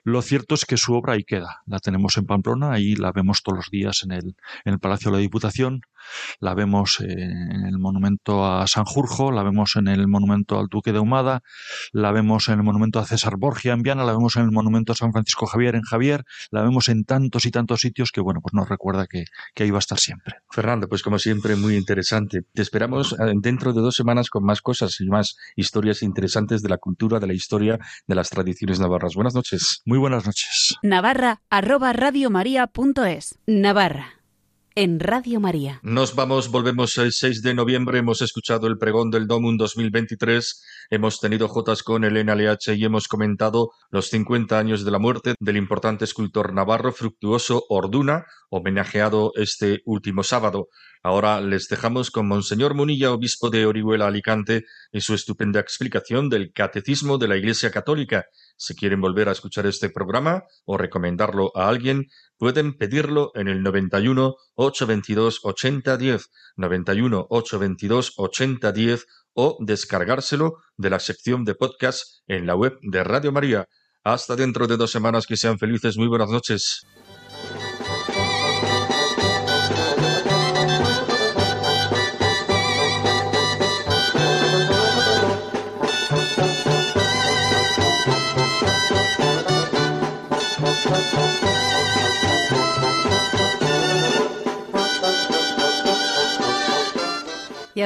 lo 0.04 0.22
cierto 0.22 0.54
es 0.54 0.64
que 0.64 0.76
su 0.76 0.94
obra 0.94 1.14
ahí 1.14 1.24
queda. 1.24 1.62
La 1.66 1.78
tenemos 1.78 2.16
en 2.16 2.26
Pamplona, 2.26 2.72
ahí 2.72 2.94
la 2.94 3.12
vemos 3.12 3.42
todos 3.42 3.58
los 3.58 3.70
días 3.70 4.02
en 4.04 4.12
el, 4.12 4.36
en 4.64 4.74
el 4.74 4.78
Palacio 4.78 5.10
de 5.10 5.16
la 5.16 5.20
Diputación, 5.20 5.82
la 6.40 6.54
vemos 6.54 7.00
en 7.00 7.66
el 7.66 7.78
monumento 7.78 8.46
a 8.46 8.66
Sanjurjo, 8.66 9.32
la 9.32 9.42
vemos 9.42 9.76
en 9.76 9.88
el 9.88 10.06
monumento 10.08 10.58
al 10.58 10.68
Duque 10.68 10.92
de 10.92 10.98
Humada, 10.98 11.42
la 11.92 12.12
vemos 12.12 12.48
en 12.48 12.54
el 12.54 12.62
monumento 12.62 12.98
a 12.98 13.06
César 13.06 13.36
Borgia 13.36 13.72
en 13.72 13.82
Viana, 13.82 14.04
la 14.04 14.12
vemos 14.12 14.36
en 14.36 14.42
el 14.42 14.52
monumento 14.52 14.92
a 14.92 14.94
San 14.94 15.12
Francisco 15.12 15.46
Javier 15.46 15.74
en 15.74 15.82
Javier, 15.82 16.24
la 16.50 16.62
vemos 16.62 16.88
en 16.88 17.04
tantos 17.04 17.46
y 17.46 17.50
tantos 17.50 17.80
sitios 17.80 18.10
que, 18.12 18.20
bueno, 18.20 18.40
pues 18.40 18.54
nos 18.54 18.68
recuerda 18.68 19.06
que, 19.06 19.24
que 19.54 19.64
ahí 19.64 19.70
va 19.70 19.78
a 19.78 19.80
estar 19.80 19.98
siempre. 19.98 20.36
Fernando, 20.50 20.88
pues 20.88 21.02
como 21.02 21.18
siempre, 21.18 21.56
muy 21.56 21.76
interesante. 21.76 22.42
Te 22.52 22.62
esperamos 22.62 23.12
eh, 23.12 23.32
dentro 23.36 23.72
de 23.72 23.80
dos 23.80 23.96
semanas 23.96 24.30
con 24.30 24.44
más 24.44 24.60
cosas 24.62 25.00
y 25.00 25.06
más 25.06 25.36
historias 25.56 26.02
interesantes 26.02 26.62
de 26.62 26.68
la 26.68 26.78
cultura, 26.78 27.18
de 27.20 27.26
la 27.26 27.34
historia, 27.34 27.78
de 28.06 28.14
las 28.14 28.25
tradiciones 28.30 28.80
navarras. 28.80 29.14
Buenas 29.14 29.34
noches. 29.34 29.82
Muy 29.84 29.98
buenas 29.98 30.26
noches. 30.26 30.76
Navarra, 30.82 31.42
arroba 31.50 31.92
radiomaria.es. 31.92 33.38
Navarra 33.46 34.15
en 34.76 35.00
Radio 35.00 35.40
María. 35.40 35.80
Nos 35.82 36.14
vamos, 36.14 36.50
volvemos 36.50 36.98
el 36.98 37.12
6 37.12 37.42
de 37.42 37.54
noviembre. 37.54 37.98
Hemos 37.98 38.20
escuchado 38.20 38.66
el 38.66 38.76
pregón 38.76 39.10
del 39.10 39.26
Domum 39.26 39.56
2023. 39.56 40.62
Hemos 40.90 41.18
tenido 41.18 41.48
Jotas 41.48 41.82
con 41.82 42.04
Elena 42.04 42.34
LH 42.34 42.74
y 42.74 42.84
hemos 42.84 43.08
comentado 43.08 43.70
los 43.90 44.10
50 44.10 44.58
años 44.58 44.84
de 44.84 44.90
la 44.90 44.98
muerte 44.98 45.34
del 45.40 45.56
importante 45.56 46.04
escultor 46.04 46.52
navarro 46.52 46.92
Fructuoso 46.92 47.64
Orduna, 47.70 48.26
homenajeado 48.50 49.32
este 49.36 49.80
último 49.86 50.22
sábado. 50.22 50.68
Ahora 51.02 51.40
les 51.40 51.68
dejamos 51.68 52.10
con 52.10 52.28
Monseñor 52.28 52.74
Munilla, 52.74 53.12
obispo 53.12 53.48
de 53.48 53.64
Orihuela 53.64 54.08
Alicante, 54.08 54.64
y 54.92 55.00
su 55.00 55.14
estupenda 55.14 55.58
explicación 55.58 56.28
del 56.28 56.52
Catecismo 56.52 57.16
de 57.16 57.28
la 57.28 57.36
Iglesia 57.38 57.70
Católica. 57.70 58.26
Si 58.56 58.74
quieren 58.74 59.00
volver 59.00 59.28
a 59.28 59.32
escuchar 59.32 59.66
este 59.66 59.90
programa 59.90 60.44
o 60.64 60.78
recomendarlo 60.78 61.52
a 61.54 61.68
alguien, 61.68 62.06
pueden 62.38 62.76
pedirlo 62.76 63.30
en 63.34 63.48
el 63.48 63.62
91 63.62 64.34
822 64.54 65.40
8010, 65.42 66.30
91 66.56 67.26
822 67.28 68.14
8010 68.16 69.06
o 69.34 69.58
descargárselo 69.60 70.58
de 70.76 70.90
la 70.90 70.98
sección 70.98 71.44
de 71.44 71.54
podcast 71.54 72.22
en 72.26 72.46
la 72.46 72.56
web 72.56 72.78
de 72.82 73.04
Radio 73.04 73.32
María. 73.32 73.68
Hasta 74.02 74.36
dentro 74.36 74.66
de 74.66 74.76
dos 74.76 74.90
semanas, 74.90 75.26
que 75.26 75.36
sean 75.36 75.58
felices. 75.58 75.98
Muy 75.98 76.06
buenas 76.06 76.30
noches. 76.30 76.86